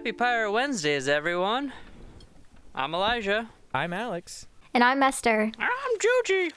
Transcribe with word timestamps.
Happy 0.00 0.12
Pirate 0.12 0.50
Wednesdays, 0.52 1.08
everyone. 1.08 1.74
I'm 2.74 2.94
Elijah. 2.94 3.50
I'm 3.74 3.92
Alex. 3.92 4.46
And 4.72 4.82
I'm 4.82 5.02
Esther. 5.02 5.52
I'm 5.58 5.98
Juji. 5.98 6.52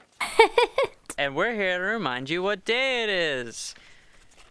and 1.18 1.36
we're 1.36 1.54
here 1.54 1.78
to 1.78 1.84
remind 1.84 2.30
you 2.30 2.42
what 2.42 2.64
day 2.64 3.04
it 3.04 3.10
is. 3.10 3.76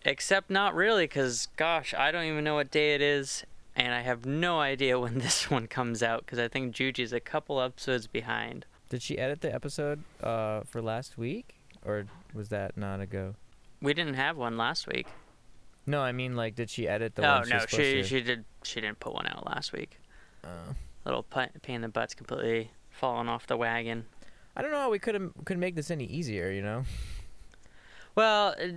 Except 0.04 0.50
not 0.50 0.74
really, 0.74 1.04
because, 1.04 1.48
gosh, 1.56 1.94
I 1.94 2.12
don't 2.12 2.26
even 2.26 2.44
know 2.44 2.56
what 2.56 2.70
day 2.70 2.94
it 2.94 3.00
is. 3.00 3.46
And 3.74 3.94
I 3.94 4.02
have 4.02 4.26
no 4.26 4.60
idea 4.60 5.00
when 5.00 5.18
this 5.20 5.50
one 5.50 5.68
comes 5.68 6.02
out, 6.02 6.26
because 6.26 6.38
I 6.38 6.48
think 6.48 6.74
Juji's 6.74 7.14
a 7.14 7.20
couple 7.20 7.62
episodes 7.62 8.06
behind. 8.06 8.66
Did 8.90 9.00
she 9.00 9.16
edit 9.16 9.40
the 9.40 9.54
episode 9.54 10.02
uh, 10.22 10.64
for 10.64 10.82
last 10.82 11.16
week? 11.16 11.54
Or 11.82 12.04
was 12.34 12.50
that 12.50 12.76
not 12.76 13.00
a 13.00 13.06
go? 13.06 13.36
We 13.80 13.94
didn't 13.94 14.14
have 14.16 14.36
one 14.36 14.58
last 14.58 14.86
week. 14.86 15.06
No, 15.86 16.00
I 16.00 16.12
mean, 16.12 16.36
like, 16.36 16.54
did 16.54 16.70
she 16.70 16.86
edit 16.86 17.14
the 17.16 17.22
oh, 17.22 17.40
one 17.40 17.48
no, 17.48 17.58
she, 17.68 17.76
to? 17.76 18.02
she, 18.04 18.20
did, 18.20 18.44
she 18.62 18.80
didn't 18.80 19.00
put 19.00 19.14
one 19.14 19.26
out 19.26 19.44
last 19.46 19.72
week. 19.72 19.98
Oh. 20.44 20.48
Little 21.04 21.24
pain 21.24 21.48
in 21.66 21.80
the 21.80 21.88
butt's 21.88 22.14
completely 22.14 22.70
fallen 22.90 23.28
off 23.28 23.46
the 23.46 23.56
wagon. 23.56 24.06
I 24.56 24.62
don't 24.62 24.70
know 24.70 24.78
how 24.78 24.90
we 24.90 24.98
could 24.98 25.32
could 25.44 25.58
make 25.58 25.74
this 25.74 25.90
any 25.90 26.04
easier, 26.04 26.50
you 26.50 26.62
know? 26.62 26.84
Well, 28.14 28.54
uh, 28.62 28.68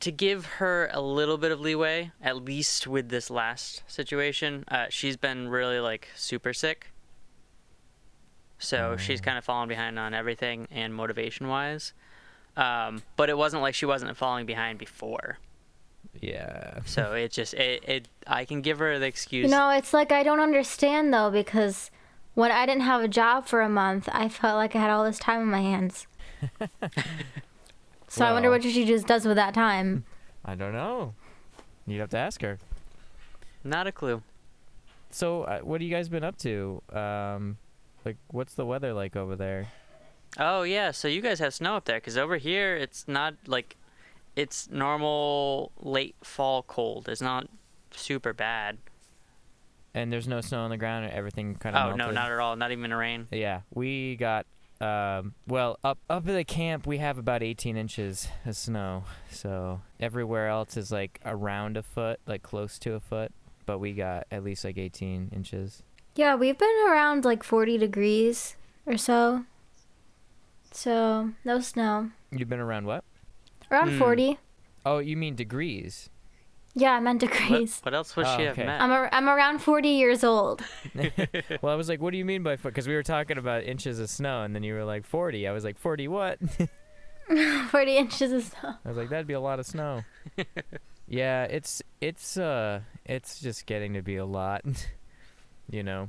to 0.00 0.12
give 0.12 0.46
her 0.46 0.88
a 0.92 1.00
little 1.00 1.36
bit 1.36 1.50
of 1.50 1.60
leeway, 1.60 2.12
at 2.22 2.36
least 2.36 2.86
with 2.86 3.08
this 3.08 3.28
last 3.28 3.82
situation, 3.88 4.64
uh, 4.68 4.86
she's 4.88 5.16
been 5.16 5.48
really 5.48 5.80
like 5.80 6.08
super 6.14 6.52
sick. 6.52 6.92
So 8.58 8.96
she's 8.96 9.20
Oh. 9.20 9.24
kind 9.24 9.38
of 9.38 9.44
fallen 9.44 9.68
behind 9.68 9.98
on 9.98 10.14
everything 10.14 10.68
and 10.70 10.94
motivation 10.94 11.48
wise. 11.48 11.92
Um, 12.56 13.02
but 13.16 13.28
it 13.28 13.36
wasn't 13.36 13.62
like 13.62 13.74
she 13.74 13.86
wasn't 13.86 14.16
falling 14.16 14.46
behind 14.46 14.78
before. 14.78 15.38
Yeah. 16.20 16.80
So 16.84 17.12
it 17.12 17.32
just 17.32 17.54
it, 17.54 17.84
it 17.88 18.08
I 18.26 18.44
can 18.44 18.60
give 18.60 18.78
her 18.78 18.98
the 18.98 19.06
excuse. 19.06 19.44
You 19.44 19.50
know, 19.50 19.70
it's 19.70 19.92
like 19.92 20.12
I 20.12 20.22
don't 20.22 20.40
understand 20.40 21.12
though 21.12 21.30
because 21.30 21.90
when 22.34 22.50
I 22.50 22.66
didn't 22.66 22.82
have 22.82 23.02
a 23.02 23.08
job 23.08 23.46
for 23.46 23.60
a 23.60 23.68
month, 23.68 24.08
I 24.12 24.28
felt 24.28 24.56
like 24.56 24.74
I 24.74 24.80
had 24.80 24.90
all 24.90 25.04
this 25.04 25.18
time 25.18 25.40
on 25.40 25.46
my 25.48 25.60
hands. 25.60 26.06
so 28.08 28.24
I 28.24 28.32
wonder 28.32 28.50
what 28.50 28.62
she 28.62 28.84
just 28.84 29.06
does 29.06 29.24
with 29.24 29.36
that 29.36 29.54
time. 29.54 30.04
I 30.44 30.54
don't 30.54 30.72
know. 30.72 31.14
You'd 31.86 32.00
have 32.00 32.10
to 32.10 32.18
ask 32.18 32.40
her. 32.42 32.58
not 33.64 33.86
a 33.86 33.92
clue. 33.92 34.22
So, 35.10 35.42
uh, 35.44 35.60
what 35.60 35.80
have 35.80 35.88
you 35.88 35.94
guys 35.94 36.08
been 36.08 36.22
up 36.22 36.36
to? 36.38 36.82
Um, 36.92 37.56
like, 38.04 38.16
what's 38.28 38.54
the 38.54 38.66
weather 38.66 38.92
like 38.92 39.16
over 39.16 39.36
there? 39.36 39.68
Oh 40.38 40.62
yeah, 40.62 40.90
so 40.90 41.08
you 41.08 41.22
guys 41.22 41.38
have 41.38 41.54
snow 41.54 41.76
up 41.76 41.86
there 41.86 41.96
because 41.96 42.18
over 42.18 42.36
here 42.36 42.76
it's 42.76 43.08
not 43.08 43.34
like 43.46 43.76
it's 44.38 44.70
normal 44.70 45.72
late 45.80 46.14
fall 46.22 46.62
cold. 46.62 47.08
It's 47.08 47.20
not 47.20 47.48
super 47.90 48.32
bad. 48.32 48.78
And 49.94 50.12
there's 50.12 50.28
no 50.28 50.40
snow 50.40 50.60
on 50.60 50.70
the 50.70 50.76
ground, 50.76 51.06
and 51.06 51.12
everything 51.12 51.56
kind 51.56 51.74
of 51.74 51.92
Oh 51.92 51.96
no, 51.96 52.12
not 52.12 52.30
at 52.30 52.38
all. 52.38 52.54
Not 52.54 52.70
even 52.70 52.92
a 52.92 52.96
rain. 52.96 53.26
Yeah, 53.32 53.62
we 53.74 54.14
got 54.14 54.46
um 54.80 55.34
well 55.48 55.76
up 55.82 55.98
up 56.08 56.28
at 56.28 56.34
the 56.34 56.44
camp 56.44 56.86
we 56.86 56.98
have 56.98 57.18
about 57.18 57.42
18 57.42 57.76
inches 57.76 58.28
of 58.46 58.54
snow. 58.54 59.02
So 59.28 59.80
everywhere 59.98 60.46
else 60.46 60.76
is 60.76 60.92
like 60.92 61.20
around 61.24 61.76
a 61.76 61.82
foot, 61.82 62.20
like 62.24 62.44
close 62.44 62.78
to 62.80 62.94
a 62.94 63.00
foot, 63.00 63.32
but 63.66 63.78
we 63.80 63.92
got 63.92 64.28
at 64.30 64.44
least 64.44 64.64
like 64.64 64.78
18 64.78 65.30
inches. 65.34 65.82
Yeah, 66.14 66.36
we've 66.36 66.58
been 66.58 66.76
around 66.88 67.24
like 67.24 67.42
40 67.42 67.76
degrees 67.76 68.54
or 68.86 68.96
so. 68.96 69.46
So, 70.70 71.30
no 71.44 71.60
snow. 71.60 72.10
You've 72.30 72.48
been 72.48 72.60
around 72.60 72.86
what? 72.86 73.02
Around 73.70 73.90
Hmm. 73.92 73.98
40. 73.98 74.38
Oh, 74.86 74.98
you 74.98 75.16
mean 75.16 75.34
degrees? 75.34 76.08
Yeah, 76.74 76.92
I 76.92 77.00
meant 77.00 77.20
degrees. 77.20 77.80
what 77.82 77.92
else 77.94 78.14
would 78.16 78.26
Oh, 78.26 78.36
she 78.36 78.44
have 78.44 78.52
okay. 78.52 78.64
met? 78.66 78.80
I'm, 78.80 78.90
a, 78.90 79.08
I'm 79.12 79.28
around 79.28 79.58
40 79.60 79.88
years 79.88 80.22
old. 80.22 80.62
well, 80.94 81.72
I 81.72 81.76
was 81.76 81.88
like, 81.88 82.00
what 82.00 82.12
do 82.12 82.18
you 82.18 82.24
mean 82.24 82.42
by 82.42 82.56
foot? 82.56 82.68
Because 82.72 82.86
we 82.86 82.94
were 82.94 83.02
talking 83.02 83.36
about 83.38 83.64
inches 83.64 83.98
of 83.98 84.08
snow, 84.08 84.42
and 84.42 84.54
then 84.54 84.62
you 84.62 84.74
were 84.74 84.84
like 84.84 85.04
40. 85.04 85.48
I 85.48 85.52
was 85.52 85.64
like, 85.64 85.76
40 85.78 86.08
what? 86.08 86.38
40 87.70 87.96
inches 87.96 88.32
of 88.32 88.42
snow. 88.44 88.74
I 88.84 88.88
was 88.88 88.96
like, 88.96 89.10
that'd 89.10 89.26
be 89.26 89.34
a 89.34 89.40
lot 89.40 89.58
of 89.58 89.66
snow. 89.66 90.02
yeah, 91.06 91.44
it's 91.44 91.82
it's 92.00 92.36
uh 92.38 92.80
it's 93.04 93.40
just 93.40 93.66
getting 93.66 93.94
to 93.94 94.02
be 94.02 94.16
a 94.16 94.24
lot. 94.24 94.62
you 95.70 95.82
know. 95.82 96.08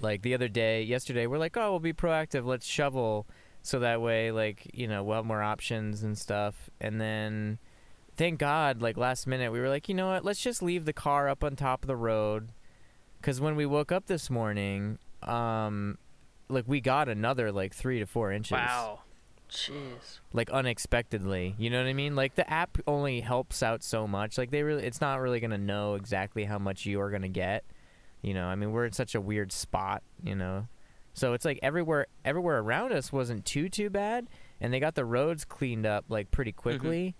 Like 0.00 0.22
the 0.22 0.34
other 0.34 0.48
day, 0.48 0.82
yesterday, 0.82 1.26
we're 1.26 1.38
like, 1.38 1.56
oh, 1.56 1.70
we'll 1.70 1.78
be 1.80 1.92
proactive. 1.92 2.44
Let's 2.44 2.66
shovel, 2.66 3.26
so 3.64 3.78
that 3.78 4.02
way, 4.02 4.30
like, 4.30 4.70
you 4.74 4.86
know, 4.86 5.02
we'll 5.02 5.16
have 5.16 5.24
more 5.24 5.42
options 5.42 6.02
and 6.02 6.18
stuff. 6.18 6.68
And 6.82 7.00
then, 7.00 7.58
thank 8.14 8.38
God, 8.38 8.82
like 8.82 8.98
last 8.98 9.26
minute, 9.26 9.50
we 9.52 9.58
were 9.58 9.70
like, 9.70 9.88
you 9.88 9.94
know 9.94 10.08
what? 10.08 10.22
Let's 10.22 10.42
just 10.42 10.62
leave 10.62 10.84
the 10.84 10.92
car 10.92 11.30
up 11.30 11.42
on 11.42 11.56
top 11.56 11.82
of 11.82 11.88
the 11.88 11.96
road, 11.96 12.50
because 13.20 13.40
when 13.40 13.56
we 13.56 13.64
woke 13.64 13.90
up 13.90 14.04
this 14.04 14.28
morning, 14.28 14.98
um, 15.22 15.96
like 16.50 16.64
we 16.68 16.82
got 16.82 17.08
another 17.08 17.50
like 17.50 17.74
three 17.74 18.00
to 18.00 18.06
four 18.06 18.30
inches 18.30 18.52
wow. 18.52 19.00
Jeez. 19.50 20.20
like 20.34 20.50
unexpectedly. 20.50 21.54
You 21.56 21.70
know 21.70 21.82
what 21.82 21.88
I 21.88 21.94
mean? 21.94 22.14
Like 22.14 22.34
the 22.34 22.48
app 22.50 22.76
only 22.86 23.20
helps 23.20 23.62
out 23.62 23.82
so 23.82 24.06
much. 24.06 24.36
Like 24.36 24.50
they 24.50 24.62
really 24.62 24.84
it's 24.84 25.00
not 25.00 25.20
really 25.20 25.40
going 25.40 25.52
to 25.52 25.58
know 25.58 25.94
exactly 25.94 26.44
how 26.44 26.58
much 26.58 26.84
you 26.84 27.00
are 27.00 27.08
going 27.08 27.22
to 27.22 27.28
get. 27.28 27.64
You 28.20 28.34
know, 28.34 28.44
I 28.46 28.56
mean, 28.56 28.72
we're 28.72 28.84
in 28.84 28.92
such 28.92 29.14
a 29.14 29.22
weird 29.22 29.52
spot, 29.52 30.02
you 30.22 30.34
know. 30.34 30.66
So 31.14 31.32
it's 31.32 31.44
like 31.44 31.58
everywhere 31.62 32.06
everywhere 32.24 32.58
around 32.58 32.92
us 32.92 33.12
wasn't 33.12 33.44
too 33.44 33.68
too 33.68 33.88
bad 33.88 34.28
and 34.60 34.72
they 34.72 34.80
got 34.80 34.94
the 34.94 35.04
roads 35.04 35.44
cleaned 35.44 35.86
up 35.86 36.04
like 36.08 36.30
pretty 36.30 36.52
quickly. 36.52 37.14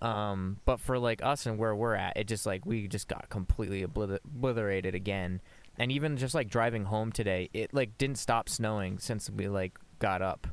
Um, 0.00 0.58
but 0.64 0.80
for 0.80 0.98
like 0.98 1.22
us 1.24 1.46
and 1.46 1.58
where 1.58 1.74
we're 1.76 1.94
at, 1.94 2.16
it 2.16 2.26
just 2.26 2.44
like 2.46 2.66
we 2.66 2.88
just 2.88 3.06
got 3.08 3.28
completely 3.28 3.84
obliter- 3.84 4.18
obliterated 4.24 4.94
again. 4.94 5.40
And 5.78 5.90
even 5.92 6.16
just 6.16 6.34
like 6.34 6.48
driving 6.48 6.84
home 6.84 7.12
today, 7.12 7.50
it 7.52 7.72
like 7.72 7.96
didn't 7.98 8.18
stop 8.18 8.48
snowing 8.48 8.98
since 8.98 9.30
we 9.30 9.48
like 9.48 9.78
got 10.00 10.20
up. 10.22 10.46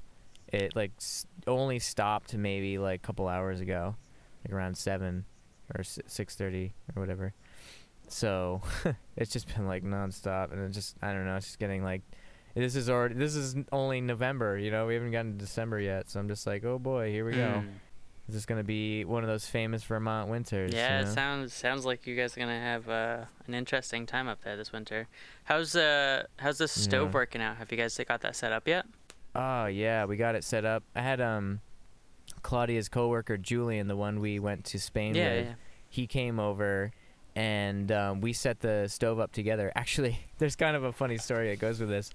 It 0.48 0.76
like 0.76 0.92
s- 0.98 1.26
only 1.48 1.80
stopped 1.80 2.36
maybe 2.36 2.78
like 2.78 3.00
a 3.04 3.06
couple 3.06 3.28
hours 3.28 3.60
ago, 3.60 3.96
like 4.46 4.54
around 4.54 4.78
seven 4.78 5.26
or 5.76 5.84
six 5.84 6.36
thirty 6.36 6.74
or 6.96 7.02
whatever. 7.02 7.34
So 8.08 8.62
it's 9.18 9.32
just 9.32 9.54
been 9.54 9.68
like 9.68 9.84
nonstop, 9.84 10.52
and 10.52 10.62
it 10.62 10.72
just 10.72 10.96
I 11.02 11.12
don't 11.14 11.26
know. 11.26 11.36
It's 11.36 11.48
just 11.48 11.60
getting 11.60 11.84
like 11.84 12.02
this 12.60 12.76
is 12.76 12.90
already 12.90 13.16
this 13.16 13.36
is 13.36 13.56
only 13.72 14.02
November. 14.02 14.58
You 14.58 14.72
know, 14.72 14.88
we 14.88 14.94
haven't 14.96 15.12
gotten 15.12 15.34
to 15.34 15.38
December 15.38 15.80
yet. 15.80 16.10
So 16.10 16.20
I'm 16.20 16.28
just 16.28 16.46
like, 16.48 16.64
oh 16.66 16.80
boy, 16.80 17.12
here 17.12 17.26
we 17.26 17.34
go. 17.34 17.60
Hmm. 17.62 17.68
Is 18.28 18.36
this 18.36 18.46
gonna 18.46 18.64
be 18.64 19.06
one 19.06 19.24
of 19.24 19.28
those 19.30 19.48
famous 19.48 19.84
Vermont 19.84 20.30
winters? 20.30 20.72
Yeah, 20.74 21.00
you 21.02 21.06
it 21.08 21.14
sounds 21.14 21.54
sounds 21.54 21.86
like 21.86 22.06
you 22.06 22.16
guys 22.16 22.38
are 22.38 22.40
gonna 22.40 22.60
have 22.60 22.88
uh, 22.88 23.26
an 23.48 23.56
interesting 23.56 24.06
time 24.06 24.28
up 24.28 24.42
there 24.44 24.56
this 24.56 24.72
winter. 24.72 25.08
How's 25.46 25.76
uh 25.76 26.24
how's 26.38 26.60
the 26.60 26.68
stove 26.68 27.08
Yeah. 27.08 27.14
working 27.14 27.42
out? 27.42 27.58
Have 27.58 27.72
you 27.72 27.78
guys 27.78 28.00
got 28.08 28.22
that 28.22 28.36
set 28.36 28.52
up 28.52 28.68
yet? 28.68 28.86
Oh 29.34 29.66
yeah, 29.66 30.06
we 30.06 30.16
got 30.18 30.36
it 30.36 30.44
set 30.44 30.64
up. 30.66 30.84
I 30.96 31.02
had 31.02 31.20
um 31.22 31.62
Claudia's 32.44 32.88
coworker 32.90 33.38
Julian, 33.38 33.88
the 33.88 33.96
one 33.96 34.20
we 34.20 34.40
went 34.40 34.64
to 34.66 34.80
Spain 34.80 35.16
Yeah, 35.16 35.30
with. 35.36 35.46
yeah. 35.48 35.54
He 35.90 36.06
came 36.08 36.40
over 36.40 36.92
and 37.36 37.92
um, 37.92 38.22
we 38.22 38.34
set 38.34 38.60
the 38.60 38.88
stove 38.88 39.20
up 39.20 39.32
together. 39.32 39.72
Actually, 39.76 40.20
there's 40.38 40.56
kind 40.56 40.76
of 40.76 40.84
a 40.84 40.92
funny 40.92 41.18
story 41.18 41.50
that 41.50 41.60
goes 41.60 41.80
with 41.80 41.90
this. 41.90 42.12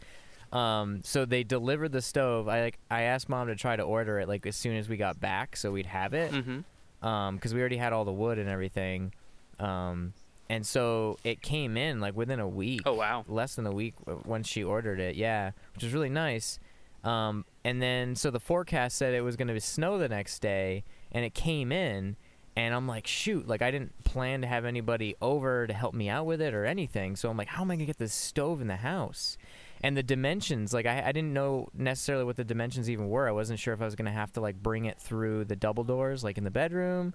Um, 0.55 1.01
so 1.03 1.25
they 1.25 1.43
delivered 1.43 1.93
the 1.93 2.01
stove. 2.01 2.49
I 2.49 2.63
like 2.63 2.79
I 2.91 3.03
asked 3.03 3.29
mom 3.29 3.49
to 3.49 3.57
try 3.57 3.75
to 3.77 3.83
order 3.83 4.21
it 4.21 4.29
like 4.29 4.47
as 4.47 4.55
soon 4.57 4.77
as 4.77 4.89
we 4.89 4.97
got 4.97 5.21
back, 5.21 5.57
so 5.57 5.73
we'd 5.73 5.87
have 5.87 6.15
it. 6.15 6.31
Mm-hmm. 6.33 7.07
Um, 7.07 7.35
because 7.37 7.53
we 7.53 7.61
already 7.61 7.77
had 7.77 7.93
all 7.93 8.05
the 8.05 8.13
wood 8.13 8.39
and 8.39 8.49
everything. 8.49 9.13
Um, 9.59 10.15
and 10.49 10.65
so 10.67 11.19
it 11.25 11.43
came 11.43 11.77
in 11.77 12.01
like 12.01 12.17
within 12.17 12.39
a 12.41 12.49
week 12.49 12.83
Oh 12.87 12.95
wow. 12.95 13.25
less 13.29 13.55
than 13.57 13.67
a 13.67 13.73
week 13.73 13.95
w- 14.07 14.23
when 14.25 14.43
she 14.43 14.63
ordered 14.63 15.01
it. 15.01 15.17
Yeah, 15.17 15.51
which 15.75 15.83
was 15.85 15.93
really 15.93 16.09
nice. 16.09 16.59
Um, 17.03 17.45
and 17.65 17.83
then 17.83 18.15
so 18.15 18.31
the 18.31 18.41
forecast 18.41 18.97
said 18.97 19.13
it 19.13 19.21
was 19.23 19.37
going 19.37 19.49
to 19.49 19.61
snow 19.61 19.99
the 19.99 20.09
next 20.09 20.41
day, 20.41 20.85
and 21.13 21.25
it 21.25 21.35
came 21.35 21.73
in. 21.73 22.17
And 22.57 22.73
I'm 22.73 22.87
like, 22.87 23.09
shoot, 23.09 23.49
like 23.49 23.63
I 23.63 23.73
didn't 23.73 24.05
plan 24.05 24.41
to 24.43 24.47
have 24.47 24.65
anybody 24.65 25.17
over 25.21 25.67
to 25.67 25.73
help 25.75 25.93
me 25.93 26.09
out 26.09 26.25
with 26.25 26.41
it 26.41 26.55
or 26.55 26.65
anything. 26.65 27.17
So 27.17 27.29
I'm 27.29 27.37
like, 27.37 27.49
how 27.49 27.63
am 27.63 27.71
I 27.73 27.75
gonna 27.75 27.85
get 27.87 27.99
this 27.99 28.15
stove 28.15 28.61
in 28.61 28.69
the 28.69 28.77
house? 28.77 29.37
And 29.85 29.99
the 29.99 30.03
dimensions, 30.03 30.73
like 30.73 30.87
I, 30.87 31.03
I 31.09 31.13
didn't 31.13 31.35
know 31.35 31.69
necessarily 31.75 32.25
what 32.25 32.37
the 32.37 32.45
dimensions 32.45 32.89
even 32.89 33.11
were. 33.11 33.29
I 33.29 33.33
wasn't 33.33 33.59
sure 33.59 33.75
if 33.75 33.83
I 33.83 33.85
was 33.85 33.95
gonna 33.95 34.11
have 34.11 34.33
to 34.33 34.41
like 34.41 34.57
bring 34.63 34.87
it 34.87 34.99
through 34.99 35.45
the 35.45 35.57
double 35.57 35.85
doors, 35.85 36.25
like 36.25 36.39
in 36.39 36.45
the 36.45 36.51
bedroom, 36.51 37.13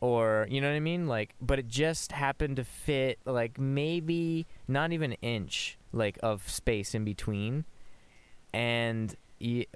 or 0.00 0.48
you 0.50 0.60
know 0.60 0.68
what 0.68 0.74
I 0.74 0.80
mean? 0.80 1.06
Like, 1.06 1.36
but 1.40 1.60
it 1.60 1.68
just 1.68 2.10
happened 2.10 2.56
to 2.56 2.64
fit 2.64 3.20
like 3.24 3.60
maybe 3.60 4.48
not 4.66 4.90
even 4.90 5.12
an 5.12 5.18
inch 5.22 5.78
like 5.92 6.18
of 6.20 6.50
space 6.50 6.96
in 6.96 7.04
between. 7.04 7.64
And 8.52 9.14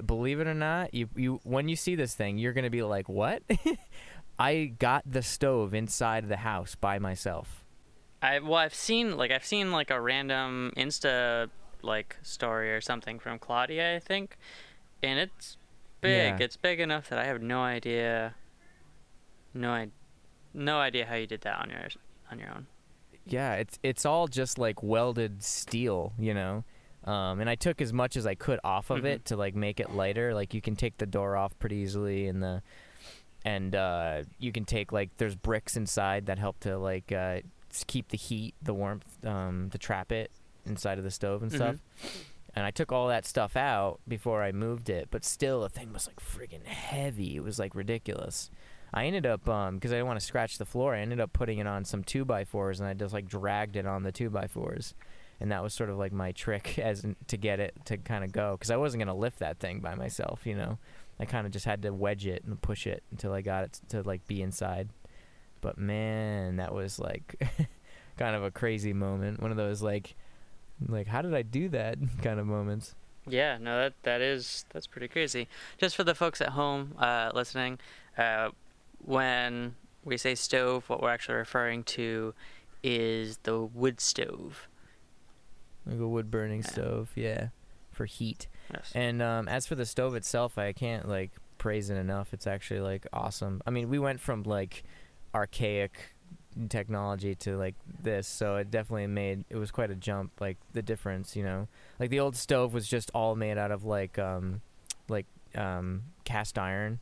believe 0.05 0.41
it 0.41 0.49
or 0.49 0.55
not, 0.55 0.93
you 0.93 1.09
you 1.15 1.41
when 1.45 1.69
you 1.69 1.77
see 1.77 1.95
this 1.95 2.17
thing, 2.17 2.37
you're 2.39 2.53
gonna 2.53 2.69
be 2.69 2.83
like, 2.83 3.09
what? 3.09 3.45
I 4.41 4.73
got 4.77 5.05
the 5.09 5.23
stove 5.23 5.73
inside 5.73 6.29
the 6.29 6.39
house 6.39 6.75
by 6.75 6.99
myself. 6.99 7.65
I 8.21 8.41
well, 8.41 8.55
I've 8.55 8.75
seen 8.75 9.17
like 9.17 9.31
I've 9.31 9.47
seen 9.47 9.71
like 9.71 9.91
a 9.91 10.01
random 10.01 10.73
Insta 10.77 11.49
like 11.85 12.17
story 12.23 12.73
or 12.73 12.81
something 12.81 13.19
from 13.19 13.39
Claudia, 13.39 13.97
I 13.97 13.99
think, 14.01 14.37
and 15.03 15.19
it's 15.19 15.57
big. 16.01 16.39
Yeah. 16.41 16.45
It's 16.45 16.57
big 16.57 16.81
enough 16.81 17.09
that 17.11 17.19
I 17.19 17.25
have 17.27 17.41
no 17.43 17.61
idea, 17.63 18.35
no 19.53 19.71
I, 19.71 19.89
no 20.53 20.79
idea 20.79 21.07
how 21.07 21.15
you 21.15 21.27
did 21.27 21.43
that 21.43 21.59
on 21.61 21.71
your 21.71 21.89
on 22.31 22.39
your 22.39 22.51
own. 22.51 22.67
yeah, 23.27 23.55
it's 23.55 23.79
it's 23.83 24.05
all 24.05 24.27
just 24.29 24.59
like 24.59 24.83
welded 24.83 25.43
steel, 25.43 26.13
you 26.19 26.35
know. 26.35 26.65
Um, 27.05 27.41
and 27.41 27.51
I 27.51 27.55
took 27.55 27.83
as 27.83 27.93
much 27.93 28.17
as 28.17 28.27
I 28.27 28.35
could 28.35 28.61
off 28.65 28.89
of 28.89 29.01
Mhm. 29.03 29.05
it 29.07 29.25
to 29.27 29.37
like 29.37 29.55
make 29.55 29.79
it 29.79 29.91
lighter. 29.91 30.33
Like 30.35 30.55
you 30.55 30.63
can 30.63 30.75
take 30.75 30.97
the 30.97 31.07
door 31.07 31.37
off 31.37 31.59
pretty 31.59 31.77
easily, 31.77 32.27
and 32.29 32.43
the 32.43 32.63
and 33.45 33.75
uh, 33.75 34.23
you 34.39 34.53
can 34.53 34.65
take 34.65 34.91
like 34.91 35.11
there's 35.19 35.35
bricks 35.37 35.77
inside 35.77 36.27
that 36.27 36.39
help 36.39 36.61
to 36.61 36.79
like 36.79 37.13
uh, 37.13 37.41
keep 37.87 38.09
the 38.09 38.17
heat, 38.17 38.55
the 38.63 38.73
warmth, 38.73 39.23
um, 39.27 39.69
to 39.71 39.77
trap 39.79 40.13
it 40.13 40.31
inside 40.67 40.99
of 40.99 41.05
the 41.05 41.11
stove 41.11 41.43
and 41.43 41.53
stuff. 41.53 41.77
And 42.57 42.65
I 42.65 42.71
took 42.71 42.93
all 42.93 43.09
that 43.09 43.27
stuff 43.27 43.57
out 43.57 43.99
before 44.07 44.43
I 44.43 44.53
moved 44.53 44.89
it, 44.89 45.09
but 45.11 45.25
still 45.25 45.63
the 45.63 45.69
thing 45.69 45.93
was 45.93 46.07
like 46.07 46.21
friggin' 46.21 46.67
heavy. 46.67 47.37
It 47.37 47.43
was 47.43 47.59
like 47.59 47.75
ridiculous. 47.75 48.51
I 48.93 49.07
ended 49.07 49.27
up 49.27 49.49
um 49.49 49.75
because 49.75 49.91
I 49.91 49.97
didn't 49.97 50.07
want 50.07 50.21
to 50.21 50.27
scratch 50.27 50.57
the 50.57 50.65
floor. 50.65 50.95
I 50.95 51.01
ended 51.01 51.21
up 51.21 51.33
putting 51.33 51.59
it 51.59 51.67
on 51.67 51.85
some 51.85 52.05
two 52.05 52.25
by 52.25 52.45
fours, 52.45 52.79
and 52.79 52.89
I 52.89 52.95
just 52.95 53.13
like 53.13 53.27
dragged 53.27 53.77
it 53.77 53.87
on 53.87 54.05
the 54.05 54.13
two 54.13 54.31
by 54.31 54.47
fours, 54.47 54.95
and 55.41 55.51
that 55.51 55.65
was 55.65 55.75
sort 55.75 55.91
of 55.91 55.99
like 55.99 56.13
my 56.13 56.31
trick 56.31 56.79
as 56.79 57.03
in, 57.03 57.17
to 57.27 57.37
get 57.37 57.59
it 57.59 57.75
to 57.87 57.97
kind 57.97 58.23
of 58.23 58.31
go 58.31 58.53
because 58.57 58.71
I 58.71 58.77
wasn't 58.77 59.01
gonna 59.01 59.17
lift 59.17 59.41
that 59.41 59.59
thing 59.59 59.81
by 59.81 59.97
myself, 59.97 60.47
you 60.47 60.55
know. 60.55 60.79
I 61.19 61.25
kind 61.25 61.47
of 61.47 61.53
just 61.53 61.65
had 61.65 61.83
to 61.83 61.93
wedge 61.93 62.27
it 62.27 62.45
and 62.45 62.61
push 62.61 62.87
it 62.87 63.03
until 63.11 63.33
I 63.33 63.41
got 63.41 63.65
it 63.65 63.81
to 63.89 64.03
like 64.03 64.27
be 64.27 64.43
inside. 64.43 64.89
But 65.61 65.79
man, 65.79 66.57
that 66.57 66.75
was 66.75 66.99
like 66.99 67.41
kind 68.17 68.37
of 68.37 68.45
a 68.45 68.51
crazy 68.51 68.93
moment. 68.93 69.41
One 69.41 69.51
of 69.51 69.57
those 69.57 69.83
like 69.83 70.15
like 70.89 71.07
how 71.07 71.23
did 71.23 71.35
I 71.35 71.43
do 71.43 71.69
that 71.71 71.99
kind 72.23 72.39
of 72.41 72.47
moments. 72.47 72.95
Yeah, 73.27 73.57
no, 73.59 73.79
that 73.81 73.95
that 74.03 74.21
is 74.21 74.65
that's 74.71 74.87
pretty 74.87 75.09
crazy. 75.09 75.49
Just 75.79 75.97
for 75.97 76.05
the 76.05 76.15
folks 76.15 76.41
at 76.41 76.51
home 76.51 76.95
uh, 76.99 77.31
listening, 77.35 77.79
uh, 78.19 78.51
when 79.03 79.77
we 80.05 80.17
say 80.19 80.35
stove, 80.35 80.89
what 80.91 81.01
we're 81.03 81.11
actually 81.11 81.37
referring 81.37 81.85
to 81.85 82.35
is 82.83 83.39
the 83.45 83.59
wood 83.61 84.01
stove. 84.01 84.69
Like 85.87 86.01
a 86.01 86.07
wood 86.09 86.31
burning 86.31 86.63
Yeah. 86.63 86.71
stove, 86.71 87.11
yeah, 87.15 87.49
for 87.93 88.05
heat. 88.05 88.47
Yes. 88.73 88.93
And 88.95 89.23
um, 89.23 89.49
as 89.49 89.67
for 89.67 89.75
the 89.75 89.87
stove 89.87 90.15
itself, 90.15 90.59
I 90.59 90.73
can't 90.73 91.09
like 91.09 91.31
praise 91.59 91.89
it 91.91 91.97
enough. 91.97 92.33
It's 92.35 92.47
actually 92.47 92.81
like 92.81 93.07
awesome. 93.13 93.63
I 93.67 93.71
mean, 93.71 93.89
we 93.89 93.99
went 93.99 94.21
from 94.21 94.43
like 94.43 94.83
archaic 95.35 96.14
technology 96.69 97.35
to 97.37 97.57
like 97.57 97.75
this, 98.03 98.27
so 98.27 98.57
it 98.57 98.71
definitely 98.71 99.07
made 99.07 99.45
it 99.51 99.57
was 99.57 99.71
quite 99.71 99.91
a 99.91 99.95
jump. 99.95 100.33
Like 100.41 100.57
the 100.73 100.83
difference, 100.83 101.37
you 101.37 101.43
know, 101.45 101.69
like 101.99 102.11
the 102.11 102.21
old 102.21 102.37
stove 102.37 102.73
was 102.75 102.87
just 102.89 103.11
all 103.15 103.35
made 103.37 103.59
out 103.59 103.71
of 103.71 103.85
like 103.85 104.19
um, 104.19 104.61
like 105.09 105.27
um, 105.55 106.03
cast 106.25 106.59
iron, 106.59 107.01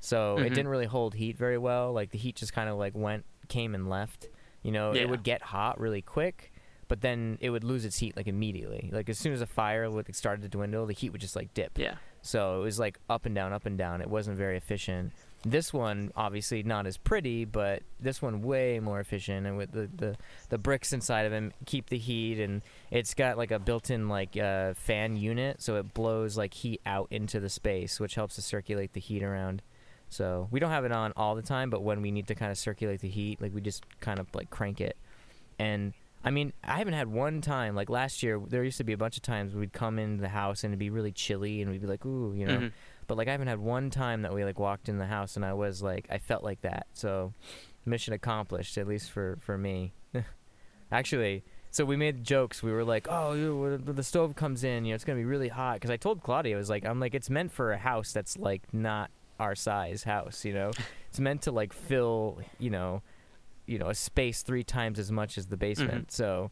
so 0.00 0.36
it 0.38 0.50
Mhm. 0.50 0.54
didn't 0.54 0.68
really 0.68 0.86
hold 0.86 1.14
heat 1.14 1.36
very 1.36 1.58
well. 1.58 1.92
Like 1.92 2.10
the 2.10 2.18
heat 2.18 2.36
just 2.36 2.52
kind 2.52 2.68
of 2.68 2.76
like 2.78 2.94
went, 2.96 3.24
came 3.48 3.74
and 3.74 3.88
left. 3.88 4.28
You 4.62 4.72
know, 4.72 4.92
Yeah. 4.94 5.02
it 5.02 5.08
would 5.10 5.22
get 5.24 5.42
hot 5.42 5.80
really 5.80 6.02
quick, 6.02 6.52
but 6.88 7.00
then 7.00 7.38
it 7.40 7.50
would 7.50 7.64
lose 7.64 7.84
its 7.84 7.98
heat 7.98 8.16
like 8.16 8.28
immediately. 8.28 8.90
Like 8.92 9.08
as 9.08 9.18
soon 9.18 9.32
as 9.32 9.40
a 9.40 9.46
fire 9.46 9.90
would 9.90 10.14
started 10.14 10.42
to 10.42 10.48
dwindle, 10.48 10.86
the 10.86 10.94
heat 10.94 11.10
would 11.10 11.20
just 11.20 11.34
like 11.36 11.52
dip. 11.54 11.76
Yeah. 11.78 11.96
So 12.22 12.60
it 12.60 12.64
was 12.64 12.78
like 12.78 12.98
up 13.10 13.26
and 13.26 13.34
down, 13.34 13.52
up 13.52 13.66
and 13.66 13.76
down. 13.76 14.00
It 14.00 14.08
wasn't 14.08 14.36
very 14.38 14.56
efficient. 14.56 15.12
This 15.44 15.72
one 15.72 16.12
obviously 16.14 16.62
not 16.62 16.86
as 16.86 16.96
pretty, 16.96 17.44
but 17.44 17.82
this 17.98 18.22
one 18.22 18.42
way 18.42 18.78
more 18.78 19.00
efficient, 19.00 19.46
and 19.46 19.56
with 19.56 19.72
the 19.72 19.88
the, 19.94 20.16
the 20.50 20.58
bricks 20.58 20.92
inside 20.92 21.22
of 21.26 21.32
them 21.32 21.52
keep 21.66 21.88
the 21.88 21.98
heat, 21.98 22.38
and 22.40 22.62
it's 22.90 23.12
got 23.14 23.36
like 23.36 23.50
a 23.50 23.58
built-in 23.58 24.08
like 24.08 24.36
uh, 24.36 24.74
fan 24.74 25.16
unit, 25.16 25.60
so 25.60 25.76
it 25.76 25.94
blows 25.94 26.36
like 26.36 26.54
heat 26.54 26.80
out 26.86 27.08
into 27.10 27.40
the 27.40 27.48
space, 27.48 27.98
which 27.98 28.14
helps 28.14 28.36
to 28.36 28.42
circulate 28.42 28.92
the 28.92 29.00
heat 29.00 29.22
around. 29.22 29.62
So 30.08 30.46
we 30.50 30.60
don't 30.60 30.70
have 30.70 30.84
it 30.84 30.92
on 30.92 31.12
all 31.16 31.34
the 31.34 31.42
time, 31.42 31.70
but 31.70 31.82
when 31.82 32.02
we 32.02 32.10
need 32.10 32.28
to 32.28 32.34
kind 32.34 32.52
of 32.52 32.58
circulate 32.58 33.00
the 33.00 33.08
heat, 33.08 33.40
like 33.40 33.52
we 33.54 33.60
just 33.60 33.84
kind 34.00 34.20
of 34.20 34.26
like 34.34 34.50
crank 34.50 34.80
it. 34.80 34.96
And 35.58 35.92
I 36.24 36.30
mean, 36.30 36.52
I 36.62 36.78
haven't 36.78 36.94
had 36.94 37.08
one 37.08 37.40
time 37.40 37.74
like 37.74 37.90
last 37.90 38.22
year. 38.22 38.40
There 38.46 38.62
used 38.62 38.78
to 38.78 38.84
be 38.84 38.92
a 38.92 38.96
bunch 38.96 39.16
of 39.16 39.22
times 39.22 39.54
we'd 39.54 39.72
come 39.72 39.98
into 39.98 40.20
the 40.20 40.28
house 40.28 40.62
and 40.62 40.72
it'd 40.72 40.78
be 40.78 40.90
really 40.90 41.10
chilly, 41.12 41.62
and 41.62 41.70
we'd 41.70 41.80
be 41.80 41.86
like, 41.88 42.04
"Ooh," 42.06 42.32
you 42.32 42.46
know. 42.46 42.58
Mhm. 42.58 42.72
But 43.06 43.16
like 43.16 43.28
I 43.28 43.32
haven't 43.32 43.48
had 43.48 43.58
one 43.58 43.90
time 43.90 44.22
that 44.22 44.32
we 44.32 44.44
like 44.44 44.58
walked 44.58 44.88
in 44.88 44.98
the 44.98 45.06
house 45.06 45.36
and 45.36 45.44
I 45.44 45.52
was 45.52 45.82
like 45.82 46.06
I 46.10 46.18
felt 46.18 46.42
like 46.42 46.62
that. 46.62 46.86
So 46.92 47.32
mission 47.84 48.14
accomplished 48.14 48.78
at 48.78 48.86
least 48.86 49.10
for 49.10 49.38
for 49.40 49.58
me. 49.58 49.92
Actually, 50.92 51.42
so 51.70 51.86
we 51.86 51.96
made 51.96 52.22
jokes. 52.22 52.62
We 52.62 52.70
were 52.70 52.84
like, 52.84 53.08
"Oh, 53.08 53.78
the 53.78 54.02
stove 54.02 54.36
comes 54.36 54.62
in, 54.62 54.84
you 54.84 54.92
know, 54.92 54.94
it's 54.94 55.04
gonna 55.04 55.18
be 55.18 55.24
really 55.24 55.48
hot." 55.48 55.74
Because 55.74 55.90
I 55.90 55.96
told 55.96 56.22
Claudia, 56.22 56.54
I 56.54 56.58
was 56.58 56.68
like, 56.68 56.84
"I'm 56.84 57.00
like, 57.00 57.14
it's 57.14 57.30
meant 57.30 57.50
for 57.50 57.72
a 57.72 57.78
house 57.78 58.12
that's 58.12 58.36
like 58.36 58.62
not 58.74 59.10
our 59.40 59.54
size 59.54 60.04
house. 60.04 60.44
You 60.44 60.52
know, 60.52 60.70
it's 61.08 61.18
meant 61.18 61.42
to 61.42 61.52
like 61.52 61.72
fill, 61.72 62.40
you 62.58 62.68
know, 62.68 63.02
you 63.66 63.78
know, 63.78 63.88
a 63.88 63.94
space 63.94 64.42
three 64.42 64.64
times 64.64 64.98
as 64.98 65.10
much 65.10 65.38
as 65.38 65.46
the 65.46 65.56
basement." 65.56 66.08
Mm-hmm. 66.08 66.22
So. 66.22 66.50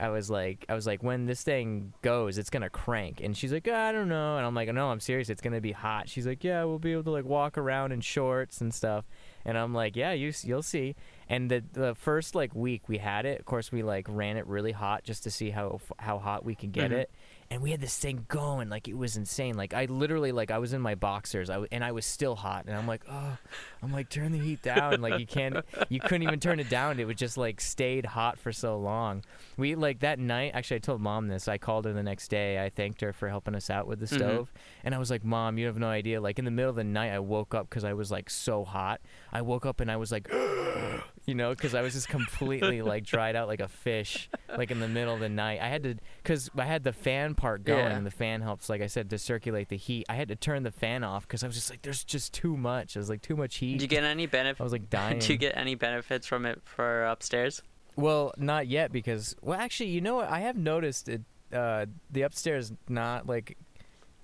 I 0.00 0.10
was 0.10 0.30
like, 0.30 0.64
I 0.68 0.74
was 0.74 0.86
like, 0.86 1.02
when 1.02 1.26
this 1.26 1.42
thing 1.42 1.92
goes, 2.02 2.38
it's 2.38 2.50
gonna 2.50 2.70
crank. 2.70 3.20
And 3.20 3.36
she's 3.36 3.52
like, 3.52 3.66
I 3.68 3.90
don't 3.92 4.08
know. 4.08 4.36
And 4.36 4.46
I'm 4.46 4.54
like, 4.54 4.72
no, 4.72 4.90
I'm 4.90 5.00
serious. 5.00 5.28
It's 5.28 5.40
gonna 5.40 5.60
be 5.60 5.72
hot. 5.72 6.08
She's 6.08 6.26
like, 6.26 6.44
yeah, 6.44 6.62
we'll 6.64 6.78
be 6.78 6.92
able 6.92 7.04
to 7.04 7.10
like 7.10 7.24
walk 7.24 7.58
around 7.58 7.92
in 7.92 8.00
shorts 8.00 8.60
and 8.60 8.72
stuff. 8.72 9.04
And 9.44 9.58
I'm 9.58 9.74
like, 9.74 9.96
yeah, 9.96 10.12
you 10.12 10.32
you'll 10.42 10.62
see. 10.62 10.94
And 11.28 11.50
the 11.50 11.64
the 11.72 11.94
first 11.94 12.34
like 12.34 12.54
week 12.54 12.82
we 12.88 12.98
had 12.98 13.26
it, 13.26 13.40
of 13.40 13.46
course, 13.46 13.72
we 13.72 13.82
like 13.82 14.06
ran 14.08 14.36
it 14.36 14.46
really 14.46 14.72
hot 14.72 15.02
just 15.04 15.24
to 15.24 15.30
see 15.30 15.50
how 15.50 15.80
how 15.98 16.18
hot 16.18 16.44
we 16.44 16.54
could 16.54 16.72
get 16.72 16.90
Mhm. 16.90 16.98
it. 16.98 17.10
And 17.50 17.62
we 17.62 17.70
had 17.70 17.80
this 17.80 17.96
thing 17.98 18.26
going 18.28 18.68
like 18.68 18.88
it 18.88 18.96
was 18.96 19.16
insane. 19.16 19.56
Like 19.56 19.72
I 19.72 19.86
literally 19.86 20.32
like 20.32 20.50
I 20.50 20.58
was 20.58 20.74
in 20.74 20.82
my 20.82 20.94
boxers, 20.94 21.48
I 21.48 21.54
w- 21.54 21.68
and 21.72 21.82
I 21.82 21.92
was 21.92 22.04
still 22.04 22.36
hot. 22.36 22.66
And 22.66 22.76
I'm 22.76 22.86
like, 22.86 23.02
oh, 23.10 23.38
I'm 23.82 23.90
like 23.90 24.10
turn 24.10 24.32
the 24.32 24.38
heat 24.38 24.60
down. 24.60 25.00
Like 25.00 25.18
you 25.18 25.26
can't, 25.26 25.56
you 25.88 25.98
couldn't 25.98 26.24
even 26.24 26.40
turn 26.40 26.60
it 26.60 26.68
down. 26.68 27.00
It 27.00 27.06
was 27.06 27.16
just 27.16 27.38
like 27.38 27.62
stayed 27.62 28.04
hot 28.04 28.38
for 28.38 28.52
so 28.52 28.76
long. 28.78 29.24
We 29.56 29.76
like 29.76 30.00
that 30.00 30.18
night. 30.18 30.50
Actually, 30.54 30.76
I 30.76 30.80
told 30.80 31.00
mom 31.00 31.28
this. 31.28 31.48
I 31.48 31.56
called 31.56 31.86
her 31.86 31.94
the 31.94 32.02
next 32.02 32.28
day. 32.28 32.62
I 32.62 32.68
thanked 32.68 33.00
her 33.00 33.14
for 33.14 33.30
helping 33.30 33.54
us 33.54 33.70
out 33.70 33.86
with 33.86 34.00
the 34.00 34.06
Mhm. 34.06 34.14
stove, 34.18 34.52
and 34.84 34.94
I 34.94 34.98
was 34.98 35.10
like, 35.10 35.24
"Mom, 35.24 35.56
you 35.56 35.66
have 35.68 35.78
no 35.78 35.88
idea. 35.88 36.20
Like 36.20 36.38
in 36.38 36.44
the 36.44 36.50
middle 36.50 36.68
of 36.70 36.76
the 36.76 36.84
night, 36.84 37.12
I 37.12 37.18
woke 37.18 37.54
up 37.54 37.70
because 37.70 37.82
I 37.82 37.94
was 37.94 38.10
like 38.10 38.28
so 38.28 38.62
hot. 38.64 39.00
I 39.32 39.40
woke 39.40 39.64
up 39.64 39.80
and 39.80 39.90
I 39.90 39.96
was 39.96 40.12
like, 40.12 40.28
you 41.28 41.34
know, 41.34 41.50
because 41.50 41.74
I 41.74 41.82
was 41.82 41.92
just 41.92 42.08
completely 42.08 42.80
like 42.92 43.04
dried 43.04 43.36
out 43.36 43.48
like 43.48 43.60
a 43.60 43.68
fish, 43.68 44.30
like 44.56 44.70
in 44.70 44.80
the 44.80 44.88
middle 44.88 45.12
of 45.12 45.20
the 45.20 45.28
night. 45.28 45.60
I 45.60 45.68
had 45.68 45.82
to, 45.82 45.94
because 46.22 46.50
I 46.56 46.64
had 46.64 46.84
the 46.84 46.92
fan 46.94 47.34
part 47.34 47.64
going, 47.64 47.80
Yeah. 47.84 47.96
and 47.96 48.06
the 48.06 48.10
fan 48.10 48.40
helps, 48.40 48.70
like 48.70 48.80
I 48.80 48.86
said, 48.86 49.10
to 49.10 49.18
circulate 49.18 49.68
the 49.68 49.76
heat. 49.76 50.06
I 50.08 50.14
had 50.14 50.28
to 50.28 50.36
turn 50.36 50.62
the 50.62 50.70
fan 50.72 51.04
off 51.04 51.28
because 51.28 51.44
I 51.44 51.46
was 51.46 51.54
just 51.54 51.68
like, 51.68 51.82
there's 51.82 52.02
just 52.02 52.32
too 52.32 52.56
much. 52.56 52.96
I 52.96 53.00
was 53.00 53.10
like, 53.10 53.20
too 53.20 53.36
much 53.36 53.56
heat. 53.56 53.72
Did 53.74 53.82
you 53.82 53.88
get 53.88 54.04
any 54.04 54.24
benefit? 54.24 54.58
I 54.58 54.64
was 54.64 54.72
like 54.72 54.88
dying. 54.88 55.18
Did 55.20 55.28
you 55.28 55.36
get 55.36 55.54
any 55.56 55.74
benefits 55.74 56.26
from 56.26 56.46
it 56.46 56.62
for 56.64 57.04
upstairs? 57.04 57.60
Well, 57.94 58.32
not 58.38 58.66
yet 58.66 58.90
because 58.90 59.36
well, 59.42 59.60
actually, 59.60 59.90
you 59.90 60.00
know 60.00 60.14
what? 60.14 60.30
I 60.30 60.40
have 60.40 60.56
noticed 60.56 61.08
it. 61.10 61.20
Uh, 61.52 61.86
the 62.10 62.22
upstairs 62.22 62.72
not 62.88 63.26
like 63.26 63.58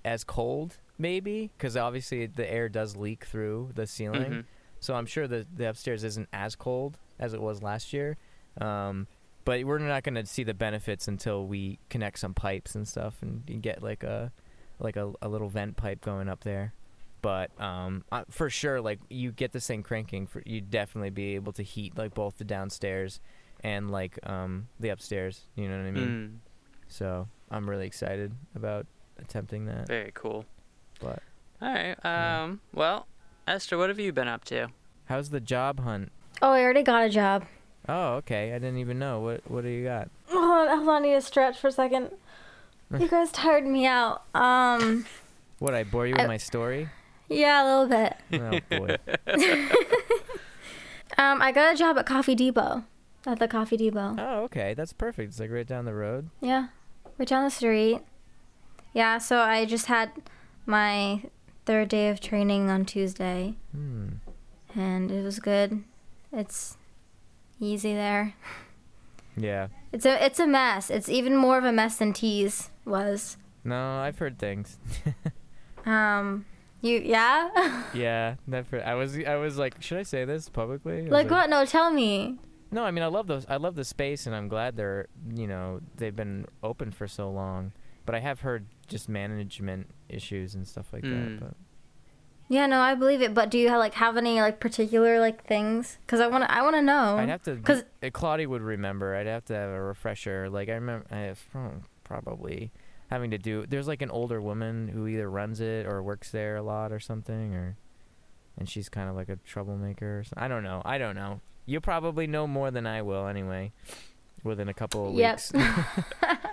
as 0.03 0.23
cold, 0.23 0.77
maybe 0.97 1.51
because 1.57 1.75
obviously 1.77 2.25
the 2.25 2.51
air 2.51 2.69
does 2.69 2.95
leak 2.95 3.25
through 3.25 3.71
the 3.75 3.85
ceiling. 3.85 4.31
Mhm. 4.31 4.45
So 4.85 4.93
I'm 4.93 5.07
sure 5.07 5.27
the 5.27 5.47
the 5.55 5.67
upstairs 5.67 6.03
isn't 6.03 6.29
as 6.31 6.55
cold 6.55 6.99
as 7.19 7.33
it 7.33 7.41
was 7.41 7.63
last 7.63 7.91
year. 7.91 8.17
Um, 8.61 9.07
but 9.43 9.63
we're 9.63 9.79
not 9.79 10.03
going 10.03 10.15
to 10.15 10.25
see 10.27 10.43
the 10.43 10.53
benefits 10.53 11.07
until 11.07 11.45
we 11.47 11.79
connect 11.89 12.19
some 12.19 12.33
pipes 12.33 12.75
and 12.75 12.87
stuff 12.87 13.15
and, 13.21 13.43
and 13.47 13.63
get 13.63 13.81
like 13.81 14.03
a 14.03 14.31
like 14.79 14.95
a, 14.95 15.11
a 15.23 15.27
little 15.27 15.49
vent 15.49 15.75
pipe 15.75 16.01
going 16.01 16.29
up 16.29 16.43
there. 16.43 16.73
But 17.23 17.49
um, 17.59 18.03
for 18.29 18.51
sure, 18.51 18.79
like 18.79 18.99
you 19.09 19.31
get 19.31 19.51
this 19.53 19.65
thing 19.65 19.81
cranking, 19.81 20.27
for 20.27 20.43
you 20.45 20.61
definitely 20.61 21.09
be 21.09 21.33
able 21.33 21.53
to 21.53 21.63
heat 21.63 21.97
like 21.97 22.13
both 22.13 22.37
the 22.37 22.43
downstairs 22.43 23.19
and 23.61 23.89
like 23.89 24.19
um 24.23 24.67
the 24.79 24.89
upstairs. 24.89 25.41
You 25.55 25.67
know 25.67 25.77
what 25.79 25.87
I 25.87 25.91
mean? 25.91 26.39
Mm, 26.43 26.51
So 26.89 27.27
I'm 27.49 27.67
really 27.67 27.87
excited 27.87 28.33
about 28.55 28.85
attempting 29.17 29.65
that. 29.65 29.87
very 29.87 30.11
cool. 30.13 30.45
But 30.99 31.23
All 31.59 31.73
right. 31.73 31.97
Yeah. 32.03 32.43
Um. 32.43 32.61
Well, 32.73 33.07
Esther, 33.47 33.77
what 33.77 33.89
have 33.89 33.99
you 33.99 34.11
been 34.11 34.27
up 34.27 34.43
to? 34.45 34.67
how's 35.05 35.29
the 35.29 35.39
job 35.39 35.81
hunt? 35.81 36.11
Oh, 36.41 36.51
I 36.51 36.61
already 36.63 36.81
got 36.81 37.03
a 37.05 37.09
job. 37.09 37.45
Oh, 37.87 38.13
okay. 38.15 38.51
I 38.53 38.55
didn't 38.59 38.77
even 38.79 38.97
know. 38.97 39.19
What 39.19 39.41
what 39.49 39.63
do 39.63 39.69
you 39.69 39.83
got? 39.83 40.09
Hold 40.29 40.67
on, 40.69 40.77
hold 40.77 40.89
on, 40.89 41.03
I 41.03 41.05
need 41.05 41.13
to 41.13 41.21
stretch 41.21 41.57
for 41.59 41.67
a 41.67 41.71
second. 41.71 42.11
You 42.99 43.07
guys 43.07 43.31
tired 43.31 43.65
me 43.65 43.85
out. 43.87 44.21
Um, 44.35 45.05
What 45.59 45.73
I 45.73 45.83
bore 45.83 46.05
you 46.05 46.13
with 46.15 46.27
my 46.27 46.37
story? 46.37 46.89
yeah, 47.29 47.63
a 47.63 47.65
little 47.65 47.87
bit. 47.87 48.61
Oh 48.71 48.77
boy. 48.77 48.97
Um, 51.17 51.41
I 51.41 51.51
got 51.53 51.73
a 51.73 51.77
job 51.77 51.97
at 51.97 52.05
Coffee 52.05 52.35
Depot. 52.35 52.83
At 53.25 53.39
the 53.39 53.47
Coffee 53.47 53.77
Depot. 53.77 54.15
Oh, 54.17 54.43
okay. 54.43 54.73
That's 54.73 54.91
perfect. 54.91 55.29
It's 55.29 55.39
like 55.39 55.49
right 55.49 55.65
down 55.65 55.85
the 55.85 55.93
road. 55.93 56.29
Yeah, 56.41 56.67
right 57.17 57.27
down 57.27 57.43
the 57.45 57.49
street. 57.49 58.01
Yeah, 58.93 59.17
so 59.19 59.39
I 59.39 59.63
just 59.65 59.85
had 59.85 60.11
my 60.65 61.21
third 61.65 61.89
day 61.89 62.09
of 62.09 62.19
training 62.19 62.69
on 62.69 62.85
Tuesday, 62.85 63.55
Hmm. 63.71 64.07
and 64.75 65.11
it 65.11 65.23
was 65.23 65.39
good. 65.39 65.83
It's 66.31 66.77
easy 67.59 67.93
there. 67.93 68.33
Yeah. 69.37 69.67
It's 69.91 70.05
a 70.05 70.23
it's 70.25 70.39
a 70.39 70.47
mess. 70.47 70.89
It's 70.89 71.09
even 71.09 71.35
more 71.35 71.57
of 71.57 71.63
a 71.65 71.71
mess 71.71 71.97
than 71.97 72.13
T's 72.13 72.69
was. 72.85 73.37
No, 73.63 73.97
I've 73.99 74.17
heard 74.19 74.37
things. 74.39 74.77
Um, 75.85 76.45
you 76.81 76.99
yeah. 76.99 77.83
yeah. 77.93 78.35
Never. 78.47 78.83
I 78.83 78.95
was. 78.95 79.17
I 79.19 79.35
was 79.35 79.57
like, 79.57 79.81
should 79.81 79.99
I 79.99 80.03
say 80.03 80.25
this 80.25 80.49
publicly? 80.49 81.03
Was 81.03 81.11
like 81.11 81.29
what? 81.29 81.47
No, 81.49 81.63
tell 81.65 81.91
me. 81.91 82.37
No, 82.71 82.83
I 82.83 82.89
mean 82.91 83.03
I 83.03 83.07
love 83.07 83.27
those. 83.27 83.45
I 83.47 83.57
love 83.57 83.75
the 83.75 83.83
space, 83.85 84.25
and 84.25 84.35
I'm 84.35 84.47
glad 84.47 84.75
they're 84.77 85.07
you 85.35 85.45
know 85.47 85.81
they've 85.97 86.15
been 86.15 86.47
open 86.63 86.91
for 86.91 87.07
so 87.07 87.29
long. 87.29 87.71
But 88.05 88.15
I 88.15 88.19
have 88.19 88.41
heard 88.41 88.65
just 88.87 89.09
management 89.09 89.87
issues 90.09 90.55
and 90.55 90.67
stuff 90.67 90.91
like 90.93 91.03
Mm. 91.03 91.39
that. 91.39 91.45
But 91.47 91.53
Yeah, 92.47 92.67
no, 92.67 92.79
I 92.79 92.93
believe 92.93 93.21
it. 93.23 93.33
But 93.33 93.49
do 93.49 93.57
you 93.57 93.69
have, 93.69 93.79
like 93.79 93.95
have 93.95 94.17
any 94.17 94.39
like 94.39 94.59
particular 94.59 95.19
like 95.19 95.43
things? 95.45 95.97
Because 96.05 96.19
I 96.21 96.27
want 96.27 96.43
to 96.43 96.51
I 96.51 96.61
want 96.61 96.75
to 96.75 96.81
know. 96.81 97.17
I'd 97.17 97.29
have 97.29 97.41
to. 97.43 97.55
'cause- 97.57 97.83
uh, 98.03 98.09
Claudia 98.13 98.47
would 98.47 98.61
remember. 98.61 99.15
I'd 99.15 99.25
have 99.27 99.45
to 99.45 99.53
have 99.55 99.69
a 99.69 99.81
refresher. 99.81 100.49
Like 100.49 100.69
I 100.69 100.73
remember, 100.73 101.05
I 101.11 101.17
have 101.21 101.43
probably 102.03 102.71
having 103.09 103.31
to 103.31 103.37
do. 103.39 103.65
There's 103.67 103.87
like 103.87 104.01
an 104.03 104.11
older 104.11 104.39
woman 104.41 104.87
who 104.89 105.07
either 105.07 105.29
runs 105.29 105.59
it 105.59 105.85
or 105.87 106.03
works 106.03 106.29
there 106.31 106.55
a 106.55 106.61
lot 106.63 106.91
or 106.91 106.99
something, 106.99 107.55
or 107.55 107.77
and 108.57 108.69
she's 108.69 108.89
kind 108.89 109.09
of 109.09 109.15
like 109.15 109.29
a 109.29 109.37
troublemaker. 109.37 110.19
Or 110.19 110.23
something. 110.23 110.43
I 110.43 110.47
don't 110.47 110.63
know. 110.63 110.81
I 110.85 110.97
don't 110.99 111.15
know. 111.15 111.41
You 111.65 111.81
probably 111.81 112.27
know 112.27 112.45
more 112.45 112.69
than 112.69 112.85
I 112.85 113.01
will 113.01 113.25
anyway. 113.27 113.71
Within 114.43 114.69
a 114.69 114.73
couple 114.75 115.09
of 115.09 115.15
Yep. 115.15 115.31
weeks. 115.53 115.53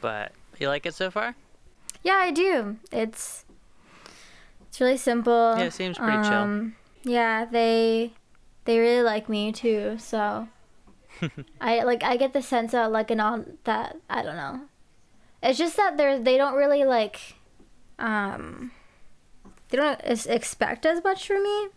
But 0.00 0.32
you 0.60 0.68
like 0.68 0.86
it 0.86 0.94
so 0.94 1.10
far? 1.10 1.34
yeah, 2.02 2.16
I 2.16 2.30
do. 2.30 2.76
It's 2.92 3.44
it's 4.68 4.80
really 4.80 4.96
simple. 4.96 5.54
Yeah, 5.56 5.64
it 5.64 5.72
seems 5.72 5.98
pretty 5.98 6.22
chill. 6.28 6.32
Um, 6.32 6.76
Yeah, 7.02 7.44
they 7.44 8.12
they 8.64 8.78
really 8.78 9.02
like 9.02 9.28
me 9.28 9.52
too. 9.52 9.96
So 9.98 10.48
I 11.60 11.82
like 11.84 12.02
I 12.02 12.16
get 12.16 12.32
the 12.32 12.42
sense 12.42 12.72
that 12.72 12.90
like 12.92 13.10
an 13.10 13.20
on 13.20 13.58
that 13.64 13.96
I 14.10 14.22
don't 14.22 14.36
know. 14.36 14.60
It's 15.42 15.58
just 15.58 15.76
that 15.76 15.96
they're 15.96 16.18
they 16.18 16.36
don't 16.36 16.54
really 16.54 16.84
like 16.84 17.36
um 17.98 18.72
they 19.68 19.76
don't 19.78 20.00
expect 20.04 20.84
as 20.86 21.02
much 21.02 21.26
from 21.26 21.42
me. 21.42 21.68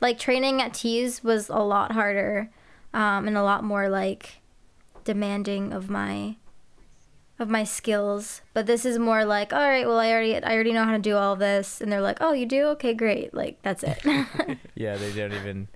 Like 0.00 0.18
training 0.18 0.60
at 0.60 0.74
Tees 0.74 1.22
was 1.22 1.48
a 1.48 1.58
lot 1.60 1.92
harder 1.92 2.50
um, 2.92 3.26
and 3.26 3.36
a 3.36 3.42
lot 3.42 3.62
more 3.64 3.88
like 3.88 4.40
demanding 5.04 5.72
of 5.72 5.88
my 5.88 6.36
of 7.42 7.50
my 7.50 7.64
skills. 7.64 8.40
But 8.54 8.64
this 8.66 8.86
is 8.86 8.98
more 8.98 9.24
like, 9.26 9.52
all 9.52 9.68
right, 9.68 9.86
well, 9.86 9.98
I 9.98 10.10
already 10.10 10.36
I 10.42 10.54
already 10.54 10.72
know 10.72 10.84
how 10.84 10.92
to 10.92 10.98
do 10.98 11.16
all 11.16 11.36
this, 11.36 11.80
and 11.82 11.92
they're 11.92 12.00
like, 12.00 12.18
oh, 12.22 12.32
you 12.32 12.46
do? 12.46 12.64
Okay, 12.68 12.94
great. 12.94 13.34
Like 13.34 13.60
that's 13.62 13.82
it. 13.82 13.98
yeah, 14.74 14.96
they 14.96 15.12
don't 15.12 15.32
even. 15.34 15.68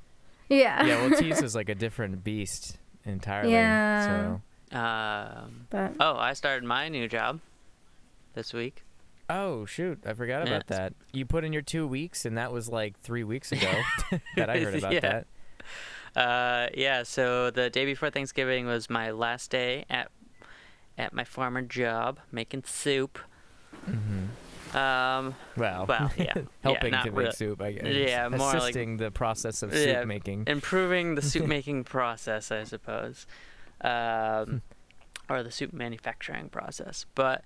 yeah. 0.49 0.87
Yeah, 0.87 1.07
well, 1.07 1.11
Tease 1.21 1.43
is 1.43 1.55
like 1.55 1.69
a 1.69 1.75
different 1.75 2.25
beast 2.25 2.79
entirely. 3.05 3.53
Yeah. 3.53 4.07
So. 4.07 4.43
Um, 4.77 5.67
But 5.71 5.93
oh, 6.01 6.17
I 6.17 6.33
started 6.33 6.65
my 6.65 6.89
new 6.89 7.07
job 7.09 7.41
this 8.35 8.53
week. 8.53 8.83
Oh 9.29 9.65
shoot, 9.67 9.99
I 10.07 10.13
forgot 10.15 10.47
Yeah, 10.47 10.55
about 10.55 10.67
that. 10.69 10.93
You 11.13 11.27
put 11.27 11.45
in 11.45 11.53
your 11.53 11.63
two 11.63 11.87
weeks, 11.87 12.25
and 12.25 12.39
that 12.39 12.53
was 12.53 12.69
like 12.69 12.99
three 13.01 13.25
weeks 13.25 13.51
ago 13.53 13.71
that 14.37 14.49
I 14.51 14.61
heard 14.61 14.75
about 14.77 14.93
Yeah. 14.93 15.01
that. 15.01 15.27
Uh, 16.17 16.69
yeah, 16.75 17.03
so 17.03 17.51
the 17.51 17.69
day 17.69 17.85
before 17.85 18.09
Thanksgiving 18.11 18.67
was 18.67 18.89
my 18.89 19.11
last 19.11 19.51
day 19.51 19.85
at 19.91 20.11
at 20.99 21.13
my 21.13 21.25
former 21.25 21.63
job 21.63 22.19
making 22.33 22.65
soup. 22.67 23.19
hmm 23.85 24.27
Um, 24.77 25.35
Well, 25.57 25.87
well, 25.87 26.11
yeah, 26.19 26.35
helping 26.63 26.93
yeah, 26.93 27.03
to 27.03 27.11
make 27.11 27.19
really. 27.19 27.33
soup, 27.33 27.63
I 27.63 27.73
guess. 27.73 27.87
Yeah, 27.95 28.29
more 28.29 28.39
like- 28.39 28.57
assisting 28.59 28.97
the 28.97 29.11
process 29.11 29.63
of 29.63 29.73
Yeah, 29.73 30.01
soup 30.01 30.09
making. 30.09 30.45
improving 30.47 31.15
the 31.15 31.23
soup 31.23 31.47
making 31.57 31.85
process, 31.85 32.51
I 32.51 32.65
suppose, 32.65 33.27
um, 33.83 34.63
or 35.29 35.43
the 35.43 35.51
soup 35.53 35.73
manufacturing 35.73 36.49
process. 36.49 37.07
But 37.15 37.43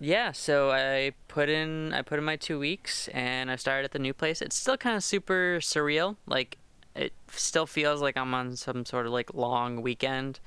yeah, 0.00 0.32
so 0.32 0.70
I 0.70 1.12
put 1.28 1.48
in 1.48 1.92
I 1.92 2.02
put 2.02 2.18
in 2.18 2.24
my 2.24 2.36
two 2.36 2.58
weeks, 2.58 3.08
and 3.08 3.50
I 3.50 3.56
started 3.56 3.84
at 3.84 3.92
the 3.92 3.98
new 3.98 4.14
place. 4.14 4.40
It's 4.42 4.56
still 4.56 4.76
kind 4.76 4.96
of 4.96 5.04
super 5.04 5.58
surreal. 5.60 6.16
Like 6.26 6.58
it 6.94 7.12
still 7.30 7.66
feels 7.66 8.00
like 8.02 8.16
I'm 8.16 8.34
on 8.34 8.56
some 8.56 8.84
sort 8.84 9.06
of 9.06 9.12
like 9.12 9.34
long 9.34 9.82
weekend, 9.82 10.40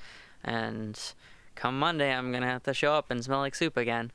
and 0.43 0.99
come 1.55 1.79
Monday 1.79 2.11
I'm 2.13 2.31
gonna 2.31 2.45
have 2.47 2.63
to 2.63 2.73
show 2.73 2.93
up 2.93 3.09
and 3.11 3.23
smell 3.23 3.39
like 3.39 3.55
soup 3.55 3.77
again. 3.77 4.11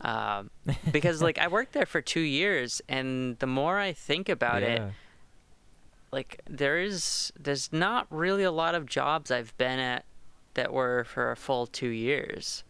Um, 0.00 0.50
because 0.92 1.22
like 1.22 1.38
I 1.38 1.48
worked 1.48 1.72
there 1.72 1.86
for 1.86 2.00
two 2.00 2.20
years, 2.20 2.82
and 2.88 3.38
the 3.38 3.46
more 3.46 3.78
I 3.78 3.92
think 3.92 4.28
about 4.28 4.62
it, 4.62 4.80
like 6.12 6.40
there 6.48 6.78
is 6.78 7.32
there's 7.38 7.72
not 7.72 8.06
really 8.10 8.42
a 8.44 8.52
lot 8.52 8.74
of 8.74 8.86
jobs 8.86 9.30
I've 9.30 9.56
been 9.58 9.78
at 9.78 10.04
that 10.54 10.72
were 10.72 11.04
for 11.04 11.30
a 11.30 11.36
full 11.36 11.66
two 11.66 11.88
years. 11.88 12.64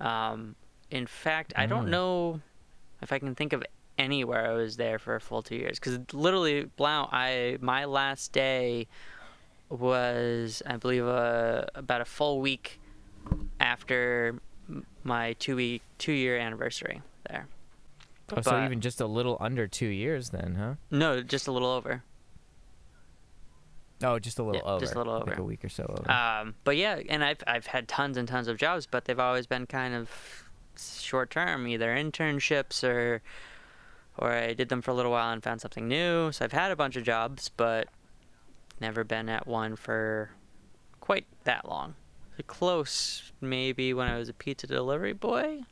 Um, 0.00 0.54
in 0.90 1.06
fact, 1.06 1.52
I 1.56 1.66
don't 1.66 1.86
Mm. 1.86 1.90
know 1.90 2.40
if 3.02 3.12
I 3.12 3.18
can 3.18 3.34
think 3.34 3.52
of 3.52 3.62
anywhere 3.98 4.50
I 4.50 4.54
was 4.54 4.76
there 4.76 4.98
for 4.98 5.16
a 5.16 5.20
full 5.20 5.42
two 5.42 5.56
years 5.56 5.78
because 5.78 5.98
literally, 6.12 6.64
Blount, 6.76 7.10
I 7.12 7.58
my 7.60 7.84
last 7.84 8.32
day 8.32 8.86
was 9.70 10.62
I 10.66 10.76
believe 10.76 11.06
uh, 11.06 11.64
about 11.74 12.00
a 12.00 12.04
full 12.04 12.40
week 12.40 12.80
after 13.60 14.38
my 15.04 15.34
two 15.34 15.56
week 15.56 15.82
two 15.98 16.12
year 16.12 16.36
anniversary 16.38 17.02
there. 17.28 17.46
Oh, 18.36 18.40
so 18.42 18.62
even 18.64 18.80
just 18.82 19.00
a 19.00 19.06
little 19.06 19.38
under 19.40 19.66
two 19.66 19.86
years, 19.86 20.30
then, 20.30 20.54
huh? 20.56 20.74
No, 20.90 21.22
just 21.22 21.48
a 21.48 21.52
little 21.52 21.70
over. 21.70 22.02
Oh, 24.02 24.18
just 24.18 24.38
a 24.38 24.42
little 24.42 24.60
Yeah, 24.64 24.70
over. 24.72 24.80
just 24.80 24.94
a 24.94 24.98
little 24.98 25.14
Like 25.14 25.28
over. 25.32 25.40
a 25.40 25.44
week 25.44 25.64
or 25.64 25.68
so 25.68 25.84
over. 25.84 26.10
Um, 26.10 26.54
but 26.64 26.76
yeah, 26.76 27.00
and 27.08 27.24
I've 27.24 27.42
I've 27.46 27.66
had 27.66 27.88
tons 27.88 28.16
and 28.16 28.28
tons 28.28 28.46
of 28.48 28.56
jobs, 28.58 28.86
but 28.86 29.06
they've 29.06 29.18
always 29.18 29.46
been 29.46 29.66
kind 29.66 29.94
of 29.94 30.10
short 30.78 31.30
term, 31.30 31.66
either 31.66 31.94
internships 31.96 32.84
or 32.84 33.22
or 34.18 34.32
I 34.32 34.52
did 34.52 34.68
them 34.68 34.82
for 34.82 34.90
a 34.90 34.94
little 34.94 35.10
while 35.12 35.32
and 35.32 35.42
found 35.42 35.60
something 35.60 35.88
new. 35.88 36.30
So 36.32 36.44
I've 36.44 36.52
had 36.52 36.70
a 36.70 36.76
bunch 36.76 36.96
of 36.96 37.04
jobs, 37.04 37.50
but 37.56 37.88
never 38.80 39.04
been 39.04 39.28
at 39.28 39.46
one 39.46 39.76
for 39.76 40.30
quite 41.00 41.26
that 41.44 41.68
long. 41.68 41.94
Close, 42.46 43.32
maybe 43.40 43.92
when 43.92 44.06
I 44.08 44.16
was 44.16 44.28
a 44.28 44.32
pizza 44.32 44.66
delivery 44.66 45.12
boy. 45.12 45.62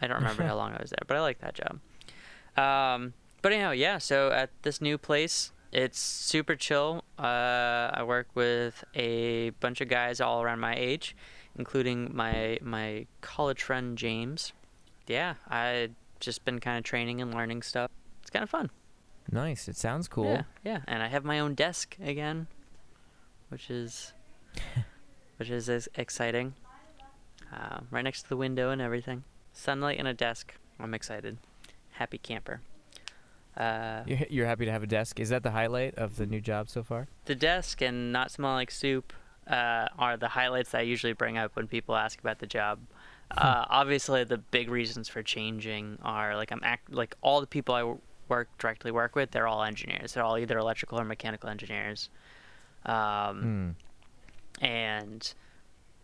I 0.00 0.06
don't 0.06 0.18
remember 0.18 0.42
how 0.46 0.56
long 0.56 0.72
I 0.72 0.80
was 0.80 0.90
there, 0.90 1.02
but 1.06 1.16
I 1.16 1.20
like 1.20 1.40
that 1.40 1.54
job. 1.54 1.80
Um, 2.56 3.14
but 3.42 3.52
anyhow, 3.52 3.72
yeah. 3.72 3.98
So 3.98 4.30
at 4.30 4.50
this 4.62 4.80
new 4.80 4.96
place, 4.96 5.52
it's 5.72 5.98
super 5.98 6.54
chill. 6.54 7.04
Uh, 7.18 7.90
I 7.92 8.02
work 8.04 8.28
with 8.34 8.84
a 8.94 9.50
bunch 9.60 9.80
of 9.80 9.88
guys 9.88 10.20
all 10.20 10.42
around 10.42 10.60
my 10.60 10.74
age, 10.76 11.16
including 11.58 12.14
my 12.14 12.58
my 12.62 13.06
college 13.20 13.62
friend 13.62 13.98
James. 13.98 14.52
Yeah, 15.06 15.34
I 15.48 15.90
just 16.20 16.44
been 16.44 16.60
kind 16.60 16.78
of 16.78 16.84
training 16.84 17.20
and 17.20 17.34
learning 17.34 17.62
stuff. 17.62 17.90
It's 18.22 18.30
kind 18.30 18.42
of 18.42 18.50
fun. 18.50 18.70
Nice. 19.30 19.68
It 19.68 19.76
sounds 19.76 20.08
cool. 20.08 20.32
Yeah, 20.32 20.42
yeah. 20.64 20.80
And 20.86 21.02
I 21.02 21.08
have 21.08 21.24
my 21.24 21.38
own 21.40 21.54
desk 21.54 21.96
again, 22.02 22.46
which 23.48 23.70
is 23.70 24.12
which 25.36 25.50
is 25.50 25.68
exciting. 25.94 26.54
Uh, 27.52 27.80
right 27.90 28.02
next 28.02 28.22
to 28.22 28.28
the 28.28 28.36
window 28.36 28.70
and 28.70 28.82
everything. 28.82 29.24
Sunlight 29.52 29.98
and 29.98 30.08
a 30.08 30.14
desk. 30.14 30.54
I'm 30.80 30.94
excited. 30.94 31.38
Happy 31.92 32.18
camper. 32.18 32.60
Uh, 33.56 34.02
You're, 34.06 34.18
you're 34.28 34.46
happy 34.46 34.66
to 34.66 34.70
have 34.72 34.82
a 34.82 34.86
desk. 34.86 35.18
Is 35.18 35.30
that 35.30 35.42
the 35.42 35.52
highlight 35.52 35.94
of 35.94 36.16
the 36.16 36.26
new 36.26 36.40
job 36.40 36.68
so 36.68 36.82
far? 36.82 37.08
the 37.24 37.34
desk 37.34 37.80
and 37.80 38.12
not 38.12 38.30
smell 38.30 38.52
like 38.52 38.70
soup 38.70 39.12
uh, 39.46 39.86
are 39.98 40.16
the 40.18 40.28
highlights 40.28 40.72
that 40.72 40.78
I 40.78 40.82
usually 40.82 41.14
bring 41.14 41.38
up 41.38 41.56
when 41.56 41.66
people 41.66 41.96
ask 41.96 42.18
about 42.20 42.38
the 42.40 42.46
job. 42.46 42.80
Uh, 43.30 43.64
obviously, 43.70 44.24
the 44.24 44.36
big 44.38 44.68
reasons 44.70 45.08
for 45.08 45.22
changing 45.22 45.98
are 46.02 46.36
like 46.36 46.50
I'm 46.52 46.60
act 46.62 46.92
like 46.92 47.16
all 47.22 47.40
the 47.40 47.46
people 47.46 47.74
I 47.74 47.94
work 48.28 48.48
directly 48.58 48.90
work 48.90 49.14
with. 49.14 49.30
They're 49.30 49.46
all 49.46 49.62
engineers. 49.62 50.12
They're 50.12 50.22
all 50.24 50.38
either 50.38 50.58
electrical 50.58 50.98
or 51.00 51.04
mechanical 51.04 51.48
engineers. 51.48 52.10
Um, 52.84 53.76
Hmm. 54.60 54.64
and 54.64 55.34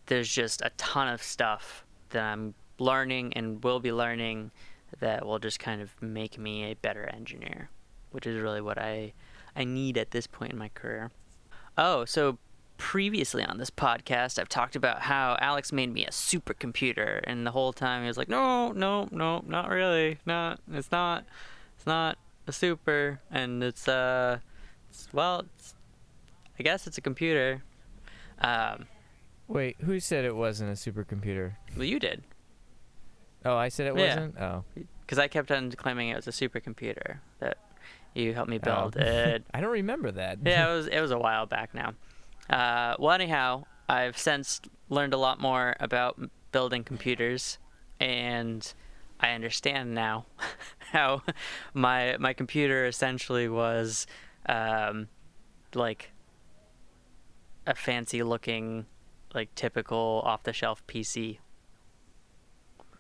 there's 0.07 0.29
just 0.33 0.61
a 0.63 0.71
ton 0.77 1.09
of 1.09 1.23
stuff 1.23 1.85
that 2.11 2.23
I'm 2.23 2.55
learning 2.79 3.33
and 3.35 3.63
will 3.63 3.81
be 3.81 3.93
learning 3.93 4.51
that 5.01 5.25
will 5.25 5.39
just 5.39 5.59
kind 5.59 5.81
of 5.81 6.01
make 6.03 6.37
me 6.39 6.65
a 6.65 6.75
better 6.75 7.09
engineer, 7.15 7.71
which 8.11 8.27
is 8.27 8.41
really 8.43 8.61
what 8.61 8.79
I 8.79 9.13
I 9.55 9.65
need 9.65 9.97
at 9.99 10.11
this 10.13 10.27
point 10.27 10.53
in 10.53 10.59
my 10.59 10.69
career. 10.71 11.11
Oh, 11.79 12.05
so 12.05 12.39
previously 12.79 13.45
on 13.45 13.59
this 13.59 13.71
podcast, 13.71 14.39
I've 14.39 14.49
talked 14.49 14.75
about 14.77 15.03
how 15.03 15.37
Alex 15.41 15.73
made 15.73 15.93
me 15.93 16.05
a 16.05 16.11
supercomputer, 16.11 17.21
and 17.25 17.47
the 17.47 17.51
whole 17.53 17.73
time 17.73 18.03
he 18.03 18.09
was 18.09 18.17
like, 18.19 18.29
"No, 18.29 18.73
no, 18.73 19.09
no, 19.13 19.43
not 19.47 19.69
really. 19.69 20.19
Not. 20.27 20.59
It's 20.71 20.91
not. 20.91 21.25
It's 21.83 21.87
not 21.89 22.17
a 22.47 22.53
super, 22.53 23.21
and 23.29 23.61
it's 23.65 23.89
uh, 23.89 24.39
it's, 24.89 25.09
well, 25.13 25.45
it's, 25.57 25.75
I 26.57 26.63
guess 26.63 26.87
it's 26.87 26.97
a 26.97 27.01
computer." 27.01 27.65
Um, 28.41 28.87
Wait, 29.49 29.75
who 29.81 29.99
said 29.99 30.25
it 30.25 30.37
wasn't 30.37 30.71
a 30.71 30.75
supercomputer? 30.75 31.55
well, 31.75 31.85
you 31.85 31.99
did. 31.99 32.23
Oh, 33.45 33.57
I 33.57 33.69
said 33.69 33.89
it 33.89 33.97
Yeah. 33.97 34.07
wasn't. 34.07 34.39
Oh, 34.39 34.65
because 35.01 35.19
I 35.19 35.27
kept 35.27 35.51
on 35.51 35.73
claiming 35.73 36.11
it 36.11 36.15
was 36.15 36.29
a 36.29 36.31
supercomputer 36.31 37.19
that 37.41 37.59
you 38.15 38.33
helped 38.33 38.49
me 38.51 38.59
build. 38.59 38.97
Oh. 38.97 39.03
It, 39.05 39.45
I 39.53 39.61
don't 39.61 39.73
remember 39.73 40.13
that. 40.13 40.39
yeah, 40.45 40.71
it 40.71 40.75
was 40.77 40.87
it 40.87 41.01
was 41.01 41.11
a 41.11 41.19
while 41.19 41.47
back 41.47 41.75
now. 41.75 41.95
Uh, 42.49 42.95
well, 43.01 43.11
anyhow, 43.11 43.65
I've 43.89 44.17
since 44.17 44.61
learned 44.89 45.15
a 45.15 45.19
lot 45.19 45.41
more 45.41 45.75
about 45.81 46.21
building 46.53 46.85
computers, 46.85 47.59
and 47.99 48.73
I 49.23 49.31
understand 49.31 49.95
now 49.95 50.27
how 50.93 51.23
my 51.73 52.17
my 52.19 52.33
computer 52.33 52.87
essentially 52.87 53.49
was 53.49 54.07
um, 54.47 55.09
like 55.75 56.11
a 57.67 57.75
fancy 57.75 58.23
looking, 58.25 58.87
like 59.33 59.55
typical 59.55 60.23
off 60.25 60.43
the 60.43 60.53
shelf 60.53 60.85
PC. 60.89 61.39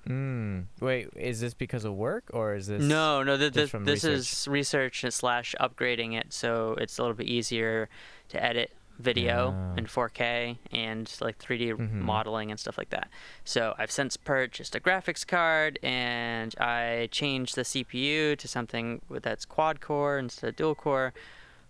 Mm. 0.08 0.66
Wait, 0.80 1.08
is 1.14 1.40
this 1.40 1.54
because 1.54 1.84
of 1.84 1.94
work 1.94 2.30
or 2.32 2.54
is 2.54 2.66
this? 2.68 2.82
No, 2.82 3.22
no, 3.22 3.36
th- 3.36 3.52
th- 3.52 3.70
this 3.72 4.04
research? 4.04 4.12
is 4.12 4.48
research 4.48 5.04
slash 5.10 5.54
upgrading 5.60 6.18
it, 6.18 6.32
so 6.32 6.76
it's 6.80 6.98
a 6.98 7.02
little 7.02 7.16
bit 7.16 7.26
easier 7.26 7.88
to 8.28 8.42
edit 8.42 8.72
video 8.98 9.54
Ah. 9.56 9.74
in 9.78 9.86
4K 9.86 10.58
and 10.70 11.12
like 11.20 11.38
3D 11.38 11.72
Mhm. 11.72 11.92
modeling 12.00 12.50
and 12.50 12.60
stuff 12.60 12.78
like 12.78 12.90
that. 12.90 13.08
So 13.44 13.74
I've 13.78 13.90
since 13.90 14.16
purchased 14.16 14.74
a 14.76 14.80
graphics 14.80 15.26
card 15.26 15.78
and 15.82 16.54
I 16.60 17.08
changed 17.10 17.54
the 17.56 17.64
CPU 17.64 18.36
to 18.36 18.46
something 18.48 19.00
that's 19.10 19.44
quad 19.44 19.80
core 19.80 20.18
instead 20.18 20.48
of 20.50 20.56
dual 20.56 20.74
core. 20.74 21.12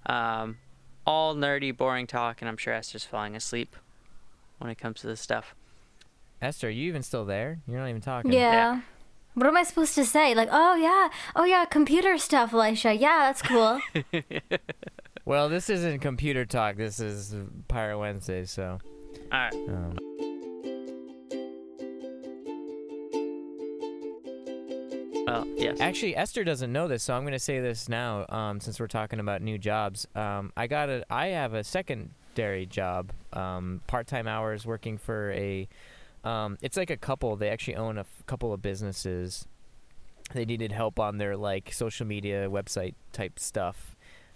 Um, 0.06 0.58
all 1.06 1.34
nerdy, 1.34 1.76
boring 1.76 2.06
talk, 2.06 2.42
and 2.42 2.48
I'm 2.48 2.56
sure 2.56 2.72
Esther's 2.74 3.04
falling 3.04 3.34
asleep 3.34 3.76
when 4.58 4.70
it 4.70 4.76
comes 4.78 5.00
to 5.00 5.06
this 5.06 5.20
stuff. 5.20 5.54
Esther, 6.40 6.66
are 6.68 6.70
you 6.70 6.88
even 6.88 7.02
still 7.02 7.24
there? 7.24 7.58
You're 7.66 7.78
not 7.80 7.88
even 7.88 8.00
talking. 8.02 8.32
Yeah. 8.32 8.80
What 9.34 9.46
am 9.46 9.56
I 9.56 9.62
supposed 9.62 9.94
to 9.94 10.04
say? 10.04 10.34
Like, 10.34 10.48
oh 10.52 10.74
yeah, 10.74 11.08
oh 11.34 11.44
yeah, 11.44 11.64
computer 11.64 12.18
stuff, 12.18 12.52
Elisha. 12.52 12.92
Yeah, 12.94 13.20
that's 13.32 13.40
cool. 13.42 13.80
Well, 15.24 15.48
this 15.48 15.70
isn't 15.70 16.00
computer 16.00 16.44
talk. 16.44 16.76
This 16.76 16.98
is 16.98 17.34
Pirate 17.68 17.98
Wednesday, 17.98 18.44
so. 18.44 18.78
All 19.30 19.38
right. 19.38 19.54
Um, 19.54 19.98
Well, 25.24 25.46
yes. 25.56 25.80
Actually, 25.80 26.16
Esther 26.16 26.44
doesn't 26.44 26.72
know 26.72 26.88
this, 26.88 27.04
so 27.04 27.14
I'm 27.14 27.22
going 27.22 27.32
to 27.32 27.38
say 27.38 27.60
this 27.60 27.88
now. 27.88 28.26
Um, 28.28 28.60
since 28.60 28.80
we're 28.80 28.88
talking 28.88 29.20
about 29.20 29.40
new 29.40 29.56
jobs, 29.56 30.06
um, 30.14 30.52
I 30.56 30.66
got 30.66 30.88
a. 30.90 31.04
I 31.08 31.28
have 31.28 31.54
a 31.54 31.62
secondary 31.64 32.66
job, 32.66 33.12
um, 33.32 33.80
part-time 33.86 34.26
hours, 34.26 34.66
working 34.66 34.98
for 34.98 35.30
a. 35.32 35.68
Um, 36.24 36.58
it's 36.60 36.76
like 36.76 36.90
a 36.90 36.96
couple. 36.96 37.36
They 37.36 37.48
actually 37.48 37.76
own 37.76 37.96
a 37.98 38.02
f- 38.02 38.22
couple 38.26 38.52
of 38.52 38.60
businesses. 38.60 39.46
They 40.34 40.44
needed 40.44 40.72
help 40.72 40.98
on 40.98 41.18
their 41.18 41.36
like 41.36 41.72
social 41.72 42.06
media 42.06 42.50
website 42.50 42.94
type 43.12 43.38
stuff. 43.38 43.91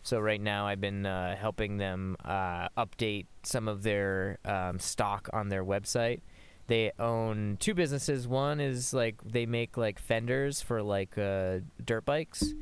So 0.07 0.21
right 0.21 0.41
now, 0.41 0.67
I've 0.67 0.81
been 0.81 1.05
uh, 1.05 1.37
helping 1.37 1.79
them 1.79 2.17
uh, 2.25 2.69
update 2.77 3.27
some 3.43 3.69
of 3.69 3.83
their 3.83 4.39
um, 4.45 4.79
stock 4.79 5.29
on 5.33 5.49
their 5.49 5.65
website 5.65 6.21
they 6.67 6.93
own 6.99 7.57
two 7.61 7.75
businesses. 7.75 8.27
One 8.27 8.61
is 8.61 8.93
like 8.93 9.23
they 9.25 9.47
make 9.47 9.77
like 9.77 9.99
fenders 9.99 10.61
for 10.61 10.83
like 10.83 11.17
uh, 11.17 11.59
dirt 11.85 12.05
bikes 12.05 12.55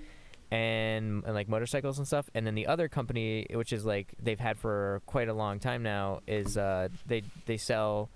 and, 0.51 1.25
and 1.25 1.35
like 1.35 1.49
motorcycles 1.49 1.99
and 1.99 2.07
stuff. 2.07 2.29
And 2.35 2.47
then 2.47 2.55
the 2.55 2.67
other 2.67 2.89
company, 2.89 3.47
which 3.51 3.73
is 3.73 3.85
like 3.85 4.15
they've 4.23 4.39
had 4.39 4.59
for 4.59 5.01
quite 5.07 5.29
a 5.29 5.35
long 5.35 5.59
time 5.59 5.83
now, 5.83 6.21
is 6.27 6.59
uh, 6.59 6.89
they 7.07 7.23
they 7.47 7.57
sell 7.57 8.11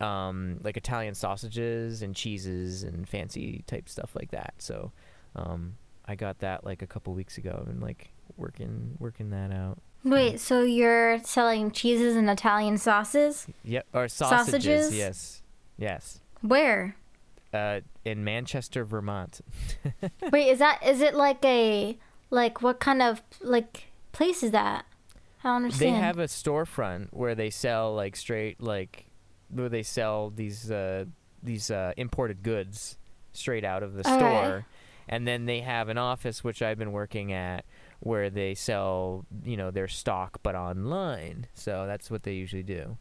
um, 0.00 0.58
like 0.64 0.76
Italian 0.76 1.14
sausages 1.14 2.02
and 2.02 2.16
cheeses 2.16 2.82
and 2.82 3.08
fancy 3.08 3.62
type 3.66 3.88
stuff 3.88 4.16
like 4.16 4.32
that. 4.32 4.54
So 4.58 4.90
um, 5.36 5.76
I 6.06 6.16
got 6.16 6.40
that 6.40 6.64
like 6.64 6.82
a 6.82 6.86
couple 6.86 7.14
weeks 7.14 7.38
ago 7.38 7.64
and 7.68 7.80
like 7.80 8.10
working 8.36 8.96
working 8.98 9.30
that 9.30 9.52
out. 9.52 9.78
Wait, 10.04 10.40
so 10.40 10.62
you're 10.62 11.20
selling 11.22 11.70
cheeses 11.70 12.16
and 12.16 12.28
Italian 12.28 12.76
sauces? 12.76 13.46
Yep, 13.64 13.86
or 13.94 14.08
sausages. 14.08 14.46
Sausages? 14.46 14.94
Yes, 14.96 15.42
yes. 15.78 16.20
Where? 16.40 16.96
Uh, 17.54 17.80
in 18.04 18.24
Manchester, 18.24 18.84
Vermont. 18.84 19.40
Wait, 20.32 20.48
is 20.48 20.58
that 20.58 20.82
is 20.84 21.00
it 21.00 21.14
like 21.14 21.44
a 21.44 21.98
like 22.30 22.62
what 22.62 22.80
kind 22.80 23.02
of 23.02 23.22
like 23.40 23.84
place 24.12 24.42
is 24.42 24.50
that? 24.50 24.86
I 25.44 25.48
don't 25.48 25.56
understand. 25.64 25.94
They 25.94 25.98
have 25.98 26.18
a 26.18 26.24
storefront 26.24 27.08
where 27.10 27.34
they 27.34 27.50
sell 27.50 27.94
like 27.94 28.16
straight 28.16 28.60
like 28.60 29.06
where 29.50 29.68
they 29.68 29.82
sell 29.82 30.30
these 30.30 30.70
uh 30.70 31.04
these 31.42 31.70
uh 31.70 31.92
imported 31.96 32.42
goods 32.42 32.96
straight 33.32 33.64
out 33.64 33.82
of 33.82 33.94
the 33.94 34.08
All 34.08 34.18
right. 34.18 34.20
store. 34.20 34.66
And 35.08 35.26
then 35.26 35.46
they 35.46 35.60
have 35.60 35.88
an 35.88 35.98
office 35.98 36.42
which 36.44 36.62
I've 36.62 36.78
been 36.78 36.92
working 36.92 37.32
at 37.32 37.64
where 38.02 38.30
they 38.30 38.52
sell, 38.52 39.24
you 39.44 39.56
know, 39.56 39.70
their 39.70 39.86
stock 39.86 40.40
but 40.42 40.56
online. 40.56 41.46
So 41.54 41.86
that's 41.86 42.10
what 42.10 42.24
they 42.24 42.32
usually 42.32 42.64
do. 42.64 42.96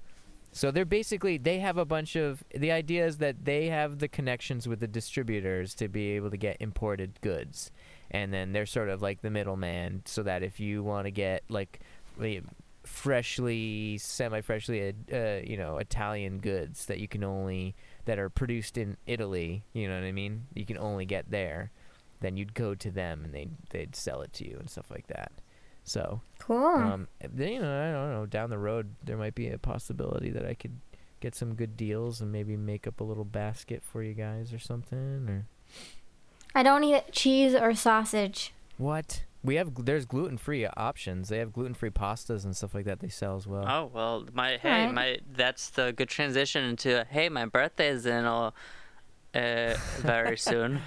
So 0.52 0.70
they're 0.70 0.86
basically 0.86 1.38
they 1.38 1.60
have 1.60 1.78
a 1.78 1.86
bunch 1.86 2.16
of 2.16 2.44
the 2.54 2.72
idea 2.72 3.06
is 3.08 3.18
that 3.18 3.46
they 3.46 3.68
have 3.68 3.98
the 3.98 4.08
connections 4.08 4.68
with 4.68 4.80
the 4.80 4.88
distributors 4.88 5.74
to 5.76 5.88
be 5.88 6.12
able 6.12 6.30
to 6.30 6.38
get 6.38 6.58
imported 6.60 7.20
goods. 7.22 7.72
And 8.12 8.32
then 8.32 8.52
they're 8.52 8.66
sort 8.66 8.90
of 8.90 9.02
like 9.02 9.22
the 9.22 9.32
middleman 9.32 10.04
so 10.06 10.22
that 10.24 10.44
if 10.44 10.60
you 10.60 10.84
want 10.84 11.06
to 11.06 11.12
get 11.12 11.44
like 11.50 11.80
freshly 12.84 13.98
semi-freshly 14.00 14.94
uh, 15.14 15.40
you 15.44 15.56
know 15.56 15.78
Italian 15.78 16.40
goods 16.40 16.86
that 16.88 17.00
you 17.00 17.08
can 17.08 17.24
only 17.24 17.76
that 18.06 18.20
are 18.20 18.30
produced 18.30 18.78
in 18.78 18.98
Italy, 19.08 19.64
you 19.74 19.88
know 19.88 19.96
what 19.96 20.04
I 20.04 20.12
mean? 20.12 20.46
You 20.54 20.66
can 20.66 20.78
only 20.78 21.06
get 21.06 21.32
there. 21.32 21.72
Then 22.22 22.38
you'd 22.38 22.54
go 22.54 22.74
to 22.76 22.90
them 22.90 23.26
and 23.26 23.34
they 23.34 23.46
would 23.46 23.58
they'd 23.72 23.96
sell 23.96 24.22
it 24.22 24.32
to 24.34 24.48
you 24.48 24.58
and 24.60 24.70
stuff 24.70 24.90
like 24.90 25.08
that. 25.08 25.32
So, 25.84 26.22
cool. 26.40 26.66
um, 26.66 27.08
then, 27.20 27.54
you 27.54 27.60
know, 27.60 27.82
I 27.82 27.92
don't 27.92 28.12
know. 28.14 28.26
Down 28.26 28.50
the 28.50 28.60
road, 28.60 28.96
there 29.04 29.18
might 29.18 29.36
be 29.36 29.50
a 29.50 29.58
possibility 29.58 30.30
that 30.30 30.46
I 30.46 30.54
could 30.54 30.80
get 31.20 31.36
some 31.36 31.56
good 31.56 31.78
deals 31.78 32.22
and 32.22 32.32
maybe 32.32 32.56
make 32.56 32.88
up 32.88 33.00
a 33.00 33.04
little 33.04 33.26
basket 33.26 33.82
for 33.84 34.04
you 34.04 34.14
guys 34.14 34.54
or 34.54 34.60
something. 34.60 35.28
Or 35.28 35.46
I 36.54 36.64
don't 36.64 36.84
eat 36.84 37.12
cheese 37.12 37.56
or 37.56 37.74
sausage. 37.76 38.54
what? 38.78 39.24
We 39.44 39.56
have 39.56 39.86
there's 39.86 40.06
gluten 40.06 40.38
free 40.38 40.68
options. 40.68 41.30
They 41.30 41.40
have 41.40 41.52
gluten 41.52 41.74
free 41.74 41.90
pastas 41.90 42.46
and 42.46 42.56
stuff 42.56 42.76
like 42.76 42.86
that 42.86 43.00
they 43.00 43.10
sell 43.10 43.36
as 43.38 43.48
well. 43.48 43.66
Oh 43.68 43.90
well, 43.92 44.28
my 44.34 44.58
hey, 44.62 44.82
Alright. 44.82 44.94
my 44.94 45.18
that's 45.32 45.72
the 45.72 45.94
good 45.94 46.10
transition 46.10 46.64
into 46.64 47.08
hey, 47.10 47.28
my 47.28 47.46
birthday 47.46 47.88
is 47.88 48.06
in 48.06 48.26
uh, 48.26 48.52
uh 49.34 49.74
very 49.98 50.38
soon. 50.50 50.82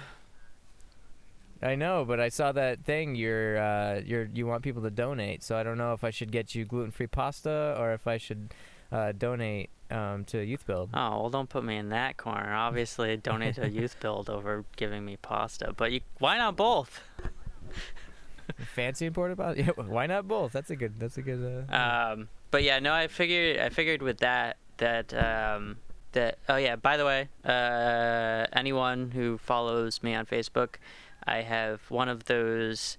I 1.65 1.75
know, 1.75 2.05
but 2.05 2.19
I 2.19 2.29
saw 2.29 2.51
that 2.51 2.83
thing. 2.85 3.15
You're 3.15 3.57
uh, 3.57 4.01
you're 4.05 4.29
you 4.33 4.45
want 4.47 4.63
people 4.63 4.83
to 4.83 4.91
donate, 4.91 5.43
so 5.43 5.57
I 5.57 5.63
don't 5.63 5.77
know 5.77 5.93
if 5.93 6.03
I 6.03 6.11
should 6.11 6.31
get 6.31 6.53
you 6.55 6.65
gluten 6.65 6.91
free 6.91 7.07
pasta 7.07 7.75
or 7.79 7.93
if 7.93 8.07
I 8.07 8.17
should 8.17 8.53
uh, 8.91 9.11
donate 9.11 9.69
um, 9.89 10.23
to 10.25 10.43
Youth 10.43 10.65
Build. 10.67 10.89
Oh 10.93 11.21
well, 11.21 11.29
don't 11.29 11.49
put 11.49 11.63
me 11.63 11.77
in 11.77 11.89
that 11.89 12.17
corner. 12.17 12.53
Obviously, 12.53 13.17
donate 13.17 13.55
to 13.55 13.69
Youth 13.69 13.99
Build 14.01 14.29
over 14.29 14.63
giving 14.75 15.03
me 15.05 15.17
pasta, 15.17 15.73
but 15.75 15.91
you 15.91 16.01
why 16.19 16.37
not 16.37 16.55
both? 16.55 17.01
Fancy 18.75 19.07
imported 19.07 19.37
pasta? 19.37 19.63
Yeah, 19.63 19.71
why 19.85 20.05
not 20.05 20.27
both? 20.27 20.51
That's 20.51 20.69
a 20.69 20.75
good. 20.75 20.99
That's 20.99 21.17
a 21.17 21.21
good. 21.21 21.65
Uh, 21.71 21.75
Um, 22.13 22.29
but 22.51 22.63
yeah, 22.63 22.79
no, 22.79 22.93
I 22.93 23.07
figured 23.07 23.59
I 23.59 23.69
figured 23.69 24.01
with 24.01 24.19
that 24.19 24.57
that 24.77 25.13
um 25.13 25.77
that 26.15 26.39
oh 26.49 26.57
yeah, 26.57 26.75
by 26.75 26.97
the 26.97 27.05
way, 27.05 27.29
uh 27.45 28.47
anyone 28.51 29.11
who 29.11 29.37
follows 29.37 30.03
me 30.03 30.13
on 30.13 30.25
Facebook, 30.25 30.75
I 31.23 31.37
have 31.41 31.79
one 31.89 32.09
of 32.09 32.25
those 32.25 32.97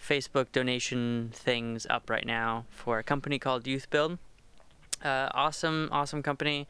Facebook 0.00 0.52
donation 0.52 1.30
things 1.32 1.86
up 1.88 2.10
right 2.10 2.26
now 2.26 2.66
for 2.70 2.98
a 2.98 3.02
company 3.02 3.38
called 3.38 3.66
Youth 3.66 3.88
Build. 3.90 4.18
Uh, 5.04 5.28
awesome, 5.34 5.88
awesome 5.92 6.22
company. 6.22 6.66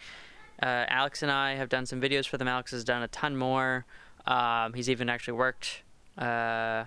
Uh, 0.63 0.85
Alex 0.89 1.23
and 1.23 1.31
I 1.31 1.55
have 1.55 1.69
done 1.69 1.87
some 1.87 2.01
videos 2.01 2.27
for 2.27 2.39
them. 2.39 2.49
Alex 2.49 2.71
has 2.71 2.83
done 2.83 3.03
a 3.03 3.09
ton 3.09 3.37
more. 3.37 3.85
Um, 4.27 4.73
he's 4.75 4.89
even 4.89 5.09
actually 5.09 5.35
worked. 5.35 5.83
Uh, 6.17 6.85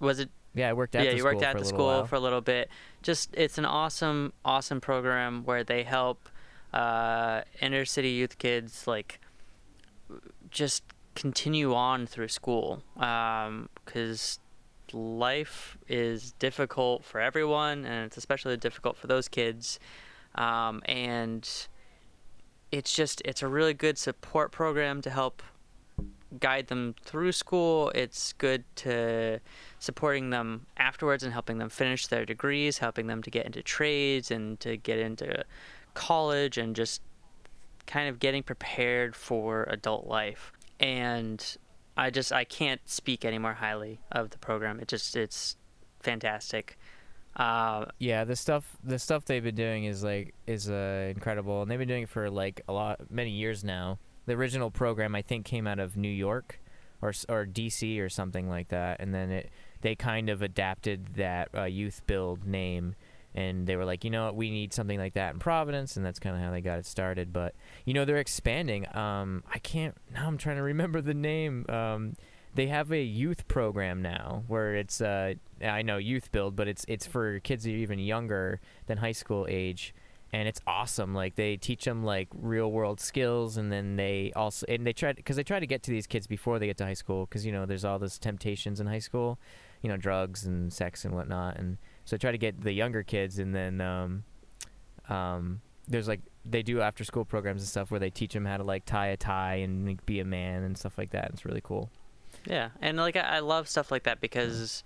was 0.00 0.20
it 0.20 0.30
yeah, 0.54 0.68
I 0.68 0.72
worked 0.72 0.94
at 0.94 1.04
yeah, 1.04 1.10
the 1.10 1.16
you 1.16 1.22
school 1.22 1.32
worked 1.32 1.42
at 1.42 1.58
the 1.58 1.64
school 1.64 1.86
while. 1.86 2.06
for 2.06 2.14
a 2.14 2.20
little 2.20 2.40
bit. 2.40 2.68
Just 3.02 3.30
it's 3.34 3.58
an 3.58 3.64
awesome, 3.64 4.32
awesome 4.44 4.80
program 4.80 5.44
where 5.44 5.64
they 5.64 5.82
help 5.82 6.28
uh, 6.74 7.42
inner 7.60 7.84
city 7.84 8.10
youth 8.10 8.38
kids 8.38 8.86
like 8.86 9.20
just 10.50 10.82
continue 11.14 11.72
on 11.72 12.06
through 12.06 12.28
school 12.28 12.82
because 12.94 14.40
life 14.92 15.78
is 15.88 16.32
difficult 16.32 17.04
for 17.04 17.20
everyone, 17.20 17.84
and 17.84 18.04
it's 18.04 18.16
especially 18.16 18.56
difficult 18.56 18.96
for 18.96 19.06
those 19.06 19.28
kids. 19.28 19.78
Um, 20.34 20.82
and 20.86 21.48
it's 22.72 22.94
just 22.94 23.22
it's 23.24 23.42
a 23.42 23.48
really 23.48 23.74
good 23.74 23.96
support 23.96 24.50
program 24.50 25.00
to 25.02 25.10
help 25.10 25.42
guide 26.40 26.66
them 26.66 26.96
through 27.04 27.30
school. 27.30 27.90
It's 27.94 28.32
good 28.32 28.64
to 28.76 29.38
supporting 29.78 30.30
them 30.30 30.66
afterwards 30.76 31.22
and 31.22 31.32
helping 31.32 31.58
them 31.58 31.68
finish 31.68 32.08
their 32.08 32.24
degrees, 32.24 32.78
helping 32.78 33.06
them 33.06 33.22
to 33.22 33.30
get 33.30 33.46
into 33.46 33.62
trades 33.62 34.32
and 34.32 34.58
to 34.58 34.76
get 34.76 34.98
into 34.98 35.44
college 35.94 36.58
and 36.58 36.76
just 36.76 37.02
kind 37.86 38.08
of 38.08 38.18
getting 38.18 38.42
prepared 38.42 39.14
for 39.16 39.64
adult 39.64 40.06
life. 40.06 40.52
And 40.80 41.44
I 41.96 42.10
just 42.10 42.32
I 42.32 42.44
can't 42.44 42.80
speak 42.84 43.24
any 43.24 43.38
more 43.38 43.54
highly 43.54 44.00
of 44.12 44.30
the 44.30 44.38
program. 44.38 44.80
It 44.80 44.88
just 44.88 45.16
it's 45.16 45.56
fantastic. 46.00 46.78
Uh, 47.36 47.86
Yeah, 47.98 48.24
the 48.24 48.36
stuff 48.36 48.76
the 48.84 48.98
stuff 48.98 49.24
they've 49.24 49.42
been 49.42 49.54
doing 49.54 49.84
is 49.84 50.04
like 50.04 50.34
is 50.46 50.70
uh, 50.70 51.10
incredible, 51.14 51.62
and 51.62 51.70
they've 51.70 51.78
been 51.78 51.88
doing 51.88 52.04
it 52.04 52.08
for 52.08 52.30
like 52.30 52.62
a 52.68 52.72
lot 52.72 53.10
many 53.10 53.30
years 53.30 53.64
now. 53.64 53.98
The 54.26 54.34
original 54.34 54.70
program 54.70 55.14
I 55.14 55.22
think 55.22 55.44
came 55.44 55.66
out 55.66 55.78
of 55.78 55.96
New 55.96 56.08
York, 56.08 56.60
or 57.02 57.12
or 57.28 57.46
DC 57.46 58.00
or 58.00 58.08
something 58.08 58.48
like 58.48 58.68
that, 58.68 59.00
and 59.00 59.14
then 59.14 59.30
it 59.30 59.50
they 59.82 59.94
kind 59.94 60.30
of 60.30 60.42
adapted 60.42 61.14
that 61.16 61.48
uh, 61.54 61.64
youth 61.64 62.02
build 62.06 62.46
name 62.46 62.94
and 63.34 63.66
they 63.66 63.76
were 63.76 63.84
like, 63.84 64.04
you 64.04 64.10
know 64.10 64.32
we 64.32 64.50
need 64.50 64.72
something 64.72 64.98
like 64.98 65.14
that 65.14 65.34
in 65.34 65.40
Providence, 65.40 65.96
and 65.96 66.04
that's 66.04 66.18
kind 66.18 66.36
of 66.36 66.42
how 66.42 66.50
they 66.50 66.60
got 66.60 66.78
it 66.78 66.86
started. 66.86 67.32
But 67.32 67.54
you 67.84 67.94
know, 67.94 68.04
they're 68.04 68.18
expanding. 68.18 68.86
Um, 68.96 69.42
I 69.52 69.58
can't 69.58 69.96
now. 70.12 70.26
I'm 70.26 70.38
trying 70.38 70.56
to 70.56 70.62
remember 70.62 71.00
the 71.00 71.14
name. 71.14 71.66
Um, 71.68 72.16
they 72.54 72.68
have 72.68 72.92
a 72.92 73.02
youth 73.02 73.48
program 73.48 74.00
now 74.00 74.44
where 74.46 74.76
it's 74.76 75.00
uh, 75.00 75.34
I 75.62 75.82
know 75.82 75.98
youth 75.98 76.30
build, 76.30 76.56
but 76.56 76.68
it's 76.68 76.84
it's 76.88 77.06
for 77.06 77.40
kids 77.40 77.64
that 77.64 77.70
are 77.70 77.76
even 77.76 77.98
younger 77.98 78.60
than 78.86 78.98
high 78.98 79.12
school 79.12 79.46
age. 79.48 79.94
And 80.32 80.48
it's 80.48 80.60
awesome. 80.66 81.14
Like 81.14 81.36
they 81.36 81.56
teach 81.56 81.84
them 81.84 82.04
like 82.04 82.28
real 82.34 82.70
world 82.72 82.98
skills, 82.98 83.56
and 83.56 83.70
then 83.70 83.94
they 83.94 84.32
also 84.34 84.66
and 84.68 84.84
they 84.84 84.92
try 84.92 85.12
because 85.12 85.36
they 85.36 85.44
try 85.44 85.60
to 85.60 85.66
get 85.66 85.84
to 85.84 85.92
these 85.92 86.08
kids 86.08 86.26
before 86.26 86.58
they 86.58 86.66
get 86.66 86.76
to 86.78 86.84
high 86.84 86.94
school, 86.94 87.26
because 87.26 87.46
you 87.46 87.52
know 87.52 87.66
there's 87.66 87.84
all 87.84 88.00
those 88.00 88.18
temptations 88.18 88.80
in 88.80 88.88
high 88.88 88.98
school, 88.98 89.38
you 89.80 89.88
know 89.88 89.96
drugs 89.96 90.44
and 90.44 90.72
sex 90.72 91.04
and 91.04 91.14
whatnot, 91.14 91.56
and 91.56 91.78
so 92.04 92.16
I 92.16 92.18
try 92.18 92.32
to 92.32 92.38
get 92.38 92.60
the 92.62 92.72
younger 92.72 93.02
kids, 93.02 93.38
and 93.38 93.54
then 93.54 93.80
um, 93.80 94.24
um, 95.08 95.60
there's 95.88 96.08
like 96.08 96.20
they 96.44 96.62
do 96.62 96.80
after 96.80 97.04
school 97.04 97.24
programs 97.24 97.62
and 97.62 97.68
stuff 97.68 97.90
where 97.90 98.00
they 98.00 98.10
teach 98.10 98.34
them 98.34 98.44
how 98.44 98.56
to 98.56 98.64
like 98.64 98.84
tie 98.84 99.08
a 99.08 99.16
tie 99.16 99.56
and 99.56 99.86
like, 99.86 100.04
be 100.06 100.20
a 100.20 100.24
man 100.24 100.62
and 100.62 100.76
stuff 100.76 100.98
like 100.98 101.10
that. 101.10 101.30
It's 101.32 101.44
really 101.44 101.62
cool. 101.62 101.90
Yeah, 102.46 102.70
and 102.80 102.96
like 102.98 103.16
I, 103.16 103.20
I 103.20 103.38
love 103.40 103.68
stuff 103.68 103.90
like 103.90 104.02
that 104.04 104.20
because 104.20 104.84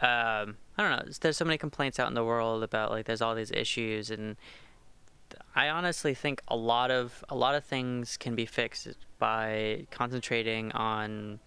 um, 0.00 0.56
I 0.76 0.82
don't 0.82 0.90
know. 0.90 1.12
There's 1.20 1.36
so 1.36 1.44
many 1.44 1.58
complaints 1.58 1.98
out 1.98 2.08
in 2.08 2.14
the 2.14 2.24
world 2.24 2.62
about 2.62 2.90
like 2.90 3.06
there's 3.06 3.22
all 3.22 3.34
these 3.34 3.52
issues, 3.52 4.10
and 4.10 4.36
I 5.54 5.68
honestly 5.68 6.14
think 6.14 6.42
a 6.48 6.56
lot 6.56 6.90
of 6.90 7.24
a 7.28 7.34
lot 7.34 7.54
of 7.54 7.64
things 7.64 8.16
can 8.16 8.34
be 8.34 8.46
fixed 8.46 8.88
by 9.18 9.86
concentrating 9.90 10.72
on 10.72 11.40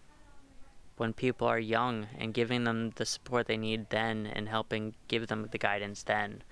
when 0.98 1.14
people 1.14 1.48
are 1.48 1.60
young 1.60 2.08
and 2.18 2.34
giving 2.34 2.64
them 2.64 2.92
the 2.96 3.06
support 3.06 3.48
they 3.48 3.58
need 3.58 3.90
then 3.90 4.26
and 4.26 4.48
helping 4.50 4.94
give 5.08 5.28
them 5.28 5.48
the 5.52 5.58
guidance 5.58 6.04
then. 6.04 6.44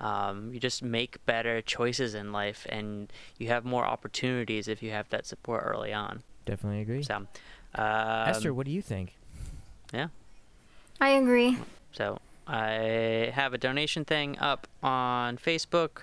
Um, 0.00 0.52
you 0.52 0.58
just 0.58 0.82
make 0.82 1.24
better 1.24 1.60
choices 1.62 2.14
in 2.14 2.32
life 2.32 2.66
and 2.68 3.12
you 3.38 3.48
have 3.48 3.64
more 3.64 3.84
opportunities 3.84 4.66
if 4.66 4.82
you 4.82 4.90
have 4.90 5.08
that 5.10 5.26
support 5.26 5.62
early 5.64 5.92
on. 5.92 6.22
Definitely 6.44 6.80
agree. 6.80 7.02
So, 7.04 7.16
um, 7.16 7.28
Esther, 7.76 8.52
what 8.52 8.66
do 8.66 8.72
you 8.72 8.82
think? 8.82 9.14
Yeah. 9.92 10.08
I 11.00 11.10
agree. 11.10 11.58
So 11.92 12.18
I 12.46 13.30
have 13.34 13.54
a 13.54 13.58
donation 13.58 14.04
thing 14.04 14.38
up 14.38 14.66
on 14.82 15.38
Facebook. 15.38 16.02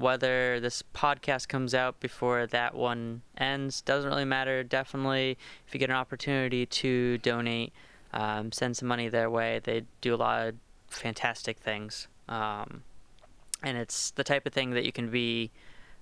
Whether 0.00 0.60
this 0.60 0.82
podcast 0.94 1.48
comes 1.48 1.74
out 1.74 2.00
before 2.00 2.46
that 2.46 2.74
one 2.74 3.20
ends 3.36 3.82
doesn't 3.82 4.08
really 4.08 4.24
matter. 4.24 4.64
Definitely, 4.64 5.36
if 5.66 5.74
you 5.74 5.78
get 5.78 5.90
an 5.90 5.96
opportunity 5.96 6.64
to 6.64 7.18
donate, 7.18 7.74
um, 8.14 8.50
send 8.50 8.78
some 8.78 8.88
money 8.88 9.10
their 9.10 9.28
way. 9.28 9.60
They 9.62 9.84
do 10.00 10.14
a 10.14 10.16
lot 10.16 10.48
of 10.48 10.54
fantastic 10.88 11.58
things, 11.58 12.08
um, 12.30 12.82
and 13.62 13.76
it's 13.76 14.12
the 14.12 14.24
type 14.24 14.46
of 14.46 14.54
thing 14.54 14.70
that 14.70 14.86
you 14.86 14.92
can 14.92 15.10
be 15.10 15.50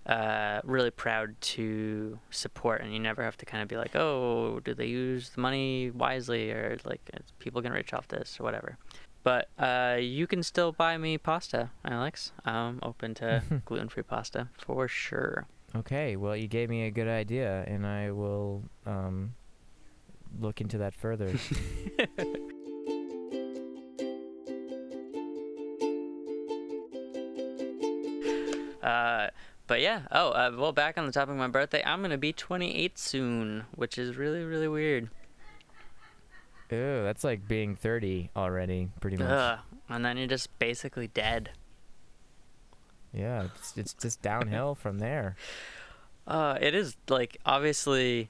uh, 0.07 0.61
really 0.63 0.93
proud 0.93 1.35
to 1.41 2.21
support, 2.31 2.83
and 2.83 2.93
you 2.93 3.01
never 3.01 3.25
have 3.25 3.37
to 3.39 3.47
kind 3.47 3.65
of 3.65 3.69
be 3.69 3.77
like, 3.77 3.97
"Oh, 3.97 4.61
do 4.61 4.75
they 4.75 4.87
use 4.87 5.31
the 5.31 5.41
money 5.41 5.91
wisely?" 5.91 6.53
or 6.53 6.79
like, 6.85 7.01
people 7.41 7.61
gonna 7.63 7.75
rich 7.75 7.93
off 7.93 8.07
this?" 8.07 8.39
or 8.39 8.45
whatever. 8.45 8.79
But 9.23 9.49
uh, 9.59 9.99
you 10.01 10.27
can 10.27 10.43
still 10.43 10.73
buy 10.73 10.97
me 10.97 11.19
pasta, 11.19 11.71
Alex. 11.85 12.33
I'm 12.45 12.79
open 12.83 13.15
to 13.15 13.43
gluten-free 13.65 14.05
pasta 14.05 14.49
for 14.57 14.89
sure. 14.89 15.47
Okay, 15.77 16.17
well, 16.17 16.37
you 16.37 16.49
gave 16.49 16.71
me 16.71 16.87
a 16.87 16.91
good 16.91 17.09
idea, 17.09 17.65
and 17.67 17.87
I 17.87 18.11
will 18.11 18.63
um, 18.87 19.35
look 20.41 20.61
into 20.61 20.79
that 20.79 20.95
further. 20.95 21.33
Uh, 28.83 29.29
but 29.67 29.81
yeah. 29.81 30.03
Oh, 30.11 30.31
uh, 30.31 30.51
well, 30.57 30.73
back 30.73 30.97
on 30.97 31.05
the 31.05 31.13
topic 31.13 31.33
of 31.33 31.37
my 31.37 31.49
birthday, 31.49 31.83
I'm 31.85 32.01
gonna 32.01 32.17
be 32.17 32.33
28 32.33 32.99
soon, 32.99 33.65
which 33.75 33.99
is 33.99 34.17
really, 34.17 34.43
really 34.43 34.69
weird. 34.69 35.11
Ew, 36.71 37.03
that's 37.03 37.25
like 37.25 37.47
being 37.49 37.75
30 37.77 38.31
already, 38.37 38.89
pretty 39.01 39.17
much. 39.17 39.29
Ugh. 39.29 39.59
And 39.89 40.05
then 40.05 40.17
you're 40.17 40.27
just 40.27 40.57
basically 40.59 41.09
dead. 41.09 41.51
Yeah, 43.13 43.45
it's, 43.57 43.77
it's 43.77 43.95
just 43.95 44.21
downhill 44.23 44.75
from 44.75 44.99
there. 44.99 45.37
Uh, 46.27 46.59
it 46.61 46.75
is 46.75 46.95
like 47.09 47.39
obviously. 47.47 48.29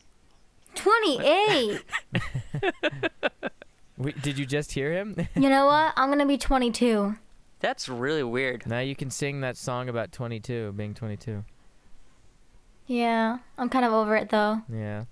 28. 0.76 1.82
Wait, 3.98 4.22
did 4.22 4.38
you 4.38 4.46
just 4.46 4.70
hear 4.70 4.92
him? 4.92 5.16
you 5.34 5.50
know 5.50 5.66
what? 5.66 5.94
I'm 5.96 6.08
going 6.08 6.20
to 6.20 6.26
be 6.26 6.38
22. 6.38 7.16
That's 7.58 7.88
really 7.88 8.22
weird. 8.22 8.64
now 8.68 8.78
you 8.78 8.94
can 8.94 9.10
sing 9.10 9.40
that 9.40 9.56
song 9.56 9.88
about 9.88 10.12
22, 10.12 10.74
being 10.76 10.94
22. 10.94 11.44
Yeah. 12.86 13.38
I'm 13.58 13.68
kind 13.68 13.84
of 13.84 13.92
over 13.92 14.14
it 14.14 14.28
though. 14.30 14.62
Yeah. 14.72 15.06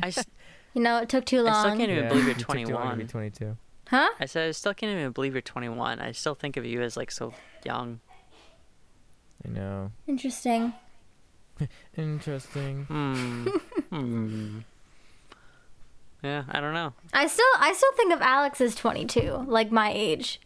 I, 0.00 0.06
s- 0.06 0.24
You 0.74 0.82
know, 0.82 0.98
it 0.98 1.08
took 1.08 1.24
too 1.24 1.42
long. 1.42 1.54
I 1.54 1.60
still 1.60 1.76
can't 1.76 1.90
even 1.90 2.04
Yeah, 2.04 2.08
believe 2.08 2.24
you're 2.24 2.32
it 2.36 2.38
took 2.38 2.56
too 2.56 2.74
long 2.74 2.90
to 2.90 2.96
be 2.96 3.04
21. 3.04 3.08
22. 3.08 3.56
Huh? 3.88 4.08
I 4.20 4.26
said 4.26 4.48
I 4.48 4.52
still 4.52 4.74
can't 4.74 4.92
even 4.92 5.12
believe 5.12 5.32
you're 5.32 5.42
21. 5.42 6.00
I 6.00 6.12
still 6.12 6.34
think 6.34 6.56
of 6.56 6.64
you 6.64 6.82
as 6.82 6.96
like 6.96 7.10
so 7.10 7.32
young. 7.64 8.00
I 9.44 9.48
know. 9.48 9.92
Interesting. 10.06 10.74
Interesting. 11.96 12.84
Hmm. 12.84 13.46
hmm. 13.90 14.58
Yeah, 16.22 16.44
I 16.50 16.60
don't 16.60 16.74
know. 16.74 16.92
I 17.12 17.28
still 17.28 17.46
I 17.58 17.72
still 17.72 17.92
think 17.96 18.12
of 18.12 18.20
Alex 18.20 18.60
as 18.60 18.74
22, 18.74 19.44
like 19.46 19.70
my 19.70 19.92
age. 19.94 20.40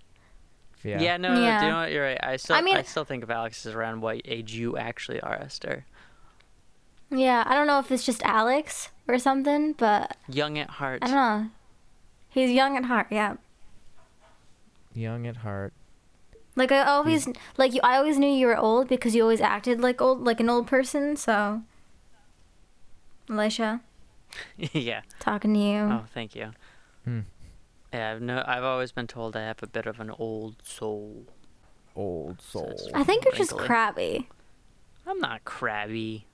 Yeah. 0.85 1.00
Yeah, 1.00 1.16
no, 1.16 1.28
no, 1.28 1.35
do 1.37 1.40
you 1.42 1.70
know 1.70 1.80
what? 1.80 1.92
You're 1.92 2.04
right. 2.04 2.20
I 2.22 2.37
still, 2.37 2.56
I, 2.56 2.61
mean, 2.61 2.76
I 2.76 2.82
still 2.82 3.04
think 3.04 3.22
of 3.22 3.30
Alex 3.30 3.64
as 3.66 3.74
around 3.74 4.00
what 4.00 4.20
age 4.24 4.52
you 4.54 4.76
actually 4.76 5.20
are, 5.20 5.35
Esther. 5.35 5.87
Yeah, 7.08 7.44
I 7.46 7.54
don't 7.54 7.68
know 7.68 7.78
if 7.78 7.92
it's 7.92 8.04
just 8.04 8.22
Alex 8.24 8.90
or 9.09 9.19
something, 9.19 9.73
but 9.75 10.17
Young 10.29 10.59
at 10.59 10.71
heart. 10.71 11.01
I 11.03 11.07
don't 11.07 11.15
know. 11.17 11.51
He's 12.29 12.51
young 12.51 12.77
at 12.77 12.85
heart, 12.85 13.09
yeah. 13.11 13.37
Young 14.95 15.27
at 15.27 15.38
heart. 15.38 15.73
Like 16.55 16.71
I 16.71 16.83
always 16.85 17.29
like 17.57 17.73
you 17.73 17.81
I 17.83 17.97
always 17.97 18.19
knew 18.19 18.29
you 18.31 18.47
were 18.47 18.57
old 18.59 18.88
because 18.88 19.15
you 19.15 19.23
always 19.23 19.41
acted 19.41 19.81
like 19.81 20.01
old 20.03 20.23
like 20.23 20.38
an 20.41 20.51
old 20.51 20.67
person, 20.67 21.17
so 21.17 21.62
Alicia, 23.29 23.81
yeah. 24.59 25.01
talking 25.19 25.55
to 25.55 25.61
you. 25.61 25.79
Oh, 25.79 26.05
thank 26.12 26.35
you. 26.35 26.51
Hmm. 27.05 27.21
Yeah, 27.93 28.12
I've 28.12 28.21
no. 28.23 28.43
I've 28.47 28.65
always 28.65 28.93
been 28.93 29.07
told 29.07 29.35
I 29.37 29.43
have 29.43 29.62
a 29.62 29.67
bit 29.67 29.87
of 29.87 29.99
an 30.01 30.11
old 30.11 30.57
soul. 30.62 31.25
Old 31.97 32.41
soul. 32.43 32.71
it's- 32.71 32.88
I 32.95 33.05
think 33.05 33.25
you're 33.25 33.33
just 33.35 33.57
crabby. 33.57 34.29
I'm 35.07 35.19
not 35.19 35.45
crabby. 35.45 36.27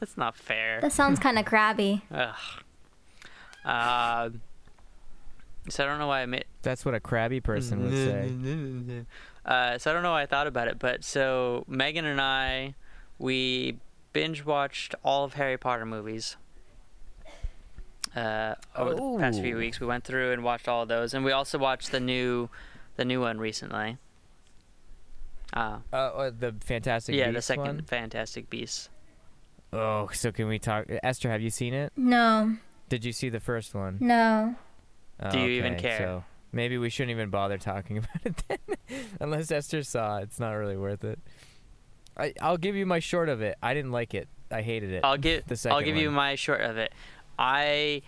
That's 0.00 0.16
not 0.16 0.36
fair. 0.36 0.80
That 0.80 0.92
sounds 0.92 1.18
kind 1.18 1.38
of 1.38 1.44
crabby. 1.44 2.02
Ugh. 2.10 2.34
Uh, 3.64 4.30
so 5.68 5.84
I 5.84 5.86
don't 5.86 5.98
know 5.98 6.06
why 6.06 6.22
I 6.22 6.26
made. 6.26 6.44
That's 6.62 6.84
what 6.84 6.94
a 6.94 7.00
crabby 7.00 7.40
person 7.40 7.82
would 7.82 7.92
say. 7.92 9.04
Uh, 9.46 9.78
so 9.78 9.90
I 9.90 9.94
don't 9.94 10.02
know 10.02 10.10
why 10.10 10.20
I 10.20 10.26
thought 10.26 10.46
about 10.46 10.68
it, 10.68 10.78
but 10.78 11.02
so 11.02 11.64
Megan 11.66 12.04
and 12.04 12.20
I, 12.20 12.74
we 13.18 13.78
binge 14.12 14.44
watched 14.44 14.94
all 15.02 15.24
of 15.24 15.32
Harry 15.34 15.56
Potter 15.56 15.86
movies. 15.86 16.36
Uh, 18.14 18.56
over 18.76 18.94
the 18.94 19.16
past 19.18 19.40
few 19.40 19.56
weeks, 19.56 19.80
we 19.80 19.86
went 19.86 20.04
through 20.04 20.32
and 20.32 20.44
watched 20.44 20.68
all 20.68 20.82
of 20.82 20.88
those, 20.88 21.14
and 21.14 21.24
we 21.24 21.32
also 21.32 21.56
watched 21.56 21.92
the 21.92 22.00
new, 22.00 22.50
the 22.96 23.06
new 23.06 23.22
one 23.22 23.38
recently. 23.38 23.96
Uh, 25.54 25.78
Uh, 25.94 25.96
uh, 25.96 26.30
the 26.38 26.54
Fantastic 26.60 27.14
yeah, 27.14 27.30
the 27.30 27.40
second 27.40 27.64
one? 27.64 27.82
Fantastic 27.84 28.50
Beasts. 28.50 28.90
Oh, 29.72 30.08
so 30.12 30.32
can 30.32 30.48
we 30.48 30.58
talk? 30.58 30.86
Esther, 31.02 31.30
have 31.30 31.42
you 31.42 31.50
seen 31.50 31.74
it? 31.74 31.92
No, 31.96 32.56
Did 32.88 33.04
you 33.04 33.12
see 33.12 33.28
the 33.28 33.40
first 33.40 33.74
one? 33.74 33.98
no. 34.00 34.54
Oh, 35.20 35.30
Do 35.30 35.40
you 35.40 35.48
even 35.58 35.76
care? 35.76 35.98
So 35.98 36.24
maybe 36.52 36.78
we 36.78 36.90
shouldn't 36.90 37.10
even 37.10 37.28
bother 37.28 37.58
talking 37.58 37.98
about 37.98 38.24
it 38.24 38.42
then. 38.48 38.58
Unless 39.20 39.50
Esther 39.50 39.82
saw 39.82 40.18
it, 40.18 40.22
it's 40.24 40.38
not 40.38 40.52
really 40.52 40.76
worth 40.76 41.02
it. 41.04 41.18
I, 42.16 42.32
I'll 42.40 42.56
give 42.56 42.76
you 42.76 42.86
my 42.86 43.00
short 43.00 43.28
of 43.28 43.42
it. 43.42 43.56
I 43.62 43.74
didn't 43.74 43.90
like 43.92 44.14
it. 44.14 44.28
I 44.50 44.62
hated 44.62 44.92
it. 44.92 45.04
I'll 45.04 45.16
give 45.18 45.44
the 45.48 45.56
second 45.56 45.74
I'll 45.74 45.80
second 45.80 45.94
give 45.94 46.02
you 46.02 46.10
my 46.10 46.34
short 46.36 46.60
of 46.60 46.76
it. 46.78 46.92
I 47.38 48.02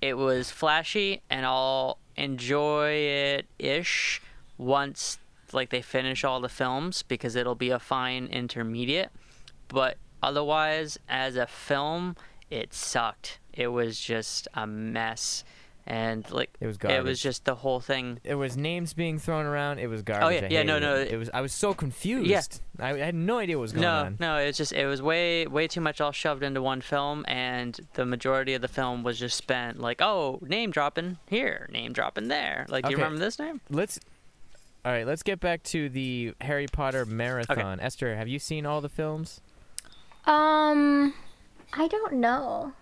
it 0.00 0.14
was 0.14 0.50
flashy 0.50 1.20
and 1.28 1.44
I'll 1.44 1.98
enjoy 2.16 2.90
it 2.92 3.46
ish 3.58 4.20
once 4.56 5.18
like 5.52 5.68
they 5.70 5.82
finish 5.82 6.24
all 6.24 6.40
the 6.40 6.48
films 6.48 7.02
because 7.02 7.36
it'll 7.36 7.54
be 7.54 7.70
a 7.70 7.78
fine 7.78 8.26
intermediate. 8.26 9.10
But 9.68 9.98
otherwise 10.22 10.98
as 11.08 11.36
a 11.36 11.46
film 11.46 12.16
it 12.50 12.74
sucked. 12.74 13.38
It 13.52 13.68
was 13.68 13.98
just 14.00 14.48
a 14.54 14.66
mess. 14.66 15.44
and 15.86 16.28
like 16.30 16.50
It 16.60 16.66
was 16.66 16.78
it 16.82 17.04
was 17.04 17.20
just 17.20 17.44
the 17.44 17.54
whole 17.54 17.80
thing. 17.80 18.18
It 18.24 18.34
was 18.34 18.56
names 18.56 18.92
being 18.92 19.18
thrown 19.18 19.46
around. 19.46 19.78
It 19.78 19.88
was 19.88 20.02
garbage. 20.02 20.26
Oh, 20.26 20.28
yeah, 20.28 20.48
yeah, 20.50 20.62
no, 20.62 20.78
no, 20.78 20.96
It. 20.96 21.08
it- 21.08 21.12
it 21.12 21.16
was. 21.16 21.30
I 21.32 21.40
was 21.40 21.52
so 21.52 21.74
confused. 21.74 22.60
I, 22.78 22.90
I 22.90 22.98
had 22.98 23.14
no 23.14 23.38
idea 23.38 23.56
what 23.56 23.62
was 23.62 23.72
going 23.72 23.82
no, 23.82 23.92
on. 23.92 24.16
no, 24.20 24.36
it's 24.36 24.58
just 24.58 24.72
it 24.72 24.86
was 24.86 25.00
way 25.00 25.46
way 25.46 25.68
too 25.68 25.80
much 25.80 26.00
all 26.00 26.12
shoved 26.12 26.42
into 26.42 26.60
one 26.62 26.80
film, 26.80 27.24
and 27.28 27.78
the 27.94 28.04
majority 28.04 28.54
of 28.54 28.62
the 28.62 28.68
film 28.68 29.02
was 29.02 29.18
just 29.18 29.36
spent 29.36 29.80
like, 29.80 30.00
oh, 30.02 30.38
name 30.42 30.70
dropping 30.70 31.18
here, 31.28 31.68
name 31.72 31.92
dropping 31.92 32.28
there. 32.28 32.66
Like, 32.68 32.84
do 32.84 32.90
you 32.90 32.96
remember 32.96 33.18
this 33.18 33.38
name? 33.38 33.60
Let's. 33.70 33.98
All 34.84 34.92
right, 34.92 35.06
let's 35.06 35.22
get 35.22 35.40
back 35.40 35.62
to 35.64 35.88
the 35.90 36.34
Harry 36.40 36.66
Potter 36.66 37.04
marathon. 37.04 37.80
Esther, 37.80 38.16
have 38.16 38.28
you 38.28 38.38
seen 38.38 38.64
all 38.64 38.80
the 38.80 38.88
films? 38.88 39.40
Um, 40.26 41.14
I 41.72 41.88
don't 41.88 42.14
know. 42.14 42.72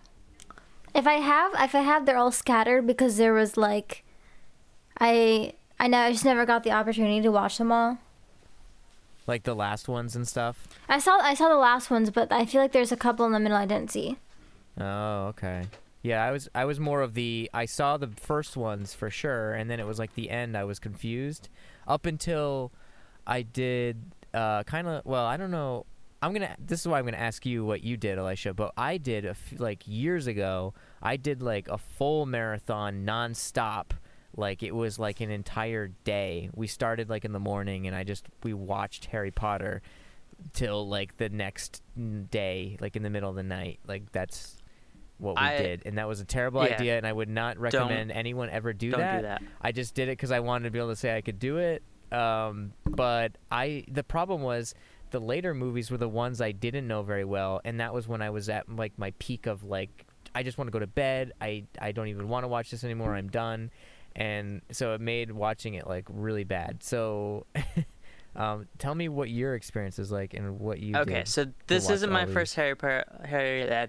If 0.95 1.07
I 1.07 1.15
have, 1.15 1.53
if 1.59 1.75
I 1.75 1.81
have, 1.81 2.07
they're 2.07 2.17
all 2.17 2.33
scattered 2.33 2.87
because 2.87 3.17
there 3.17 3.33
was 3.33 3.57
like, 3.57 4.05
I 5.01 5.55
I 5.79 5.87
know 5.87 5.99
I 5.99 6.13
just 6.13 6.25
never 6.25 6.45
got 6.45 6.65
the 6.65 6.73
opportunity 6.73 7.21
to 7.21 7.31
watch 7.31 7.59
them 7.59 7.71
all. 7.71 7.99
Like 9.27 9.45
the 9.45 9.55
last 9.55 9.89
ones 9.89 10.17
and 10.17 10.27
stuff? 10.27 10.67
I 10.89 10.99
saw 10.99 11.19
I 11.19 11.35
saw 11.35 11.49
the 11.49 11.57
last 11.57 11.91
ones, 11.91 12.11
but 12.11 12.33
I 12.33 12.47
feel 12.47 12.61
like 12.61 12.73
there's 12.73 12.93
a 12.93 12.97
couple 12.97 13.27
in 13.27 13.33
the 13.33 13.41
middle 13.41 13.59
I 13.59 13.67
didn't 13.67 13.91
see. 13.91 14.17
Oh, 14.81 15.27
okay. 15.27 15.67
Yeah, 16.03 16.25
I 16.25 16.31
was 16.31 16.49
I 16.55 16.65
was 16.65 16.81
more 16.81 17.03
of 17.03 17.15
the 17.15 17.51
I 17.53 17.67
saw 17.67 17.97
the 17.97 18.09
first 18.09 18.57
ones 18.57 18.95
for 18.95 19.11
sure, 19.11 19.53
and 19.53 19.71
then 19.71 19.81
it 19.81 19.87
was 19.87 19.99
like 19.99 20.15
the 20.15 20.31
end. 20.31 20.57
I 20.57 20.65
was 20.65 20.79
confused 20.79 21.49
up 21.87 22.07
until 22.07 22.73
I 23.27 23.43
did 23.43 23.99
uh, 24.33 24.63
kind 24.65 24.89
of 24.89 25.05
well. 25.05 25.27
I 25.27 25.37
don't 25.37 25.51
know. 25.51 25.85
I'm 26.21 26.33
gonna. 26.33 26.57
This 26.59 26.81
is 26.81 26.89
why 26.89 26.99
I'm 26.99 27.05
gonna 27.05 27.17
ask 27.17 27.47
you 27.47 27.65
what 27.65 27.83
you 27.85 27.97
did, 27.97 28.19
Elisha. 28.19 28.53
But 28.55 28.73
I 28.77 28.97
did 28.99 29.25
a 29.25 29.31
f- 29.31 29.55
like 29.59 29.83
years 29.87 30.27
ago. 30.27 30.75
I 31.01 31.17
did 31.17 31.43
like 31.43 31.69
a 31.69 31.79
full 31.79 32.27
marathon 32.27 33.05
nonstop. 33.07 33.91
Like 34.37 34.63
it 34.63 34.75
was 34.75 34.99
like 34.99 35.21
an 35.21 35.31
entire 35.31 35.89
day. 36.05 36.51
We 36.55 36.67
started 36.67 37.09
like 37.09 37.25
in 37.25 37.33
the 37.33 37.39
morning, 37.41 37.87
and 37.87 37.95
I 37.95 38.03
just 38.05 38.27
we 38.43 38.53
watched 38.53 39.07
Harry 39.07 39.31
Potter 39.31 39.81
till 40.53 40.89
like 40.89 41.17
the 41.19 41.29
next 41.29 41.83
day, 42.31 42.77
like 42.81 42.97
in 42.97 43.03
the 43.03 43.11
middle 43.11 43.31
of 43.31 43.37
the 43.37 43.43
night. 43.45 43.79
Like 43.87 44.11
that's 44.13 44.57
what 45.19 45.37
we 45.37 45.43
I- 45.43 45.59
did, 45.59 45.83
and 45.87 45.99
that 45.99 46.09
was 46.09 46.21
a 46.21 46.25
terrible 46.25 46.65
Yeah. 46.67 46.75
idea. 46.75 46.97
And 46.97 47.07
I 47.07 47.13
would 47.13 47.29
not 47.29 47.59
recommend 47.59 48.11
anyone 48.13 48.51
ever 48.51 48.73
do 48.73 48.91
Don't 48.91 49.01
that. 49.01 49.17
do 49.19 49.23
that. 49.23 49.43
I 49.63 49.71
just 49.73 49.95
did 49.95 50.09
it 50.09 50.13
because 50.13 50.33
I 50.33 50.41
wanted 50.41 50.65
to 50.65 50.71
be 50.73 50.79
able 50.79 50.91
to 50.91 50.97
say 50.97 51.17
I 51.17 51.21
could 51.21 51.39
do 51.39 51.59
it. 51.59 51.83
Um, 52.13 52.73
but 52.85 53.33
I 53.53 53.85
the 53.89 54.03
problem 54.05 54.43
was 54.43 54.75
the 55.11 55.21
later 55.21 55.55
movies 55.55 55.91
were 55.91 55.97
the 55.97 56.09
ones 56.09 56.41
I 56.41 56.53
didn't 56.53 56.87
know 56.87 57.03
very 57.03 57.25
well, 57.25 57.61
and 57.65 57.81
that 57.81 57.93
was 57.95 58.09
when 58.09 58.23
I 58.23 58.31
was 58.31 58.49
at 58.49 58.69
like 58.69 58.99
my 58.99 59.13
peak 59.19 59.47
of 59.47 59.65
like 59.65 60.07
I 60.35 60.43
just 60.43 60.59
want 60.59 60.69
to 60.69 60.73
go 60.73 60.79
to 60.79 60.87
bed. 60.87 61.33
I 61.41 61.65
I 61.81 61.93
don't 61.93 62.09
even 62.09 62.29
want 62.29 62.45
to 62.45 62.49
watch 62.49 62.71
this 62.71 62.85
anymore. 62.85 63.15
I'm 63.15 63.29
done, 63.29 63.71
and 64.15 64.63
so 64.71 64.95
it 64.95 65.01
made 65.01 65.31
watching 65.31 65.75
it 65.75 65.87
like 65.87 66.05
really 66.09 66.45
bad. 66.45 66.83
So. 66.83 67.47
Um, 68.37 68.69
tell 68.79 68.95
me 68.95 69.09
what 69.09 69.31
your 69.31 69.57
experience 69.57 69.99
is 69.99 70.13
like 70.13 70.33
and 70.33 70.61
what 70.61 70.79
you 70.79 70.95
Okay, 70.97 71.25
so 71.25 71.47
this 71.67 71.91
isn't 71.91 72.13
my 72.13 72.25
first 72.25 72.55
Harry 72.55 72.77
Potter. 72.77 73.05
Harry, 73.25 73.89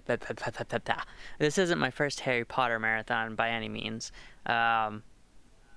this 1.38 1.58
isn't 1.60 1.78
my 1.78 1.92
first 1.92 2.22
Harry 2.22 2.46
Potter 2.46 2.80
marathon 2.80 3.36
by 3.36 3.50
any 3.50 3.70
means. 3.70 4.12
Um, 4.48 5.04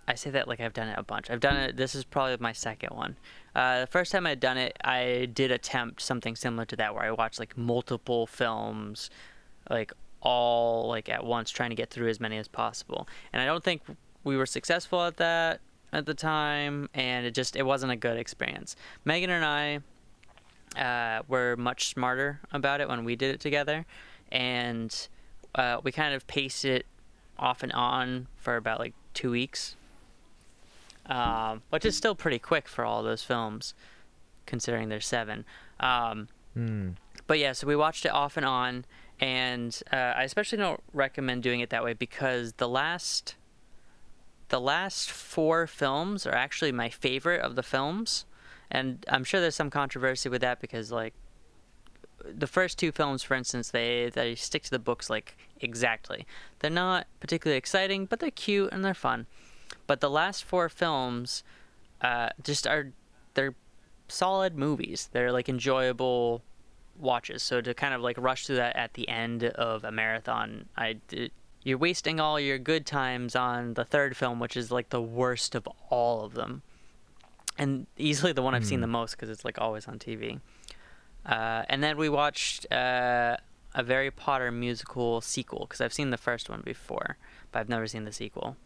I 0.07 0.15
say 0.15 0.31
that 0.31 0.49
like 0.49 0.61
I've 0.61 0.73
done 0.73 0.89
it 0.89 0.99
a 0.99 1.03
bunch. 1.03 1.31
I've 1.31 1.41
done 1.41 1.57
it. 1.57 1.77
This 1.77 1.95
is 1.95 2.05
probably 2.05 2.37
my 2.41 2.53
second 2.53 2.95
one. 2.97 3.17
Uh, 3.55 3.81
the 3.81 3.87
first 3.87 4.11
time 4.11 4.27
I'd 4.27 4.41
done 4.41 4.59
it, 4.59 4.77
I 4.85 5.29
did 5.33 5.51
attempt 5.51 6.01
something 6.01 6.35
similar 6.35 6.65
to 6.67 6.77
that, 6.77 6.95
where 6.95 7.05
I 7.05 7.11
watched 7.13 7.39
like 7.39 7.57
multiple 7.57 8.27
films, 8.27 9.11
like 9.71 9.93
all 10.21 10.89
like 10.89 11.09
at 11.09 11.25
once, 11.25 11.51
trying 11.51 11.71
to 11.71 11.77
get 11.77 11.91
through 11.91 12.09
as 12.09 12.19
many 12.19 12.39
as 12.39 12.49
possible. 12.49 13.07
And 13.33 13.41
I 13.41 13.47
don't 13.47 13.63
think 13.63 13.83
we 14.25 14.37
were 14.37 14.47
successful 14.47 15.03
at 15.03 15.17
that 15.19 15.61
at 15.93 16.07
the 16.07 16.15
time, 16.15 16.89
and 16.95 17.27
it 17.27 17.35
just 17.35 17.55
it 17.55 17.65
wasn't 17.65 17.93
a 17.93 17.97
good 17.97 18.17
experience. 18.17 18.77
Megan 19.05 19.31
and 19.31 19.45
I 19.45 19.81
uh, 20.81 21.23
were 21.29 21.57
much 21.57 21.89
smarter 21.89 22.41
about 22.53 22.81
it 22.81 22.89
when 22.89 23.05
we 23.05 23.15
did 23.15 23.35
it 23.35 23.41
together, 23.41 23.87
and 24.31 25.09
uh, 25.55 25.81
we 25.83 25.93
kind 25.93 26.15
of 26.15 26.27
paced 26.27 26.65
it 26.65 26.87
off 27.39 27.63
and 27.63 27.73
on 27.73 28.27
for 28.37 28.57
about 28.57 28.79
like 28.79 28.95
two 29.15 29.31
weeks, 29.31 29.77
um, 31.07 31.63
which 31.71 31.85
is 31.85 31.97
still 31.97 32.15
pretty 32.15 32.39
quick 32.39 32.69
for 32.69 32.85
all 32.85 33.03
those 33.03 33.23
films, 33.23 33.75
considering 34.47 34.89
there's 34.89 35.07
seven. 35.07 35.45
Um, 35.81 36.29
Hmm. 36.55 36.91
but 37.27 37.39
yeah, 37.39 37.53
so 37.53 37.67
we 37.67 37.75
watched 37.75 38.05
it 38.05 38.13
off 38.13 38.37
and 38.37 38.45
on, 38.45 38.85
and 39.21 39.81
uh, 39.91 39.97
I 40.17 40.25
especially 40.25 40.59
don't 40.59 40.83
recommend 40.93 41.43
doing 41.43 41.61
it 41.61 41.71
that 41.71 41.83
way 41.83 41.95
because 41.95 42.53
the 42.55 42.69
last, 42.69 43.37
the 44.51 44.61
last 44.61 45.11
four 45.11 45.67
films 45.67 46.27
are 46.27 46.35
actually 46.35 46.73
my 46.73 46.91
favorite 46.91 47.41
of 47.41 47.57
the 47.57 47.63
films, 47.63 48.27
and 48.71 49.05
I'm 49.09 49.25
sure 49.25 49.41
there's 49.41 49.55
some 49.57 49.71
controversy 49.71 50.29
with 50.29 50.43
that 50.43 50.61
because 50.61 50.93
like, 50.93 51.15
the 52.25 52.47
first 52.47 52.79
two 52.79 52.93
films, 52.93 53.23
for 53.23 53.35
instance, 53.35 53.71
they 53.71 54.09
they 54.13 54.35
stick 54.37 54.63
to 54.65 54.71
the 54.71 54.79
books 54.79 55.11
like 55.11 55.37
exactly. 55.61 56.25
They're 56.61 56.71
not 56.71 57.07
particularly 57.19 57.59
exciting, 57.59 58.07
but 58.07 58.21
they're 58.21 58.31
cute 58.31 58.73
and 58.73 58.85
they're 58.85 58.95
fun. 58.95 59.27
But 59.87 60.01
the 60.01 60.11
last 60.11 60.45
four 60.45 60.69
films, 60.69 61.43
uh, 62.01 62.31
just 62.43 62.67
are 62.67 62.93
they're 63.35 63.55
solid 64.09 64.57
movies. 64.57 65.09
They're 65.13 65.33
like 65.33 65.49
enjoyable 65.49 66.43
watches. 66.99 67.43
So 67.43 67.61
to 67.61 67.75
kind 67.75 67.95
of 67.95 68.01
like 68.01 68.17
rush 68.19 68.47
through 68.47 68.57
that 68.57 68.77
at 68.77 68.95
the 68.95 69.09
end 69.09 69.45
of 69.45 69.85
a 69.85 69.91
marathon, 69.91 70.67
I 70.77 70.95
did, 71.09 71.33
you're 71.63 71.79
wasting 71.79 72.21
all 72.21 72.39
your 72.39 72.59
good 72.59 72.87
times 72.87 73.35
on 73.37 73.75
the 73.75 73.85
third 73.85 74.17
film, 74.17 74.39
which 74.41 74.57
is 74.57 74.71
like 74.71 74.91
the 74.91 75.01
worst 75.03 75.55
of 75.55 75.69
all 75.91 76.25
of 76.25 76.35
them, 76.35 76.63
and 77.57 77.87
easily 77.97 78.33
the 78.33 78.43
one 78.43 78.55
I've 78.55 78.65
seen 78.67 78.79
Hmm. 78.79 78.83
the 78.83 78.87
most 78.89 79.13
because 79.13 79.31
it's 79.31 79.45
like 79.45 79.59
always 79.61 79.87
on 79.89 79.99
TV. 79.99 80.41
Uh, 81.25 81.63
and 81.69 81.83
then 81.83 81.97
we 81.97 82.09
watched 82.09 82.67
uh, 82.73 83.37
a 83.75 83.85
Harry 83.87 84.11
Potter 84.11 84.51
musical 84.51 85.21
sequel 85.21 85.61
because 85.61 85.81
I've 85.81 85.93
seen 85.93 86.11
the 86.11 86.17
first 86.19 86.51
one 86.51 86.63
before, 86.65 87.17
but 87.53 87.61
I've 87.61 87.69
never 87.69 87.87
seen 87.87 88.05
the 88.05 88.13
sequel. 88.13 88.57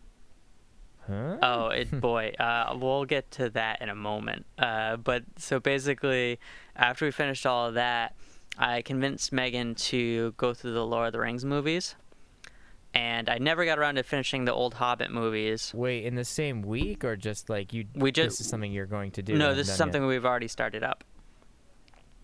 Huh? 1.07 1.37
Oh, 1.43 1.69
it 1.69 1.91
boy. 2.01 2.33
Uh, 2.39 2.77
we'll 2.81 3.05
get 3.05 3.31
to 3.33 3.51
that 3.51 3.81
in 3.83 3.89
a 3.89 3.95
moment. 3.95 4.47
Uh, 4.59 4.97
but 4.97 5.25
so 5.37 5.61
basically, 5.61 6.39
after 6.75 7.05
we 7.05 7.11
finished 7.11 7.47
all 7.47 7.67
of 7.67 7.75
that, 7.75 8.15
I 8.59 8.83
convinced 8.83 9.33
Megan 9.33 9.75
to 9.77 10.33
go 10.37 10.55
through 10.55 10.73
the 10.73 10.85
Lord 10.87 11.09
of 11.09 11.13
the 11.13 11.21
Rings 11.21 11.45
movies, 11.45 11.95
and 12.95 13.29
I 13.29 13.39
never 13.39 13.65
got 13.67 13.79
around 13.79 13.97
to 13.97 14.03
finishing 14.03 14.47
the 14.47 14.53
old 14.55 14.75
Hobbit 14.75 15.11
movies. 15.11 15.73
Wait, 15.75 16.05
in 16.05 16.15
the 16.15 16.25
same 16.25 16.63
week 16.63 17.05
or 17.05 17.17
just 17.17 17.51
like 17.51 17.73
you? 17.75 17.85
We 17.95 18.11
just 18.13 18.39
This 18.39 18.41
is 18.47 18.49
something 18.51 18.73
you're 18.73 18.87
going 18.87 19.11
to 19.13 19.23
do. 19.23 19.35
no, 19.37 19.55
this 19.55 19.63
is 19.63 19.67
done 19.69 19.73
yet? 19.75 19.79
something 19.79 20.07
we've 20.07 20.25
already 20.25 20.49
started 20.49 20.83
up. 20.83 21.05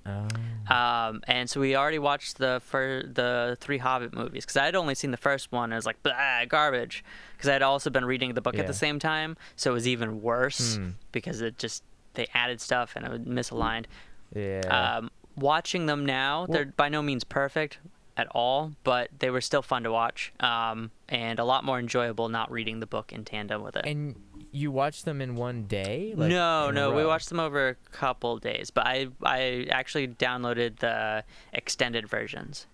Oh. 0.05 0.27
Um, 0.75 1.21
and 1.29 1.49
so 1.49 1.61
we 1.61 1.77
already 1.77 1.99
watched 2.01 2.39
the 2.39 2.61
fir- 2.65 3.05
the 3.07 3.57
three 3.61 3.79
Hobbit 3.79 4.13
movies 4.15 4.45
because 4.45 4.57
I 4.57 4.65
had 4.65 4.75
only 4.75 4.95
seen 4.97 5.11
the 5.13 5.17
first 5.17 5.53
one. 5.53 5.65
and 5.65 5.75
I 5.75 5.77
was 5.77 5.87
like, 5.87 6.03
blah, 6.03 6.45
garbage. 6.49 7.05
Because 7.43 7.51
I 7.51 7.55
had 7.55 7.63
also 7.63 7.91
been 7.91 8.05
reading 8.05 8.35
the 8.35 8.41
book 8.41 8.57
at 8.57 8.69
the 8.69 8.73
same 8.73 9.01
time, 9.01 9.37
so 9.57 9.73
it 9.73 9.75
was 9.75 9.89
even 9.89 10.23
worse 10.23 10.77
Hmm. 10.77 10.91
because 11.11 11.41
it 11.41 11.59
just 11.59 11.83
they 12.15 12.29
added 12.35 12.61
stuff 12.61 12.93
and 12.95 13.05
it 13.05 13.11
was 13.11 13.21
misaligned. 13.21 13.87
Yeah. 14.33 14.61
Um, 14.99 15.11
watching 15.35 15.87
them 15.87 16.07
now, 16.07 16.47
they're 16.47 16.67
by 16.67 16.89
no 16.89 17.03
means 17.03 17.25
perfect 17.25 17.79
at 18.17 18.29
all, 18.31 18.73
but 18.85 19.09
they 19.19 19.29
were 19.29 19.41
still 19.41 19.63
fun 19.63 19.83
to 19.83 19.91
watch 19.91 20.33
um, 20.39 20.93
and 21.09 21.41
a 21.41 21.45
lot 21.45 21.65
more 21.65 21.81
enjoyable 21.81 22.29
not 22.29 22.49
reading 22.53 22.79
the 22.79 22.87
book 22.87 23.13
in 23.13 23.25
tandem 23.25 23.61
with 23.63 23.75
it. 23.75 23.85
and 23.87 24.15
you 24.55 24.71
watched 24.71 25.05
them 25.07 25.21
in 25.23 25.35
one 25.35 25.65
day? 25.65 26.13
Like, 26.15 26.29
no, 26.31 26.71
no, 26.71 26.93
we 26.93 27.05
watched 27.05 27.29
them 27.31 27.41
over 27.41 27.71
a 27.71 27.75
couple 27.91 28.37
days, 28.39 28.71
but 28.71 28.87
I 28.87 29.09
I 29.25 29.67
actually 29.71 30.07
downloaded 30.07 30.77
the 30.79 31.25
extended 31.53 32.07
versions. 32.09 32.67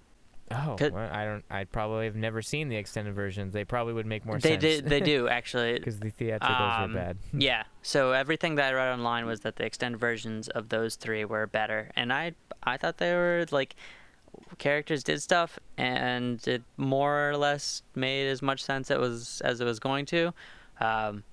Oh, 0.51 0.77
well, 0.81 0.97
I 1.13 1.25
don't. 1.25 1.45
I 1.51 1.65
probably 1.65 2.07
have 2.07 2.17
never 2.17 2.41
seen 2.43 2.69
the 2.69 2.77
extended 2.77 3.15
versions. 3.15 3.53
They 3.53 3.65
probably 3.65 3.93
would 3.93 4.07
make 4.07 4.25
more 4.25 4.39
they 4.39 4.51
sense. 4.51 4.63
did 4.63 4.85
they 4.87 5.01
do 5.01 5.29
actually. 5.39 5.75
because 5.75 6.01
the 6.01 6.11
theatricals 6.11 6.79
Um, 6.85 6.93
were 6.93 6.99
bad. 6.99 7.17
yeah. 7.33 7.65
So 7.83 8.13
everything 8.13 8.55
that 8.55 8.73
I 8.73 8.77
read 8.77 8.93
online 8.93 9.27
was 9.27 9.41
that 9.41 9.57
the 9.57 9.65
extended 9.65 9.99
versions 9.99 10.49
of 10.49 10.69
those 10.71 10.97
three 10.97 11.25
were 11.25 11.47
better, 11.47 11.91
and 11.97 12.13
I 12.13 12.33
I 12.63 12.77
thought 12.77 12.99
they 12.99 13.13
were 13.15 13.45
like 13.51 13.77
characters 14.59 15.03
did 15.05 15.21
stuff, 15.23 15.59
and 15.77 16.47
it 16.47 16.63
more 16.77 17.31
or 17.31 17.37
less 17.37 17.83
made 17.95 18.29
as 18.29 18.41
much 18.43 18.63
sense 18.63 18.91
it 18.91 18.99
was 18.99 19.41
as 19.43 19.61
it 19.61 19.65
was 19.65 19.79
going 19.79 20.07
to. 20.07 20.33
Um, 20.81 21.25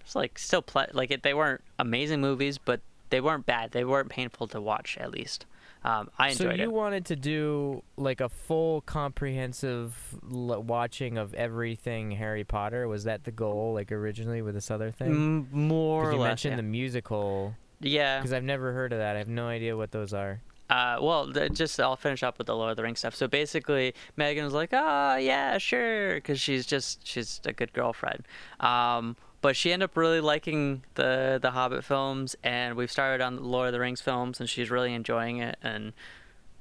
it's 0.00 0.14
like 0.14 0.38
still 0.38 0.62
ple- 0.62 0.86
like 0.92 1.10
it, 1.10 1.22
they 1.22 1.34
weren't 1.34 1.62
amazing 1.78 2.20
movies, 2.20 2.58
but 2.58 2.80
they 3.10 3.20
weren't 3.20 3.46
bad. 3.46 3.70
They 3.72 3.84
weren't 3.84 4.08
painful 4.08 4.46
to 4.48 4.60
watch 4.60 4.96
at 5.00 5.10
least. 5.10 5.46
Um, 5.86 6.10
I 6.18 6.32
So 6.32 6.50
you 6.50 6.64
it. 6.64 6.72
wanted 6.72 7.06
to 7.06 7.16
do 7.16 7.82
like 7.96 8.20
a 8.20 8.28
full 8.28 8.80
comprehensive 8.82 9.96
l- 10.30 10.62
watching 10.62 11.18
of 11.18 11.32
everything 11.34 12.10
Harry 12.12 12.44
Potter? 12.44 12.88
Was 12.88 13.04
that 13.04 13.24
the 13.24 13.30
goal, 13.30 13.74
like 13.74 13.92
originally 13.92 14.42
with 14.42 14.54
this 14.54 14.70
other 14.70 14.90
thing? 14.90 15.08
M- 15.10 15.48
more 15.52 16.02
or 16.02 16.04
Because 16.06 16.14
you 16.14 16.20
less. 16.20 16.28
mentioned 16.30 16.52
yeah. 16.52 16.56
the 16.56 16.62
musical. 16.64 17.54
yeah. 17.80 18.18
Because 18.18 18.32
I've 18.32 18.44
never 18.44 18.72
heard 18.72 18.92
of 18.92 18.98
that. 18.98 19.16
I 19.16 19.18
have 19.18 19.28
no 19.28 19.46
idea 19.48 19.76
what 19.76 19.92
those 19.92 20.12
are. 20.12 20.40
uh, 20.70 20.98
well, 21.00 21.32
th- 21.32 21.52
just 21.52 21.78
I'll 21.78 21.94
finish 21.94 22.22
up 22.24 22.38
with 22.38 22.48
the 22.48 22.56
Lord 22.56 22.70
of 22.72 22.76
the 22.76 22.82
Rings 22.82 22.98
stuff. 22.98 23.14
So 23.14 23.28
basically, 23.28 23.94
Megan 24.16 24.44
was 24.44 24.52
like, 24.54 24.70
"Oh 24.72 25.14
yeah, 25.16 25.58
sure," 25.58 26.16
because 26.16 26.40
she's 26.40 26.66
just 26.66 27.06
she's 27.06 27.40
a 27.44 27.52
good 27.52 27.72
girlfriend. 27.72 28.26
Um, 28.58 29.16
but 29.40 29.56
she 29.56 29.72
ended 29.72 29.90
up 29.90 29.96
really 29.96 30.20
liking 30.20 30.82
the 30.94 31.38
the 31.40 31.50
Hobbit 31.52 31.84
films, 31.84 32.36
and 32.42 32.74
we've 32.74 32.90
started 32.90 33.22
on 33.24 33.36
the 33.36 33.42
Lord 33.42 33.68
of 33.68 33.72
the 33.72 33.80
Rings 33.80 34.00
films, 34.00 34.40
and 34.40 34.48
she's 34.48 34.70
really 34.70 34.92
enjoying 34.94 35.38
it. 35.38 35.56
And 35.62 35.92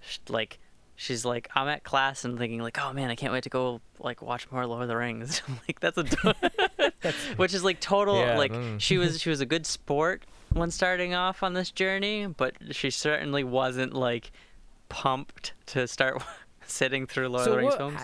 sh- 0.01 0.19
like, 0.29 0.59
she's 0.95 1.25
like, 1.25 1.49
I'm 1.55 1.67
at 1.67 1.83
class 1.83 2.25
and 2.25 2.37
thinking 2.37 2.61
like, 2.61 2.77
"Oh 2.79 2.93
man, 2.93 3.09
I 3.09 3.15
can't 3.15 3.33
wait 3.33 3.43
to 3.43 3.49
go 3.49 3.81
like 3.99 4.21
watch 4.21 4.49
more 4.51 4.65
Lord 4.67 4.83
of 4.83 4.87
the 4.87 4.97
Rings." 4.97 5.41
Like, 5.67 5.79
that's 5.79 5.97
a 5.97 6.03
which 7.37 7.53
is 7.53 7.63
like 7.63 7.79
total 7.79 8.19
Yeah, 8.19 8.37
like 8.37 8.51
mm. 8.51 8.79
she 8.79 8.97
was 8.97 9.19
she 9.21 9.29
was 9.29 9.41
a 9.41 9.45
good 9.45 9.65
sport 9.65 10.23
when 10.53 10.71
starting 10.71 11.13
off 11.13 11.43
on 11.43 11.53
this 11.53 11.71
journey, 11.71 12.27
but 12.27 12.53
she 12.71 12.89
certainly 12.89 13.43
wasn't 13.43 13.93
like 13.93 14.31
pumped 14.89 15.53
to 15.67 15.87
start 15.87 16.21
sitting 16.67 17.07
through 17.07 17.29
Lord 17.29 17.47
of 17.47 17.51
the 17.51 17.57
Rings 17.57 17.71
what- 17.71 17.77
films. 17.77 18.01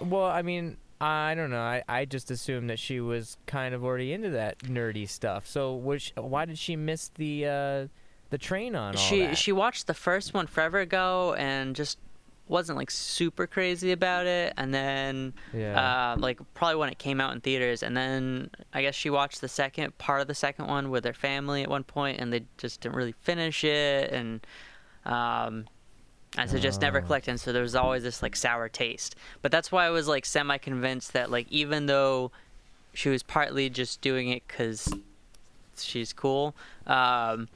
Well, 0.00 0.26
I 0.26 0.42
mean, 0.42 0.76
I 1.00 1.34
don't 1.34 1.50
know. 1.50 1.60
I, 1.60 1.82
I 1.88 2.04
just 2.04 2.30
assumed 2.30 2.70
that 2.70 2.78
she 2.78 3.00
was 3.00 3.36
kind 3.46 3.74
of 3.74 3.84
already 3.84 4.12
into 4.12 4.30
that 4.30 4.58
nerdy 4.60 5.08
stuff. 5.08 5.46
So 5.46 5.74
was 5.74 6.02
she, 6.02 6.12
why 6.16 6.44
did 6.44 6.58
she 6.58 6.74
miss 6.74 7.10
the 7.14 7.46
uh, 7.46 7.86
the 8.30 8.38
train 8.38 8.74
on 8.74 8.96
all 8.96 9.00
she 9.00 9.20
that? 9.20 9.38
she 9.38 9.52
watched 9.52 9.86
the 9.86 9.94
first 9.94 10.34
one 10.34 10.46
forever 10.46 10.80
ago 10.80 11.34
and 11.38 11.76
just 11.76 11.98
wasn't 12.48 12.78
like 12.78 12.90
super 12.90 13.46
crazy 13.46 13.92
about 13.92 14.26
it 14.26 14.54
and 14.56 14.72
then 14.72 15.34
yeah. 15.52 16.12
uh, 16.14 16.16
like 16.18 16.40
probably 16.54 16.76
when 16.76 16.88
it 16.88 16.98
came 16.98 17.20
out 17.20 17.34
in 17.34 17.40
theaters 17.42 17.82
and 17.82 17.94
then 17.94 18.50
i 18.72 18.80
guess 18.80 18.94
she 18.94 19.10
watched 19.10 19.42
the 19.42 19.48
second 19.48 19.96
part 19.98 20.22
of 20.22 20.28
the 20.28 20.34
second 20.34 20.66
one 20.66 20.88
with 20.88 21.04
her 21.04 21.12
family 21.12 21.62
at 21.62 21.68
one 21.68 21.84
point 21.84 22.18
and 22.18 22.32
they 22.32 22.42
just 22.56 22.80
didn't 22.80 22.96
really 22.96 23.12
finish 23.20 23.64
it 23.64 24.10
and 24.10 24.46
um 25.04 25.66
and 26.36 26.50
so 26.50 26.58
just 26.58 26.80
never 26.80 26.98
Oh. 26.98 27.04
clicked 27.04 27.26
and 27.28 27.40
so 27.40 27.52
there 27.52 27.62
was 27.62 27.74
always 27.74 28.02
this 28.02 28.22
like 28.22 28.36
sour 28.36 28.68
taste 28.68 29.14
but 29.42 29.50
that's 29.50 29.72
why 29.72 29.86
i 29.86 29.90
was 29.90 30.06
like 30.08 30.26
semi 30.26 30.58
convinced 30.58 31.12
that 31.14 31.30
like 31.30 31.46
even 31.50 31.86
though 31.86 32.30
she 32.92 33.08
was 33.08 33.22
partly 33.22 33.70
just 33.70 34.00
doing 34.00 34.28
it 34.28 34.42
because 34.46 34.92
she's 35.76 36.12
cool 36.12 36.54
um 36.86 37.48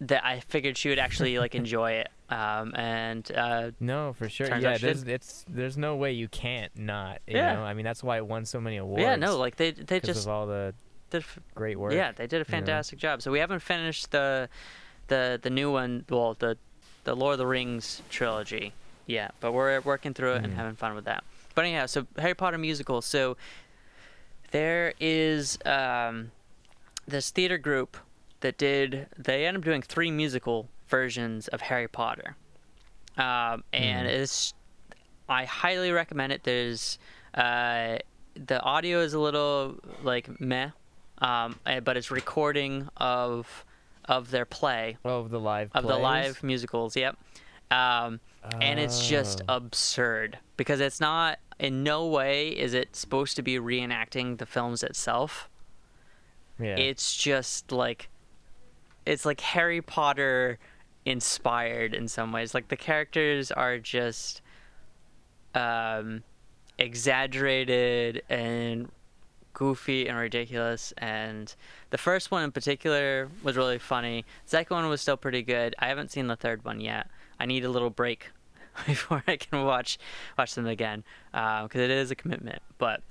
that 0.00 0.24
i 0.24 0.40
figured 0.40 0.76
she 0.76 0.88
would 0.88 0.98
actually 0.98 1.38
like 1.38 1.54
enjoy 1.62 1.92
it 1.92 2.08
um 2.30 2.74
and 2.74 3.30
uh 3.36 3.70
no, 3.78 4.14
for 4.14 4.28
sure. 4.28 4.48
Yeah, 4.56 4.78
there's 4.78 5.02
it's 5.02 5.44
there's 5.48 5.76
no 5.76 5.96
way 5.96 6.12
you 6.12 6.28
can't 6.28 6.72
not. 6.78 7.20
You 7.26 7.36
Yeah. 7.36 7.56
know, 7.56 7.62
I 7.62 7.74
mean 7.74 7.84
that's 7.84 8.02
why 8.02 8.16
it 8.16 8.26
won 8.26 8.46
so 8.46 8.58
many 8.58 8.78
awards. 8.78 9.02
yeah 9.02 9.16
no 9.16 9.36
like 9.36 9.56
they 9.56 9.72
they 9.72 10.00
just 10.00 10.22
of 10.22 10.28
all 10.32 10.46
the 10.46 10.72
did 11.10 11.24
great 11.54 11.78
work. 11.78 11.92
Yeah, 11.92 12.12
they 12.12 12.26
did 12.26 12.36
a 12.36 12.38
know? 12.38 12.44
fantastic 12.44 12.98
job. 12.98 13.20
So 13.20 13.30
we 13.30 13.38
haven't 13.38 13.60
finished 13.60 14.12
the 14.12 14.48
the 15.08 15.38
the 15.42 15.50
new 15.50 15.70
one, 15.70 16.06
well, 16.08 16.32
the 16.32 16.56
the 17.04 17.14
Lord 17.16 17.32
of 17.34 17.38
the 17.38 17.46
Rings 17.46 18.02
trilogy 18.10 18.72
Yeah, 19.06 19.30
but 19.40 19.52
we're 19.52 19.80
working 19.80 20.14
through 20.14 20.34
it 20.34 20.44
and 20.44 20.52
Mhm. 20.52 20.56
having 20.56 20.76
fun 20.76 20.94
with 20.94 21.04
that. 21.06 21.24
But 21.56 21.64
anyhow, 21.64 21.86
so 21.86 22.06
Harry 22.18 22.34
Potter 22.34 22.56
musical. 22.56 23.02
So 23.02 23.36
there 24.52 24.94
is 25.00 25.58
um, 25.64 26.30
this 27.06 27.30
theater 27.30 27.58
group 27.58 27.96
that 28.40 28.58
did. 28.58 29.08
They 29.18 29.46
ended 29.46 29.62
up 29.62 29.64
doing 29.64 29.82
three 29.82 30.10
musical 30.10 30.68
versions 30.88 31.48
of 31.48 31.62
Harry 31.62 31.88
Potter, 31.88 32.36
um, 33.16 33.64
and 33.72 34.06
Mhm. 34.08 34.12
it's. 34.12 34.54
I 35.28 35.44
highly 35.46 35.90
recommend 35.92 36.32
it. 36.32 36.44
There's 36.44 36.98
uh, 37.34 37.98
the 38.34 38.60
audio 38.62 39.00
is 39.00 39.14
a 39.14 39.18
little 39.18 39.78
like 40.02 40.40
meh, 40.40 40.70
um, 41.18 41.58
eh, 41.66 41.80
but 41.80 41.96
it's 41.96 42.10
recording 42.10 42.88
of 42.98 43.64
of 44.06 44.30
their 44.30 44.44
play 44.44 44.96
of 45.04 45.30
the 45.30 45.38
live 45.40 45.70
of 45.74 45.84
the 45.86 45.96
live 45.96 46.42
musicals. 46.42 46.96
Yep. 46.96 47.16
Um, 47.70 48.20
and 48.60 48.78
it's 48.80 49.06
just 49.08 49.40
Oh. 49.48 49.56
absurd 49.56 50.38
because 50.56 50.80
it's 50.80 51.00
not 51.00 51.38
in 51.58 51.82
no 51.84 52.06
way 52.06 52.48
is 52.48 52.74
it 52.74 52.96
supposed 52.96 53.36
to 53.36 53.42
be 53.42 53.56
reenacting 53.56 54.38
the 54.38 54.46
films 54.46 54.82
itself. 54.82 55.48
yeah. 56.58 56.76
It's 56.76 57.16
just 57.16 57.70
like 57.72 58.08
it's 59.06 59.24
like 59.24 59.40
Harry 59.40 59.80
Potter 59.80 60.58
inspired 61.04 61.94
in 61.94 62.06
some 62.08 62.30
ways. 62.32 62.54
Like 62.54 62.68
the 62.68 62.76
characters 62.76 63.50
are 63.50 63.78
just 63.78 64.42
um 65.54 66.22
exaggerated 66.78 68.22
and 68.28 68.90
goofy 69.52 70.08
and 70.08 70.18
ridiculous 70.18 70.92
and 70.98 71.54
the 71.90 71.98
first 71.98 72.30
one 72.30 72.42
in 72.42 72.52
particular 72.52 73.28
was 73.42 73.56
really 73.56 73.78
funny. 73.78 74.24
Second 74.46 74.76
one 74.76 74.88
was 74.88 75.00
still 75.00 75.16
pretty 75.16 75.42
good. 75.42 75.74
I 75.78 75.88
haven't 75.88 76.10
seen 76.10 76.26
the 76.26 76.36
third 76.36 76.64
one 76.64 76.80
yet. 76.80 77.08
I 77.38 77.46
need 77.46 77.64
a 77.64 77.68
little 77.68 77.90
break 77.90 78.30
before 78.86 79.22
I 79.26 79.36
can 79.36 79.64
watch 79.64 79.98
watch 80.38 80.54
them 80.54 80.66
again 80.66 81.04
because 81.32 81.80
it 81.80 81.90
is 81.90 82.10
a 82.10 82.14
commitment. 82.14 82.62
But 82.78 83.02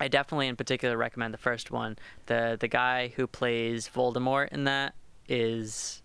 I 0.00 0.08
definitely, 0.08 0.48
in 0.48 0.56
particular, 0.56 0.96
recommend 0.96 1.34
the 1.34 1.38
first 1.38 1.70
one. 1.70 1.96
the 2.26 2.56
The 2.58 2.68
guy 2.68 3.08
who 3.16 3.26
plays 3.26 3.88
Voldemort 3.88 4.48
in 4.48 4.64
that 4.64 4.94
is, 5.28 6.02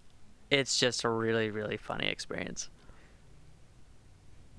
it's 0.49 0.77
just 0.77 1.03
a 1.03 1.09
really 1.09 1.51
really 1.51 1.77
funny 1.77 2.07
experience. 2.07 2.69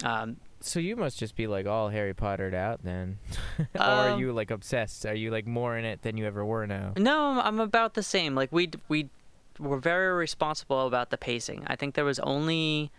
Um, 0.03 0.37
So 0.67 0.81
you 0.81 0.97
must 0.97 1.19
just 1.19 1.37
be 1.37 1.47
like 1.47 1.67
all 1.67 1.91
Harry 1.91 2.15
Pottered 2.15 2.55
out 2.55 2.83
then, 2.83 3.19
or 3.75 3.81
are 3.83 4.11
Um, 4.11 4.21
you 4.21 4.33
like 4.33 4.51
obsessed? 4.51 5.05
Are 5.07 5.15
you 5.15 5.31
like 5.31 5.47
more 5.47 5.77
in 5.77 5.85
it 5.85 6.03
than 6.03 6.17
you 6.17 6.25
ever 6.27 6.45
were 6.45 6.67
now? 6.67 6.93
No, 6.97 7.41
I'm 7.41 7.61
about 7.61 7.95
the 7.95 8.03
same. 8.03 8.35
Like 8.35 8.51
we 8.51 8.71
we 8.89 9.11
were 9.59 9.79
very 9.79 10.13
responsible 10.15 10.87
about 10.87 11.11
the 11.11 11.19
pacing. 11.19 11.65
I 11.67 11.77
think 11.77 11.95
there 11.95 12.05
was 12.05 12.19
only 12.21 12.91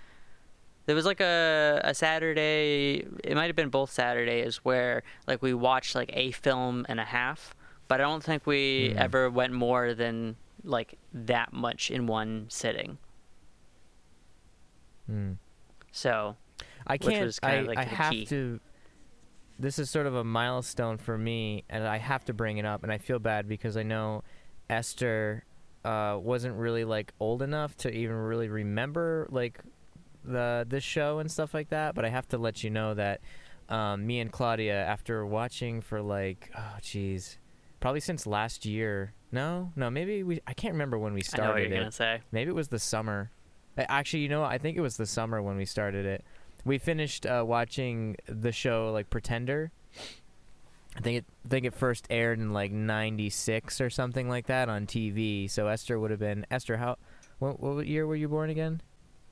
there 0.86 0.96
was 0.96 1.06
like 1.06 1.20
a 1.22 1.82
a 1.84 1.94
Saturday. 1.96 3.06
It 3.24 3.36
might 3.36 3.48
have 3.48 3.56
been 3.56 3.70
both 3.70 3.90
Saturdays 3.92 4.58
where 4.58 5.02
like 5.28 5.42
we 5.42 5.54
watched 5.54 5.96
like 5.96 6.12
a 6.14 6.32
film 6.32 6.86
and 6.88 7.00
a 7.00 7.06
half. 7.06 7.56
But 7.88 8.00
I 8.00 8.04
don't 8.04 8.24
think 8.24 8.46
we 8.48 8.92
Hmm. 8.92 8.98
ever 9.00 9.30
went 9.30 9.54
more 9.54 9.94
than 9.94 10.36
like 10.64 10.98
that 11.14 11.52
much 11.54 11.90
in 11.92 12.06
one 12.08 12.46
sitting. 12.50 12.98
Hmm. 15.08 15.34
So 15.92 16.36
I 16.88 16.98
can't. 16.98 17.40
I, 17.44 17.62
like, 17.62 17.78
I 17.78 17.84
have 17.84 18.12
key. 18.12 18.26
to. 18.28 18.60
This 19.58 19.80
is 19.80 19.90
sort 19.90 20.06
of 20.06 20.16
a 20.16 20.24
milestone 20.24 20.98
for 20.98 21.18
me, 21.18 21.64
and 21.70 21.88
I 21.88 21.98
have 21.98 22.26
to 22.26 22.34
bring 22.34 22.58
it 22.58 22.66
up. 22.66 22.84
And 22.84 22.92
I 22.92 22.98
feel 22.98 23.20
bad 23.20 23.48
because 23.48 23.78
I 23.78 23.84
know 23.84 24.24
Esther 24.70 25.46
uh, 25.86 26.18
wasn't 26.20 26.56
really 26.56 26.84
like 26.84 27.14
old 27.20 27.42
enough 27.42 27.78
to 27.78 27.92
even 27.92 28.16
really 28.16 28.50
remember 28.50 29.28
like 29.30 29.60
the 30.24 30.66
this 30.68 30.84
show 30.84 31.20
and 31.20 31.32
stuff 31.32 31.54
like 31.54 31.70
that. 31.70 31.96
But 31.96 32.06
I 32.06 32.10
have 32.10 32.28
to 32.30 32.38
let 32.38 32.64
you 32.64 32.70
know 32.70 32.94
that 32.96 33.22
um, 33.70 34.06
me 34.06 34.20
and 34.20 34.32
Claudia, 34.32 34.76
after 34.76 35.26
watching 35.26 35.82
for 35.82 36.02
like 36.02 36.52
oh 36.58 36.78
jeez, 36.82 37.38
probably 37.80 38.02
since 38.02 38.28
last 38.28 38.66
year. 38.66 39.14
No, 39.32 39.72
no, 39.76 39.90
maybe 39.90 40.24
we. 40.24 40.42
I 40.48 40.54
can't 40.54 40.74
remember 40.74 40.98
when 40.98 41.14
we 41.14 41.22
started. 41.22 41.44
I 41.44 41.48
know 41.48 41.54
what 41.54 41.62
you're 41.64 41.72
it. 41.74 41.80
gonna 41.80 41.92
say. 41.92 42.22
Maybe 42.32 42.50
it 42.50 42.56
was 42.56 42.70
the 42.70 42.80
summer. 42.80 43.32
Actually, 43.78 44.22
you 44.22 44.30
know. 44.30 44.44
I 44.44 44.58
think 44.58 44.78
it 44.78 44.82
was 44.82 44.98
the 44.98 45.06
summer 45.06 45.42
when 45.42 45.58
we 45.58 45.66
started 45.66 46.06
it. 46.06 46.24
We 46.66 46.78
finished 46.80 47.26
uh, 47.26 47.44
watching 47.48 48.18
the 48.28 48.52
show 48.52 48.92
like 48.92 49.10
Pretender. 49.10 49.72
I 50.98 51.02
think 51.02 51.18
it 51.20 51.26
I 51.46 51.50
think 51.50 51.66
it 51.66 51.74
first 51.74 52.08
aired 52.10 52.40
in 52.40 52.54
like 52.54 52.72
'96 52.72 53.80
or 53.82 53.90
something 53.90 54.28
like 54.30 54.48
that 54.48 54.68
on 54.70 54.86
TV. 54.88 55.50
So 55.50 55.68
Esther 55.68 56.00
would 56.00 56.10
have 56.12 56.20
been 56.20 56.46
Esther. 56.50 56.78
How? 56.78 56.98
What, 57.40 57.60
what 57.60 57.86
year 57.86 58.08
were 58.08 58.16
you 58.16 58.28
born 58.30 58.50
again? 58.50 58.82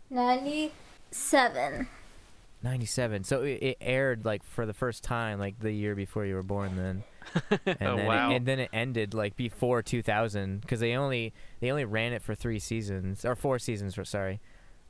97. 0.10 1.88
'97. 2.64 3.24
So 3.24 3.42
it, 3.44 3.62
it 3.62 3.78
aired 3.82 4.26
like 4.26 4.44
for 4.44 4.66
the 4.66 4.74
first 4.74 5.04
time 5.04 5.40
like 5.40 5.60
the 5.60 5.72
year 5.72 5.96
before 5.96 6.26
you 6.26 6.36
were 6.36 6.44
born. 6.44 6.76
Then. 6.78 7.04
and 7.66 7.78
Oh, 7.90 7.96
then 7.98 8.06
wow. 8.06 8.32
it, 8.32 8.36
and 8.38 8.46
then 8.46 8.60
it 8.60 8.70
ended 8.74 9.14
like 9.14 9.36
before 9.36 9.82
2000 9.82 10.62
because 10.62 10.80
they 10.82 10.94
only 10.96 11.34
they 11.62 11.72
only 11.72 11.86
ran 11.86 12.14
it 12.14 12.22
for 12.22 12.36
three 12.36 12.60
seasons 12.60 13.24
or 13.26 13.36
four 13.36 13.58
seasons 13.60 13.96
for 13.96 14.04
sorry 14.06 14.40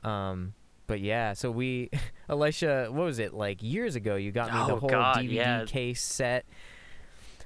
um 0.04 0.54
but 0.88 1.00
yeah 1.00 1.34
so 1.34 1.50
we 1.52 1.90
Alicia, 2.30 2.88
what 2.90 3.04
was 3.06 3.20
it 3.20 3.34
like 3.34 3.62
years 3.62 3.96
ago 3.96 4.16
you 4.16 4.32
got 4.32 4.48
me 4.54 4.60
the 4.68 4.74
Oh, 4.76 4.80
whole 4.80 4.90
God, 4.90 5.18
DVD 5.18 5.32
yeah. 5.34 5.66
case 5.66 6.02
set? 6.02 6.46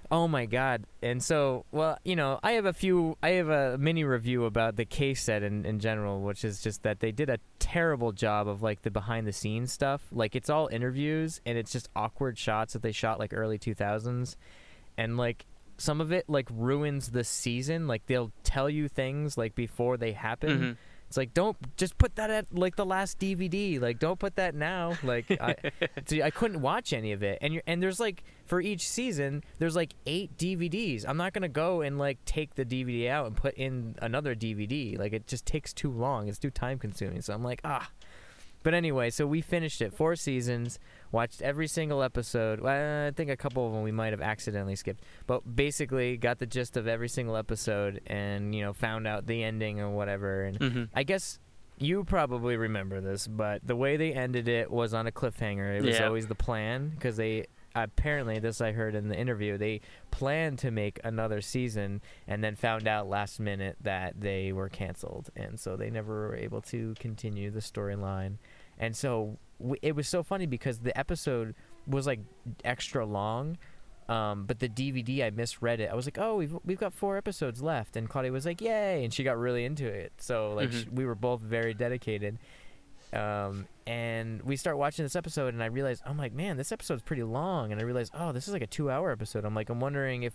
Oh 0.10 0.28
my 0.28 0.45
god. 0.45 0.86
And 1.02 1.21
so 1.21 1.65
well 1.71 1.97
you 2.06 2.15
know 2.15 2.39
I 2.41 2.54
have 2.54 2.65
a 2.65 2.71
few 2.73 3.17
I 3.21 3.32
have 3.32 3.50
a 3.50 3.77
mini 3.77 4.04
review 4.06 4.46
about 4.46 4.77
the 4.77 4.85
case 4.85 5.21
set 5.21 5.44
in, 5.44 5.65
in 5.65 5.79
general 5.79 6.21
which 6.21 6.46
is 6.46 6.62
just 6.62 6.83
that 6.83 7.00
they 7.02 7.12
did 7.12 7.29
a 7.29 7.40
terrible 7.60 8.13
job 8.13 8.48
of 8.48 8.62
like 8.63 8.83
the 8.83 8.92
behind 8.92 9.27
the 9.27 9.33
scenes 9.33 9.73
stuff. 9.73 10.02
Like 10.12 10.35
it's 10.35 10.50
all 10.50 10.67
interviews 10.71 11.42
and 11.46 11.58
it's 11.58 11.71
just 11.73 11.90
awkward 11.96 12.38
shots 12.38 12.73
that 12.73 12.81
they 12.81 12.94
shot 12.94 13.19
like 13.19 13.33
early 13.33 13.60
2000s 13.60 14.38
and 14.98 15.17
like 15.17 15.46
some 15.77 16.00
of 16.00 16.12
it 16.13 16.29
like 16.29 16.48
ruins 16.52 17.12
the 17.12 17.23
season. 17.25 17.88
Like 17.88 18.06
they'll 18.06 18.31
tell 18.44 18.69
you 18.69 18.88
things 18.88 19.38
like 19.38 19.56
before 19.56 19.98
they 19.98 20.13
happen. 20.13 20.60
Mhm. 20.60 20.77
It's 21.08 21.18
like 21.18 21.34
don't 21.34 21.58
just 21.78 21.98
put 21.98 22.16
that 22.16 22.30
at 22.30 22.54
like 22.54 22.76
the 22.76 22.86
last 22.86 23.20
DVD. 23.20 23.80
Like 23.82 24.00
don't 24.00 24.20
put 24.20 24.36
that 24.36 24.56
now. 24.56 24.94
Like 25.04 25.32
I, 25.32 25.56
see, 26.06 26.22
I 26.22 26.30
couldn't 26.32 26.62
watch 26.62 26.94
any 26.94 27.14
of 27.14 27.24
it. 27.24 27.38
And 27.42 27.54
you 27.54 27.62
and 27.66 27.82
there's 27.82 28.00
like 28.00 28.24
for 28.46 28.60
each 28.62 28.88
season 28.88 29.44
there's 29.60 29.76
like 29.76 29.94
eight 30.06 30.38
DVDs. 30.38 31.06
I'm 31.08 31.18
not 31.18 31.34
gonna 31.34 31.48
go 31.48 31.82
and 31.82 31.98
like 31.98 32.24
take 32.26 32.56
the 32.56 32.66
DVD 32.66 33.10
out 33.10 33.28
and 33.28 33.36
put 33.36 33.54
in 33.56 33.96
another 34.02 34.36
DVD. 34.36 34.98
Like 34.98 35.14
it 35.14 35.28
just 35.28 35.46
takes 35.46 35.74
too 35.74 35.92
long. 35.92 36.28
It's 36.28 36.40
too 36.40 36.52
time 36.52 36.78
consuming. 36.78 37.22
So 37.22 37.34
I'm 37.34 37.44
like 37.44 37.62
ah. 37.64 37.90
But 38.64 38.74
anyway, 38.74 39.10
so 39.12 39.26
we 39.26 39.42
finished 39.42 39.82
it 39.82 39.94
four 39.94 40.16
seasons, 40.16 40.78
watched 41.12 41.42
every 41.42 41.68
single 41.68 42.04
episode. 42.04 42.60
Well, 42.60 43.08
I 43.08 43.12
think 43.12 43.30
a 43.30 43.38
couple 43.38 43.66
of 43.66 43.74
them 43.74 43.84
we 43.84 43.92
might 43.92 44.12
have 44.12 44.22
accidentally 44.22 44.76
skipped, 44.76 45.04
but 45.26 45.56
basically 45.56 46.18
got 46.18 46.40
the 46.40 46.46
gist 46.46 46.76
of 46.76 46.88
every 46.88 47.08
single 47.10 47.38
episode, 47.38 48.02
and 48.08 48.54
you 48.54 48.62
know 48.62 48.74
found 48.74 49.08
out 49.08 49.26
the 49.28 49.44
ending 49.44 49.80
or 49.80 49.90
whatever. 49.92 50.44
And 50.44 50.58
hmm 50.58 50.84
I 50.94 51.04
guess 51.04 51.40
you 51.80 52.04
probably 52.04 52.58
remember 52.58 53.00
this, 53.02 53.28
but 53.28 53.62
the 53.66 53.76
way 53.76 53.98
they 53.98 54.12
ended 54.12 54.48
it 54.48 54.72
was 54.72 54.94
on 54.94 55.06
a 55.08 55.12
cliffhanger. 55.12 55.78
It 55.78 55.84
was 55.84 56.00
Yeah. 56.00 56.08
always 56.08 56.28
the 56.28 56.36
plan 56.36 56.90
because 56.90 57.18
they 57.18 57.46
apparently 57.84 58.40
this 58.40 58.62
I 58.62 58.71
heard 58.71 58.96
in 58.96 59.08
the 59.10 59.17
interview 59.17 59.58
they 59.58 59.82
planned 60.12 60.60
to 60.60 60.71
make 60.71 61.00
another 61.04 61.42
season 61.42 62.02
and 62.28 62.44
then 62.44 62.56
found 62.56 62.88
out 62.88 63.08
last 63.10 63.40
minute 63.40 63.78
that 63.82 64.19
they 64.19 64.52
were 64.52 64.69
canceled 64.69 65.30
and 65.36 65.60
so 65.60 65.75
they 65.75 65.90
never 65.90 66.28
were 66.30 66.36
able 66.36 66.62
to 66.63 66.94
continue 67.00 67.52
the 67.52 67.60
storyline. 67.60 68.38
And 68.80 68.96
so 68.96 69.38
w- 69.60 69.80
it 69.82 69.96
was 69.96 70.08
so 70.08 70.23
funny 70.23 70.46
because 70.46 70.80
the 70.80 70.98
episode 70.98 71.56
was 71.88 72.06
like 72.08 72.19
extra 72.65 73.06
long 73.06 73.58
um, 74.10 74.46
but 74.46 74.60
the 74.60 74.69
DVD, 74.69 75.25
I 75.25 75.32
misread 75.32 75.82
it. 75.82 75.90
I 75.92 75.94
was 75.94 76.06
like, 76.08 76.17
"Oh, 76.17 76.38
we've 76.38 76.56
we've 76.63 76.78
got 76.80 76.94
four 76.94 77.17
episodes 77.17 77.62
left," 77.62 77.98
and 77.98 78.08
Claudia 78.08 78.32
was 78.32 78.46
like, 78.46 78.62
"Yay!" 78.62 79.04
and 79.04 79.13
she 79.13 79.21
got 79.25 79.38
really 79.38 79.65
into 79.65 79.86
it. 79.86 80.13
So 80.19 80.54
like 80.54 80.69
Mhm. 80.69 80.84
sh- 80.84 80.88
we 80.90 81.06
were 81.06 81.13
both 81.13 81.42
very 81.42 81.73
dedicated. 81.73 82.38
Um, 83.14 83.68
and 83.86 84.42
we 84.42 84.58
start 84.58 84.78
watching 84.78 85.06
this 85.06 85.16
episode, 85.16 85.54
and 85.54 85.64
I 85.64 85.68
realize 85.68 86.02
I'm 86.06 86.18
like, 86.18 86.34
man, 86.34 86.58
this 86.58 86.72
episode's 86.72 87.02
pretty 87.02 87.24
long. 87.24 87.72
And 87.72 87.80
I 87.80 87.84
realize, 87.84 88.12
oh, 88.14 88.32
this 88.32 88.48
is 88.48 88.54
like 88.54 88.62
a 88.62 88.68
two-hour 88.68 89.12
episode. 89.12 89.46
I'm 89.46 89.56
like, 89.56 89.70
I'm 89.70 89.80
wondering 89.80 90.24
if 90.24 90.34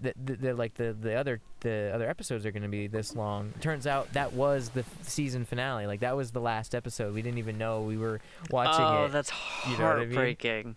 the, 0.00 0.14
the, 0.24 0.36
the 0.36 0.54
like 0.54 0.74
the 0.74 0.96
the 0.98 1.14
other 1.14 1.40
the 1.60 1.90
other 1.92 2.08
episodes 2.08 2.46
are 2.46 2.52
going 2.52 2.62
to 2.62 2.68
be 2.68 2.86
this 2.86 3.16
long. 3.16 3.52
Turns 3.60 3.86
out 3.86 4.12
that 4.12 4.32
was 4.32 4.70
the 4.70 4.80
f- 4.80 5.02
season 5.02 5.44
finale. 5.44 5.86
Like 5.86 6.00
that 6.00 6.16
was 6.16 6.30
the 6.30 6.40
last 6.40 6.74
episode. 6.74 7.14
We 7.14 7.22
didn't 7.22 7.38
even 7.38 7.58
know 7.58 7.82
we 7.82 7.96
were 7.96 8.20
watching 8.50 8.84
oh, 8.84 9.04
it. 9.04 9.06
Oh, 9.06 9.08
that's 9.08 9.32
You 9.68 9.76
know 9.78 9.86
I 9.86 9.96
mean? 10.00 10.12
heartbreaking. 10.12 10.76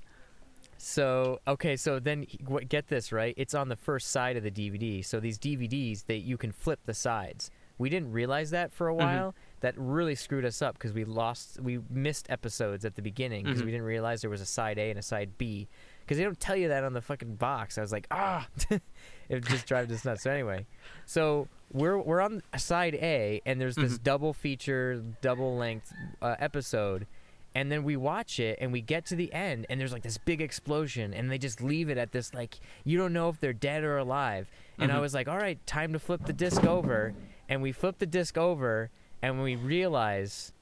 So 0.77 1.39
okay, 1.47 1.75
so 1.75 1.99
then 1.99 2.25
get 2.67 2.87
this 2.87 3.11
right. 3.11 3.35
It's 3.37 3.53
on 3.53 3.69
the 3.69 3.75
first 3.75 4.09
side 4.09 4.37
of 4.37 4.43
the 4.43 4.51
DVD. 4.51 5.05
So 5.05 5.19
these 5.19 5.37
DVDs 5.37 6.05
that 6.07 6.19
you 6.19 6.37
can 6.37 6.51
flip 6.51 6.79
the 6.85 6.93
sides. 6.93 7.51
We 7.77 7.89
didn't 7.89 8.11
realize 8.11 8.51
that 8.51 8.71
for 8.71 8.87
a 8.87 8.93
while. 8.95 9.33
That 9.61 9.73
really 9.77 10.15
screwed 10.15 10.43
us 10.45 10.61
up 10.61 10.73
because 10.75 10.91
we 10.93 11.05
lost, 11.05 11.59
we 11.61 11.79
missed 11.89 12.29
episodes 12.29 12.83
at 12.83 12.95
the 12.95 13.01
beginning 13.01 13.45
because 13.45 13.61
Mhm. 13.61 13.65
we 13.65 13.71
didn't 13.71 13.85
realize 13.85 14.21
there 14.21 14.29
was 14.29 14.41
a 14.41 14.45
side 14.45 14.77
A 14.77 14.89
and 14.89 14.99
a 14.99 15.03
side 15.03 15.37
B. 15.37 15.67
Because 16.01 16.17
they 16.17 16.23
don't 16.23 16.39
tell 16.39 16.55
you 16.55 16.67
that 16.67 16.83
on 16.83 16.93
the 16.93 17.01
fucking 17.01 17.35
box. 17.35 17.77
I 17.77 17.81
was 17.81 17.91
like, 17.91 18.07
ah, 18.11 18.47
it 19.29 19.45
just 19.45 19.65
drives 19.67 19.91
us 19.93 20.03
nuts. 20.03 20.23
So 20.23 20.31
anyway, 20.31 20.65
so 21.05 21.47
we're 21.71 21.97
we're 21.97 22.21
on 22.21 22.41
side 22.57 22.95
A 22.95 23.41
and 23.45 23.61
there's 23.61 23.75
this 23.75 23.97
Mhm. 23.99 24.03
double 24.03 24.33
feature, 24.33 25.01
double 25.21 25.55
length 25.55 25.93
uh, 26.21 26.35
episode 26.39 27.07
and 27.53 27.69
then 27.69 27.83
we 27.83 27.97
watch 27.97 28.39
it 28.39 28.57
and 28.61 28.71
we 28.71 28.79
get 28.81 29.05
to 29.05 29.13
the 29.15 29.31
end 29.33 29.65
and 29.69 29.77
there's 29.79 29.91
like 29.91 30.03
this 30.03 30.17
big 30.17 30.41
explosion 30.41 31.13
and 31.13 31.29
they 31.29 31.37
just 31.37 31.61
leave 31.61 31.89
it 31.89 31.97
at 31.97 32.13
this 32.13 32.33
like 32.33 32.55
you 32.85 32.97
don't 32.97 33.11
know 33.11 33.27
if 33.27 33.41
they're 33.41 33.51
dead 33.51 33.83
or 33.83 33.97
alive 33.97 34.49
and 34.79 34.89
i 34.89 34.95
Mhm. 34.95 35.01
was 35.01 35.13
like 35.13 35.27
all 35.27 35.37
right 35.37 35.59
time 35.67 35.91
to 35.91 35.99
flip 35.99 36.23
the 36.25 36.31
disc 36.31 36.63
over 36.63 37.13
and 37.49 37.61
we 37.61 37.73
flip 37.73 37.97
the 37.99 38.05
disc 38.05 38.37
over 38.37 38.89
and 39.21 39.41
we 39.41 39.55
realize 39.55 40.53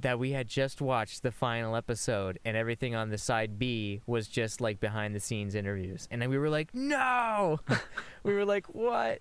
that 0.00 0.18
we 0.18 0.32
had 0.32 0.48
just 0.48 0.80
watched 0.80 1.22
the 1.22 1.30
final 1.30 1.76
episode 1.76 2.38
and 2.44 2.56
everything 2.56 2.94
on 2.94 3.10
the 3.10 3.18
side 3.18 3.58
b 3.58 4.00
was 4.06 4.26
just 4.26 4.60
like 4.60 4.80
behind 4.80 5.14
the 5.14 5.20
scenes 5.20 5.54
interviews. 5.54 6.08
And 6.10 6.20
then 6.20 6.30
we 6.30 6.38
were 6.38 6.50
like 6.50 6.74
no! 6.74 7.60
We 8.24 8.34
were 8.34 8.44
like 8.44 8.66
what? 8.66 9.18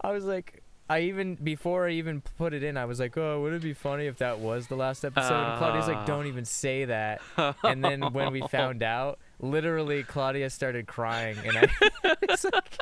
I 0.00 0.10
was 0.10 0.24
like 0.24 0.62
I 0.88 1.00
even 1.00 1.34
before 1.34 1.88
I 1.88 1.92
even 1.92 2.20
put 2.38 2.54
it 2.54 2.62
in, 2.62 2.76
I 2.76 2.84
was 2.84 3.00
like, 3.00 3.16
"Oh, 3.18 3.40
would 3.42 3.52
it 3.52 3.62
be 3.62 3.72
funny 3.74 4.06
if 4.06 4.18
that 4.18 4.38
was 4.38 4.68
the 4.68 4.76
last 4.76 5.04
episode?" 5.04 5.32
and 5.34 5.58
Claudia's 5.58 5.88
like, 5.88 5.96
Ah. 5.96 6.04
"Don't 6.06 6.26
even 6.26 6.44
say 6.44 6.84
that." 6.84 7.20
and 7.64 7.84
then 7.84 8.12
when 8.12 8.30
we 8.32 8.40
found 8.50 8.82
out, 8.84 9.18
literally 9.40 10.04
Claudia 10.04 10.48
started 10.48 10.86
crying, 10.86 11.36
and 11.44 11.56
I, 11.58 11.68
it's 12.22 12.44
like, 12.44 12.78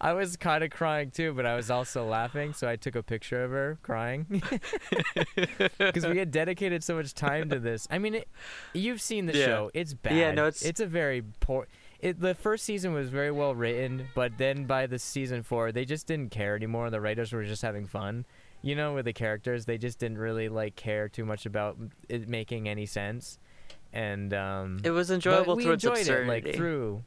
I 0.00 0.12
was 0.12 0.36
kind 0.36 0.62
of 0.62 0.70
crying 0.70 1.10
too, 1.10 1.32
but 1.32 1.44
I 1.44 1.56
was 1.56 1.68
also 1.68 2.04
laughing, 2.06 2.52
so 2.52 2.68
I 2.68 2.76
took 2.76 2.94
a 2.94 3.02
picture 3.02 3.42
of 3.42 3.50
her 3.50 3.78
crying 3.82 4.26
because 5.78 6.06
we 6.06 6.18
had 6.18 6.30
dedicated 6.30 6.84
so 6.84 6.94
much 6.96 7.14
time 7.14 7.50
to 7.50 7.58
this. 7.58 7.86
I 7.90 7.98
mean, 7.98 8.14
it, 8.14 8.28
you've 8.72 9.00
seen 9.00 9.26
the 9.26 9.36
Yeah. 9.36 9.46
show; 9.46 9.70
it's 9.74 9.94
bad. 9.94 10.14
Yeah, 10.16 10.30
no, 10.32 10.46
it's- 10.46 10.62
it's 10.64 10.80
a 10.80 10.86
very 10.86 11.22
poor. 11.40 11.66
It, 12.02 12.20
the 12.20 12.34
first 12.34 12.64
season 12.64 12.92
was 12.92 13.08
very 13.08 13.30
well 13.30 13.54
written, 13.54 14.08
but 14.14 14.36
then 14.36 14.64
by 14.66 14.86
the 14.86 14.98
season 14.98 15.42
four, 15.44 15.70
they 15.72 15.84
just 15.84 16.06
didn't 16.08 16.30
care 16.32 16.56
anymore. 16.56 16.90
The 16.90 17.00
writers 17.00 17.32
were 17.32 17.44
just 17.44 17.62
having 17.62 17.86
fun, 17.86 18.26
you 18.60 18.74
know, 18.74 18.94
with 18.94 19.04
the 19.04 19.12
characters. 19.12 19.66
They 19.66 19.78
just 19.78 20.00
didn't 20.00 20.18
really 20.18 20.48
like 20.48 20.74
care 20.74 21.08
too 21.08 21.24
much 21.24 21.46
about 21.46 21.78
it 22.08 22.28
making 22.28 22.68
any 22.68 22.86
sense, 22.86 23.38
and 23.92 24.34
um, 24.34 24.80
It 24.82 24.90
was 24.90 25.12
enjoyable 25.12 25.54
through 25.54 25.72
its 25.72 25.84
enjoyed 25.84 25.98
absurdity. 26.00 26.28
it 26.28 26.46
like 26.46 26.54
through. 26.56 27.04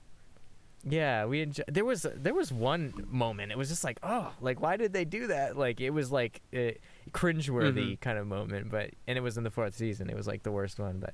Yeah, 0.87 1.25
we 1.25 1.41
enjoy- 1.41 1.63
there 1.67 1.83
was 1.83 2.05
there 2.15 2.33
was 2.33 2.53
one 2.53 3.07
moment. 3.09 3.51
It 3.51 3.57
was 3.57 3.67
just 3.69 3.83
like, 3.83 3.99
oh, 4.03 4.31
like 4.39 4.61
why 4.61 4.77
did 4.77 4.93
they 4.93 5.03
do 5.03 5.27
that? 5.27 5.57
Like 5.57 5.81
it 5.81 5.89
was 5.89 6.09
like 6.11 6.41
a 6.53 6.77
cringeworthy 7.11 7.93
Mhm. 7.97 7.99
kind 8.01 8.17
of 8.17 8.27
moment, 8.27 8.69
but 8.71 8.91
and 9.07 9.17
it 9.17 9.21
was 9.21 9.35
in 9.37 9.43
the 9.43 9.51
fourth 9.51 9.75
season. 9.75 10.09
It 10.09 10.15
was 10.15 10.25
like 10.27 10.43
the 10.43 10.51
worst 10.53 10.79
one, 10.79 10.99
but. 10.99 11.13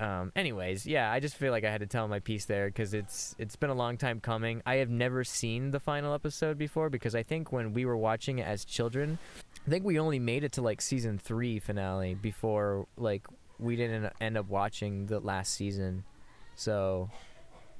Um, 0.00 0.32
anyways, 0.34 0.86
yeah, 0.86 1.12
I 1.12 1.20
just 1.20 1.36
feel 1.36 1.52
like 1.52 1.62
I 1.62 1.70
had 1.70 1.82
to 1.82 1.86
tell 1.86 2.08
my 2.08 2.20
piece 2.20 2.46
there 2.46 2.68
because 2.68 2.94
it's 2.94 3.34
it's 3.38 3.54
been 3.54 3.68
a 3.68 3.74
long 3.74 3.98
time 3.98 4.18
coming. 4.18 4.62
I 4.64 4.76
have 4.76 4.88
never 4.88 5.24
seen 5.24 5.70
the 5.70 5.80
final 5.80 6.14
episode 6.14 6.56
before 6.56 6.88
because 6.88 7.14
I 7.14 7.22
think 7.22 7.52
when 7.52 7.74
we 7.74 7.84
were 7.84 7.98
watching 7.98 8.38
it 8.38 8.46
as 8.46 8.64
children, 8.64 9.18
I 9.66 9.70
think 9.70 9.84
we 9.84 9.98
only 9.98 10.18
made 10.18 10.42
it 10.42 10.52
to 10.52 10.62
like 10.62 10.80
season 10.80 11.18
three 11.18 11.58
finale 11.58 12.14
before 12.14 12.86
like 12.96 13.26
we 13.58 13.76
didn't 13.76 14.10
end 14.22 14.38
up 14.38 14.48
watching 14.48 15.04
the 15.04 15.20
last 15.20 15.52
season. 15.52 16.04
So 16.56 17.10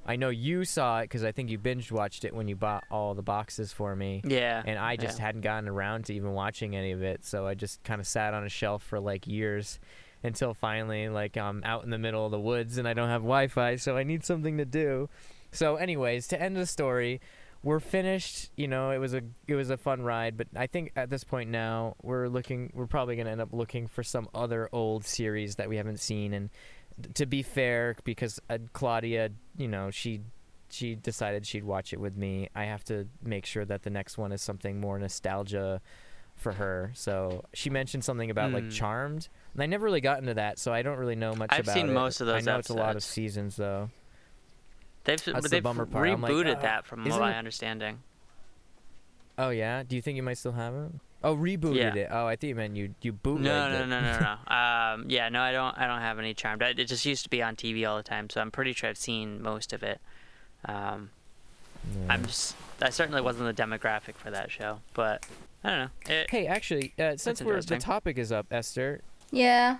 I 0.05 0.15
know 0.15 0.29
you 0.29 0.63
saw 0.63 0.99
it 0.99 1.05
because 1.05 1.23
I 1.23 1.31
think 1.31 1.49
you 1.49 1.57
binge 1.57 1.91
watched 1.91 2.23
it 2.23 2.35
when 2.35 2.47
you 2.47 2.55
bought 2.55 2.83
all 2.91 3.15
the 3.15 3.23
boxes 3.23 3.71
for 3.71 3.95
me. 3.95 4.21
yeah. 4.23 4.61
And 4.63 4.77
I 4.77 4.95
just 4.95 5.17
yeah. 5.17 5.25
hadn't 5.25 5.41
gotten 5.41 5.67
around 5.67 6.05
to 6.05 6.13
even 6.13 6.33
watching 6.33 6.75
any 6.75 6.91
of 6.91 7.01
it, 7.01 7.25
so 7.25 7.47
I 7.47 7.55
just 7.55 7.83
kind 7.83 7.99
of 7.99 8.05
sat 8.05 8.35
on 8.35 8.43
a 8.43 8.49
shelf 8.49 8.83
for 8.83 8.99
like 8.99 9.25
years 9.25 9.79
until 10.23 10.53
finally, 10.53 11.09
like, 11.09 11.37
I'm 11.37 11.63
out 11.63 11.83
in 11.83 11.89
the 11.89 11.97
middle 11.97 12.25
of 12.25 12.31
the 12.31 12.39
woods 12.39 12.77
and 12.77 12.87
I 12.87 12.93
don't 12.93 13.09
have 13.09 13.21
Wi 13.21 13.47
Fi, 13.47 13.75
so 13.75 13.97
I 13.97 14.03
need 14.03 14.23
something 14.23 14.57
to 14.57 14.65
do. 14.65 15.09
So, 15.51 15.75
anyways, 15.75 16.27
to 16.29 16.41
end 16.41 16.55
the 16.55 16.65
story, 16.65 17.21
we're 17.63 17.79
finished. 17.79 18.51
You 18.55 18.67
know, 18.67 18.91
it 18.91 18.97
was 18.97 19.13
a 19.13 19.21
it 19.47 19.55
was 19.55 19.69
a 19.69 19.77
fun 19.77 20.01
ride, 20.01 20.37
but 20.37 20.47
I 20.55 20.67
think 20.67 20.91
at 20.95 21.09
this 21.09 21.23
point 21.23 21.49
now 21.49 21.95
we're 22.01 22.27
looking. 22.27 22.71
We're 22.73 22.87
probably 22.87 23.15
gonna 23.15 23.31
end 23.31 23.41
up 23.41 23.53
looking 23.53 23.87
for 23.87 24.03
some 24.03 24.27
other 24.33 24.69
old 24.71 25.05
series 25.05 25.55
that 25.55 25.69
we 25.69 25.77
haven't 25.77 25.99
seen. 25.99 26.33
And 26.33 26.49
to 27.15 27.25
be 27.25 27.43
fair, 27.43 27.95
because 28.03 28.39
uh, 28.49 28.57
Claudia, 28.73 29.31
you 29.57 29.67
know, 29.67 29.91
she 29.91 30.21
she 30.69 30.95
decided 30.95 31.45
she'd 31.45 31.63
watch 31.63 31.93
it 31.93 31.99
with 31.99 32.15
me. 32.15 32.49
I 32.55 32.65
have 32.65 32.83
to 32.85 33.07
make 33.21 33.45
sure 33.45 33.65
that 33.65 33.83
the 33.83 33.89
next 33.89 34.17
one 34.17 34.31
is 34.31 34.41
something 34.41 34.79
more 34.79 34.97
nostalgia 34.97 35.81
for 36.41 36.53
her. 36.53 36.91
So 36.95 37.45
she 37.53 37.69
mentioned 37.69 38.03
something 38.03 38.29
about 38.29 38.51
like 38.51 38.65
Mm. 38.65 38.71
Charmed, 38.73 39.29
and 39.53 39.63
I 39.63 39.65
never 39.67 39.85
really 39.85 40.01
got 40.01 40.19
into 40.19 40.33
that, 40.33 40.59
so 40.59 40.73
I 40.73 40.81
don't 40.81 40.97
really 40.97 41.15
know 41.15 41.33
much 41.35 41.49
I've 41.53 41.61
about 41.61 41.73
seen 41.75 41.89
it. 41.89 41.93
most 41.93 42.19
of 42.21 42.27
those 42.27 42.45
I 42.47 42.51
know 42.51 42.57
it's 42.59 42.69
a 42.69 42.73
lot 42.73 42.95
of 42.95 43.03
seasons 43.03 43.55
though. 43.55 43.89
They've 45.03 45.23
That's 45.23 45.41
the 45.43 45.49
they've 45.49 45.63
bummer 45.63 45.85
part. 45.85 46.09
I'm 46.09 46.21
like, 46.21 46.31
rebooted 46.31 46.57
"Ah, 46.57 46.61
that 46.61 46.85
from 46.85 47.07
my 47.07 47.31
it- 47.31 47.35
understanding. 47.35 47.99
Oh 49.37 49.49
yeah, 49.49 49.83
do 49.83 49.95
you 49.95 50.01
think 50.01 50.15
you 50.17 50.23
might 50.23 50.37
still 50.37 50.51
have 50.51 50.73
it? 50.75 50.91
Oh, 51.23 51.35
rebooted 51.35 51.75
Yeah. 51.75 51.93
it. 51.95 52.07
Oh, 52.11 52.25
I 52.25 52.35
think 52.35 52.49
you 52.49 52.55
meant 52.55 52.75
you 52.75 52.95
you 53.01 53.11
bootlegged 53.13 53.43
No, 53.43 53.69
no, 53.69 53.83
it. 53.83 53.87
no, 53.87 54.01
no, 54.01 54.19
no. 54.19 54.55
um, 54.55 55.05
yeah, 55.09 55.29
no, 55.29 55.41
I 55.41 55.51
don't. 55.51 55.77
I 55.77 55.87
don't 55.87 56.01
have 56.01 56.19
any 56.19 56.33
charmed. 56.33 56.63
I, 56.63 56.69
it 56.69 56.85
just 56.85 57.05
used 57.05 57.23
to 57.23 57.29
be 57.29 57.41
on 57.43 57.55
TV 57.55 57.87
all 57.87 57.97
the 57.97 58.03
time, 58.03 58.29
so 58.29 58.41
I'm 58.41 58.51
pretty 58.51 58.73
sure 58.73 58.89
I've 58.89 58.97
seen 58.97 59.41
most 59.41 59.73
of 59.73 59.83
it. 59.83 59.99
Um, 60.65 61.11
Yeah. 61.95 62.13
I'm 62.13 62.25
just. 62.25 62.55
I 62.81 62.89
certainly 62.89 63.21
wasn't 63.21 63.55
the 63.55 63.63
demographic 63.63 64.15
for 64.15 64.29
that 64.31 64.49
show, 64.51 64.81
but 64.93 65.25
I 65.63 65.69
don't 65.69 65.79
know. 65.79 66.13
It, 66.15 66.29
Hey, 66.31 66.47
actually, 66.47 66.93
uh, 66.99 67.17
since 67.17 67.41
we're 67.41 67.61
the 67.61 67.77
topic 67.77 68.17
is 68.17 68.31
up, 68.31 68.47
Esther, 68.51 69.01
Yeah. 69.31 69.77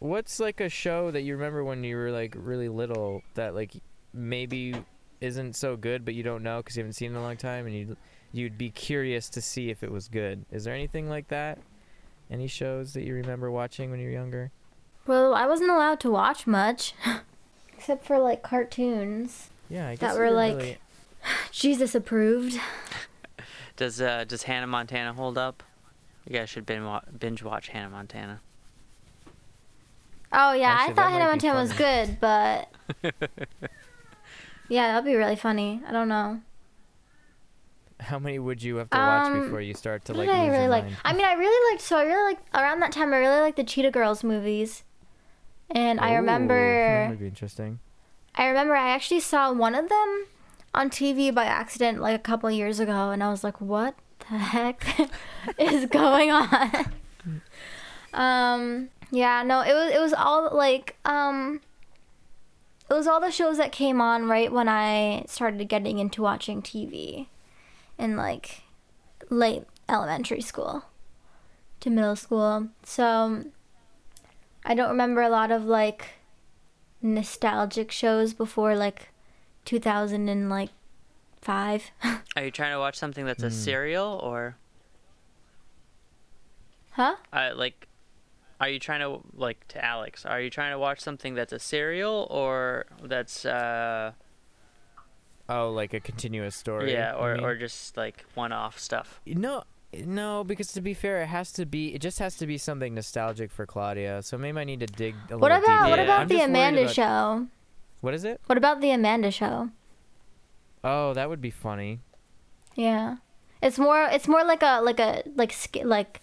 what's 0.00 0.40
like 0.40 0.60
a 0.60 0.68
show 0.68 1.10
that 1.10 1.22
you 1.22 1.34
remember 1.34 1.62
when 1.64 1.84
you 1.84 1.96
were 1.96 2.10
like 2.10 2.34
really 2.36 2.68
little 2.68 3.22
that 3.34 3.54
like 3.54 3.72
maybe 4.12 4.74
isn't 5.20 5.54
so 5.54 5.76
good, 5.76 6.04
but 6.04 6.14
you 6.14 6.22
don't 6.22 6.42
know 6.42 6.58
because 6.58 6.76
you 6.76 6.82
haven't 6.82 6.94
seen 6.94 7.12
it 7.12 7.14
in 7.14 7.16
a 7.20 7.22
long 7.22 7.36
time, 7.36 7.66
and 7.66 7.74
you 7.74 7.96
you'd 8.32 8.58
be 8.58 8.70
curious 8.70 9.28
to 9.30 9.40
see 9.40 9.70
if 9.70 9.82
it 9.84 9.90
was 9.92 10.08
good. 10.08 10.44
Is 10.50 10.64
there 10.64 10.74
anything 10.74 11.08
like 11.08 11.28
that? 11.28 11.58
Any 12.30 12.48
shows 12.48 12.92
that 12.94 13.02
you 13.04 13.14
remember 13.14 13.50
watching 13.50 13.90
when 13.90 14.00
you 14.00 14.06
were 14.06 14.12
younger? 14.12 14.50
Well, 15.06 15.34
I 15.34 15.46
wasn't 15.46 15.70
allowed 15.70 16.00
to 16.00 16.10
watch 16.10 16.46
much, 16.46 16.94
except 17.76 18.04
for 18.04 18.18
like 18.18 18.42
cartoons. 18.42 19.50
Yeah, 19.70 19.86
I 19.88 19.90
That 19.96 20.00
guess 20.00 20.14
you 20.14 20.20
were, 20.20 20.30
like- 20.30 20.56
really- 20.56 20.78
Jesus 21.52 21.94
approved. 21.94 22.58
Does 23.76 24.00
uh, 24.00 24.24
does 24.24 24.44
Hannah 24.44 24.66
Montana 24.66 25.12
hold 25.12 25.36
up? 25.38 25.62
You 26.28 26.38
guys 26.38 26.48
should 26.48 26.64
binge 26.66 26.84
watch, 26.84 27.04
binge 27.18 27.42
watch 27.42 27.68
Hannah 27.68 27.90
Montana. 27.90 28.40
Oh 30.32 30.52
yeah, 30.52 30.70
Actually, 30.70 30.92
I 30.92 30.94
thought 30.96 31.12
Hannah 31.12 31.24
Montana 31.26 31.60
was 31.60 31.72
good, 31.74 32.18
but 32.20 32.68
yeah, 34.68 34.88
that'd 34.92 35.04
be 35.04 35.14
really 35.14 35.36
funny. 35.36 35.80
I 35.86 35.92
don't 35.92 36.08
know. 36.08 36.40
How 38.00 38.18
many 38.18 38.38
would 38.38 38.62
you 38.62 38.76
have 38.76 38.90
to 38.90 38.98
watch 38.98 39.26
Um, 39.26 39.40
before 39.42 39.60
you 39.60 39.72
start 39.74 40.04
to 40.06 40.12
What 40.12 40.26
like 40.26 40.28
did 40.28 40.36
I 40.36 40.46
really 40.48 40.62
your 40.62 40.68
like? 40.68 40.84
mind? 40.84 40.96
I 41.04 41.12
mean, 41.12 41.24
I 41.24 41.34
really 41.34 41.72
liked. 41.72 41.82
So 41.82 41.96
I 41.96 42.02
really 42.04 42.34
like 42.34 42.38
around 42.54 42.80
that 42.80 42.92
time. 42.92 43.12
I 43.14 43.18
really 43.18 43.40
liked 43.40 43.56
the 43.56 43.64
Cheetah 43.64 43.92
Girls 43.92 44.24
movies, 44.24 44.82
and 45.70 46.00
I 46.00 46.14
remember. 46.14 46.54
that 47.04 47.10
would 47.10 47.20
be 47.20 47.26
interesting. 47.28 47.78
I 48.34 48.46
remember 48.46 48.74
I 48.74 48.90
actually 48.90 49.20
saw 49.20 49.52
one 49.52 49.74
of 49.76 49.88
them 49.88 50.26
on 50.74 50.90
TV 50.90 51.32
by 51.32 51.44
accident 51.44 52.00
like 52.00 52.16
a 52.16 52.22
couple 52.22 52.50
years 52.50 52.80
ago, 52.80 53.10
and 53.10 53.22
I 53.22 53.30
was 53.30 53.44
like, 53.44 53.60
"What 53.60 53.94
the 54.18 54.38
heck 54.38 54.84
is 55.58 55.86
going 55.86 56.30
on?" 56.30 56.92
um, 58.12 58.88
yeah, 59.10 59.42
no, 59.42 59.60
it 59.60 59.72
was 59.72 59.94
it 59.94 60.00
was 60.00 60.12
all 60.12 60.50
like 60.54 60.96
um, 61.04 61.60
it 62.90 62.94
was 62.94 63.06
all 63.06 63.20
the 63.20 63.30
shows 63.30 63.56
that 63.58 63.72
came 63.72 64.00
on 64.00 64.28
right 64.28 64.52
when 64.52 64.68
I 64.68 65.24
started 65.28 65.68
getting 65.68 65.98
into 65.98 66.22
watching 66.22 66.60
TV, 66.60 67.28
in 67.98 68.16
like 68.16 68.62
late 69.30 69.64
elementary 69.88 70.40
school 70.40 70.84
to 71.80 71.90
middle 71.90 72.16
school. 72.16 72.68
So 72.82 73.44
I 74.64 74.74
don't 74.74 74.90
remember 74.90 75.22
a 75.22 75.28
lot 75.28 75.50
of 75.50 75.64
like 75.64 76.18
nostalgic 77.02 77.90
shows 77.90 78.32
before 78.32 78.74
like 78.74 79.10
2000 79.64 80.28
and 80.28 80.48
like 80.50 80.70
5 81.40 81.90
Are 82.36 82.44
you 82.44 82.50
trying 82.50 82.72
to 82.72 82.78
watch 82.78 82.96
something 82.96 83.24
that's 83.24 83.42
a 83.42 83.48
Hmm. 83.48 83.54
serial 83.54 84.20
or 84.22 84.56
huh 86.92 87.16
uh, 87.32 87.50
like? 87.54 87.88
Are 88.60 88.68
you 88.68 88.78
trying 88.78 89.00
to 89.00 89.20
like 89.34 89.66
to 89.68 89.84
Alex? 89.84 90.24
Are 90.24 90.40
you 90.40 90.48
trying 90.48 90.70
to 90.72 90.78
watch 90.78 91.00
something 91.00 91.34
that's 91.34 91.52
a 91.52 91.58
serial 91.58 92.26
or 92.30 92.86
that's 93.02 93.44
uh 93.44 94.12
Oh, 95.48 95.70
like 95.72 95.92
a 95.92 96.00
continuous 96.00 96.54
story. 96.56 96.92
yeah 96.92 97.12
or 97.14 97.38
or 97.40 97.56
just 97.56 97.96
like 97.96 98.24
one-off 98.34 98.78
stuff? 98.78 99.20
No, 99.26 99.64
no, 100.06 100.44
because 100.44 100.72
to 100.72 100.80
be 100.80 100.94
fair, 100.94 101.20
it 101.22 101.26
has 101.26 101.52
to 101.52 101.66
be. 101.66 101.94
It 101.94 102.00
just 102.00 102.18
has 102.20 102.36
to 102.36 102.46
be 102.46 102.56
something 102.58 102.94
nostalgic 102.94 103.50
for 103.50 103.66
Claudia. 103.66 104.22
So 104.22 104.38
maybe 104.38 104.58
I 104.58 104.64
need 104.64 104.80
to 104.80 104.86
dig 104.86 105.14
a 105.30 105.36
what 105.36 105.50
little 105.52 105.58
about 105.64 105.66
deeper. 105.84 105.90
what 105.90 105.98
Yeah. 105.98 106.04
about 106.04 106.20
I'm 106.22 106.28
the 106.28 106.40
amanda 106.40 106.82
about- 106.82 106.94
show 106.94 107.46
What 108.04 108.12
is 108.14 108.24
it? 108.24 108.40
what 108.46 108.58
about 108.58 108.80
the 108.80 108.90
amanda 108.90 109.30
show 109.30 109.70
Oh, 110.84 111.14
that 111.14 111.28
would 111.30 111.40
be 111.40 111.50
funny. 111.50 112.00
yeah 112.76 113.16
it's 113.62 113.78
more 113.78 114.02
it's 114.12 114.28
more 114.28 114.44
like 114.44 114.62
a 114.62 114.80
like 114.82 115.00
a 115.00 115.22
like 115.34 115.54
like 115.84 116.20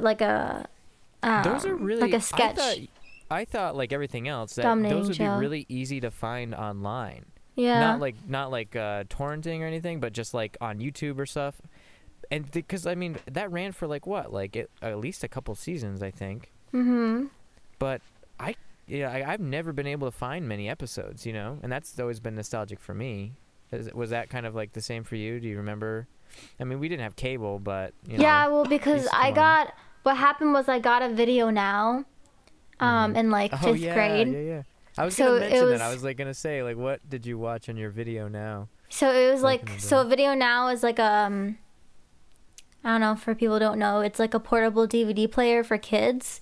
like 0.00 0.20
a 0.20 0.68
um, 1.24 1.42
Those 1.42 1.66
are 1.66 1.74
really 1.74 2.00
like 2.00 2.12
a 2.12 2.16
I 2.16 2.20
sketch 2.20 2.56
thought, 2.56 2.76
I 3.30 3.44
thought 3.44 3.76
like 3.76 3.92
everything 3.92 4.28
else 4.28 4.54
that 4.54 4.62
Dominating 4.62 4.98
those 4.98 5.08
would 5.08 5.16
show. 5.16 5.34
be 5.34 5.40
really 5.40 5.66
easy 5.68 5.98
to 6.00 6.10
find 6.10 6.54
online. 6.54 7.26
yeah 7.56 7.80
Not 7.80 7.98
like 8.00 8.14
not 8.28 8.50
like 8.50 8.76
uh, 8.76 9.04
torrenting 9.04 9.60
or 9.60 9.66
anything, 9.66 9.98
but 10.00 10.12
just 10.12 10.34
like 10.34 10.56
on 10.60 10.78
YouTube 10.78 11.18
or 11.18 11.26
stuff. 11.26 11.56
And 12.30 12.48
because 12.50 12.86
I 12.86 12.94
mean 12.94 13.16
that 13.30 13.50
ran 13.50 13.72
for 13.72 13.86
like 13.88 14.06
what, 14.06 14.32
like 14.32 14.54
it, 14.56 14.70
at 14.80 14.98
least 14.98 15.24
a 15.24 15.28
couple 15.28 15.54
seasons, 15.54 16.02
I 16.02 16.10
think. 16.12 16.50
mm-hmm 16.72 17.26
But 17.78 18.00
I, 18.38 18.54
yeah, 18.86 19.10
I, 19.10 19.32
I've 19.32 19.40
never 19.40 19.72
been 19.72 19.86
able 19.86 20.08
to 20.10 20.16
find 20.16 20.46
many 20.48 20.68
episodes, 20.68 21.24
you 21.26 21.32
know, 21.32 21.58
and 21.62 21.70
that's 21.72 21.98
always 22.00 22.20
been 22.20 22.34
nostalgic 22.34 22.80
for 22.80 22.94
me. 22.94 23.32
Is, 23.70 23.92
was 23.94 24.10
that 24.10 24.28
kind 24.28 24.44
of 24.46 24.54
like 24.54 24.72
the 24.72 24.82
same 24.82 25.02
for 25.04 25.16
you? 25.16 25.40
Do 25.40 25.48
you 25.48 25.56
remember? 25.56 26.06
I 26.60 26.64
mean, 26.64 26.78
we 26.80 26.88
didn't 26.88 27.02
have 27.02 27.16
cable, 27.16 27.58
but 27.58 27.94
you 28.06 28.16
know, 28.18 28.22
yeah 28.22 28.48
well 28.48 28.64
because 28.64 29.06
i 29.12 29.28
on. 29.28 29.34
got 29.34 29.74
what 30.02 30.16
happened 30.16 30.52
was 30.54 30.66
i 30.68 30.78
got 30.78 31.02
a 31.02 31.06
VideoNow 31.08 32.04
um 32.80 33.14
in 33.16 33.30
like 33.30 33.50
fifth 33.52 33.64
oh 33.66 33.72
yeah, 33.74 33.94
grade 33.94 34.28
yeah, 34.32 34.38
yeah. 34.40 34.62
I 34.98 35.04
was 35.04 35.14
So 35.16 35.26
gonna 35.38 35.40
mention 35.40 35.68
that. 35.70 35.80
I 35.82 35.88
was- 35.88 35.96
was 35.96 36.04
like 36.04 36.16
gonna 36.16 36.34
say 36.34 36.62
like, 36.62 36.76
what 36.76 37.00
did 37.08 37.24
you 37.26 37.38
watch 37.38 37.68
on 37.68 37.76
your 37.76 37.90
VideoNow? 37.90 38.68
So 38.88 39.10
it 39.10 39.30
was 39.32 39.42
Back 39.42 39.68
like 39.70 39.80
so 39.80 40.04
VideoNow 40.04 40.72
is 40.72 40.82
like 40.82 40.98
um 41.00 41.58
I 42.84 42.90
don't 42.92 43.00
know 43.00 43.14
for 43.14 43.34
people 43.34 43.54
who 43.56 43.60
don't 43.60 43.78
know 43.78 44.00
it's 44.00 44.18
like 44.18 44.34
a 44.34 44.40
portable 44.40 44.86
DVD 44.88 45.30
player 45.30 45.62
for 45.64 45.78
kids. 45.78 46.40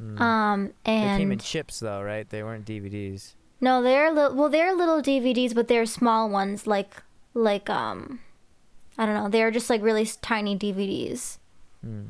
Um 0.00 0.66
Hmm. 0.66 0.66
They 0.84 1.16
came 1.18 1.32
in 1.32 1.38
chips 1.38 1.80
though, 1.80 2.02
right? 2.02 2.28
They 2.28 2.42
weren't 2.42 2.64
DVDs. 2.66 3.34
no 3.60 3.82
they're 3.82 4.10
li- 4.12 4.34
well 4.34 4.48
they're 4.48 4.74
little 4.74 5.02
DVDs 5.02 5.54
but 5.54 5.66
they're 5.68 5.86
small 5.86 6.28
ones 6.30 6.66
like 6.66 7.02
like 7.34 7.68
um 7.68 8.20
I 8.96 9.06
don't 9.06 9.14
know 9.14 9.28
they're 9.28 9.50
just 9.50 9.68
like 9.70 9.82
really 9.82 10.06
tiny 10.22 10.56
DVDs. 10.56 11.38
Hmm. 11.84 12.06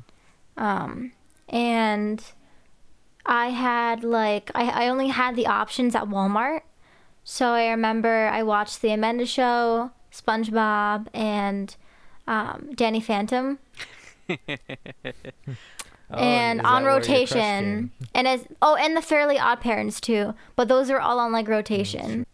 Um 0.56 1.12
and 1.48 2.22
I 3.24 3.48
had 3.50 4.04
like 4.04 4.50
I 4.54 4.84
I 4.84 4.88
only 4.88 5.08
had 5.08 5.36
the 5.36 5.46
options 5.46 5.94
at 5.94 6.04
Walmart. 6.04 6.60
So 7.24 7.48
I 7.52 7.68
remember 7.68 8.28
I 8.28 8.42
watched 8.42 8.80
the 8.80 8.90
Amanda 8.90 9.26
Show, 9.26 9.90
SpongeBob, 10.12 11.08
and 11.12 11.76
um, 12.26 12.70
Danny 12.74 13.00
Phantom, 13.00 13.58
Oh, 16.10 16.16
and 16.18 16.60
on 16.60 16.82
that 16.84 16.90
where 16.90 16.92
your 16.92 17.00
crush 17.00 17.08
rotation. 17.08 17.90
And 18.14 18.26
as 18.28 18.46
oh, 18.62 18.76
and 18.76 18.96
the 18.96 19.02
Fairly 19.02 19.38
Odd 19.38 19.60
Parents 19.60 20.00
too. 20.00 20.34
But 20.56 20.68
those 20.68 20.90
are 20.90 21.00
all 21.00 21.18
on 21.18 21.32
like 21.32 21.46
Mm, 21.46 21.50
rotation. 21.50 22.24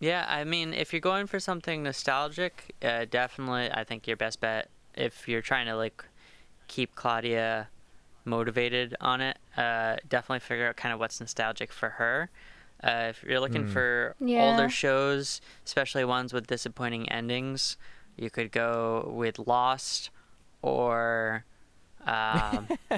Yeah, 0.00 0.24
I 0.28 0.44
mean, 0.44 0.72
if 0.72 0.92
you're 0.94 1.00
going 1.00 1.26
for 1.26 1.38
something 1.38 1.82
nostalgic, 1.82 2.74
uh, 2.82 3.04
definitely, 3.10 3.70
I 3.70 3.84
think 3.84 4.06
your 4.06 4.16
best 4.16 4.40
bet 4.40 4.68
if 4.94 5.28
you're 5.28 5.42
trying 5.42 5.66
to 5.66 5.76
like 5.76 6.02
keep 6.68 6.94
Claudia 6.94 7.68
motivated 8.24 8.96
on 9.00 9.20
it, 9.20 9.38
uh, 9.56 9.96
definitely 10.08 10.40
figure 10.40 10.68
out 10.68 10.76
kind 10.76 10.92
of 10.94 11.00
what's 11.00 11.20
nostalgic 11.20 11.72
for 11.72 11.90
her. 11.90 12.30
Uh, 12.82 13.08
if 13.10 13.22
you're 13.22 13.40
looking 13.40 13.64
Hmm. 13.64 13.68
for 13.72 14.16
Yeah. 14.20 14.40
older 14.42 14.70
shows, 14.70 15.42
especially 15.66 16.04
ones 16.04 16.32
with 16.32 16.46
disappointing 16.46 17.08
endings, 17.10 17.76
you 18.16 18.30
could 18.30 18.50
go 18.52 19.10
with 19.14 19.38
Lost 19.38 20.10
or 20.62 21.44
um, 22.06 22.68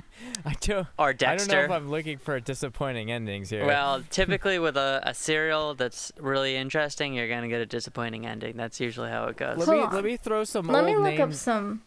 I 0.45 0.55
don't. 0.61 0.87
or 0.99 1.09
I 1.09 1.13
don't 1.13 1.49
know 1.49 1.61
if 1.61 1.71
I'm 1.71 1.89
looking 1.91 2.19
for 2.19 2.39
disappointing 2.41 3.11
endings 3.11 3.51
here. 3.51 3.67
Well, 3.67 4.03
typically 4.11 4.59
with 4.59 4.77
a, 4.77 5.01
a 5.05 5.15
serial 5.15 5.75
that's 5.75 6.13
really 6.19 6.57
interesting, 6.57 7.15
you're 7.15 7.29
gonna 7.29 7.49
get 7.49 7.61
a 7.61 7.67
disappointing 7.67 8.27
ending. 8.27 8.57
That's 8.57 8.81
usually 8.81 9.11
how 9.11 9.25
it 9.27 9.37
goes. 9.37 9.59
let 9.59 9.69
Hold 9.69 9.79
me 9.79 9.85
on. 9.85 9.93
let 9.95 10.05
me 10.05 10.17
throw 10.17 10.45
some 10.45 10.67
Let 10.69 10.85
old 10.85 10.87
me 10.87 10.97
look 10.97 11.21
up 11.21 11.29
names. 11.31 11.41
some. 11.41 11.83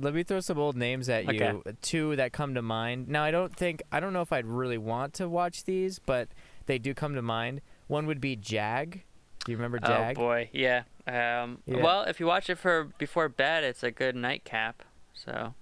Let 0.00 0.14
me 0.14 0.22
throw 0.22 0.38
some 0.40 0.58
old 0.58 0.76
names 0.76 1.08
at 1.08 1.28
Okay. 1.28 1.36
you. 1.48 1.62
Two 1.82 2.14
that 2.16 2.32
come 2.32 2.54
to 2.54 2.62
mind. 2.62 3.08
Now, 3.08 3.24
I 3.24 3.30
don't 3.32 3.54
think 3.54 3.82
I 3.90 3.98
don't 4.00 4.12
know 4.12 4.22
if 4.22 4.32
I'd 4.32 4.46
really 4.46 4.78
want 4.78 5.14
to 5.14 5.28
watch 5.28 5.64
these, 5.64 5.98
but 5.98 6.28
they 6.66 6.78
do 6.78 6.94
come 6.94 7.14
to 7.14 7.22
mind. 7.22 7.60
One 7.88 8.06
would 8.06 8.20
be 8.20 8.36
Jag. 8.36 9.02
Do 9.44 9.52
you 9.52 9.56
remember 9.56 9.78
Jag? 9.78 10.16
Oh 10.18 10.20
boy, 10.20 10.50
yeah. 10.52 10.82
Um, 11.06 11.58
Yeah. 11.64 11.82
Well, 11.82 12.02
if 12.02 12.20
you 12.20 12.26
watch 12.26 12.50
it 12.50 12.56
for 12.58 12.90
before 12.98 13.28
bed, 13.28 13.64
it's 13.64 13.82
a 13.82 13.90
good 13.90 14.14
nightcap. 14.14 14.82
So 15.14 15.54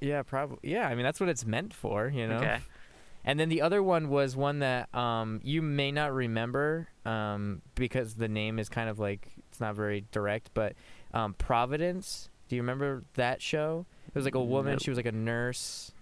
Yeah, 0.00 0.22
probably. 0.22 0.58
Yeah, 0.62 0.86
I 0.88 0.94
mean 0.94 1.04
that's 1.04 1.20
what 1.20 1.28
it's 1.28 1.44
meant 1.44 1.74
for, 1.74 2.08
you 2.08 2.26
know. 2.26 2.36
okay. 2.36 2.58
And 3.24 3.38
then 3.38 3.48
the 3.48 3.62
other 3.62 3.82
one 3.82 4.08
was 4.08 4.36
one 4.36 4.60
that 4.60 4.94
um, 4.94 5.40
you 5.42 5.60
may 5.60 5.92
not 5.92 6.14
remember 6.14 6.88
um, 7.04 7.60
because 7.74 8.14
the 8.14 8.28
name 8.28 8.58
is 8.58 8.68
kind 8.68 8.88
of 8.88 8.98
like 8.98 9.28
it's 9.50 9.60
not 9.60 9.74
very 9.74 10.04
direct, 10.12 10.50
but 10.54 10.74
um, 11.12 11.34
Providence. 11.34 12.30
Do 12.48 12.56
you 12.56 12.62
remember 12.62 13.02
that 13.14 13.42
show? 13.42 13.84
It 14.06 14.14
was 14.14 14.24
like 14.24 14.34
a 14.34 14.42
woman. 14.42 14.72
Nope. 14.72 14.82
She 14.82 14.90
was 14.90 14.96
like 14.96 15.06
a 15.06 15.12
nurse. 15.12 15.92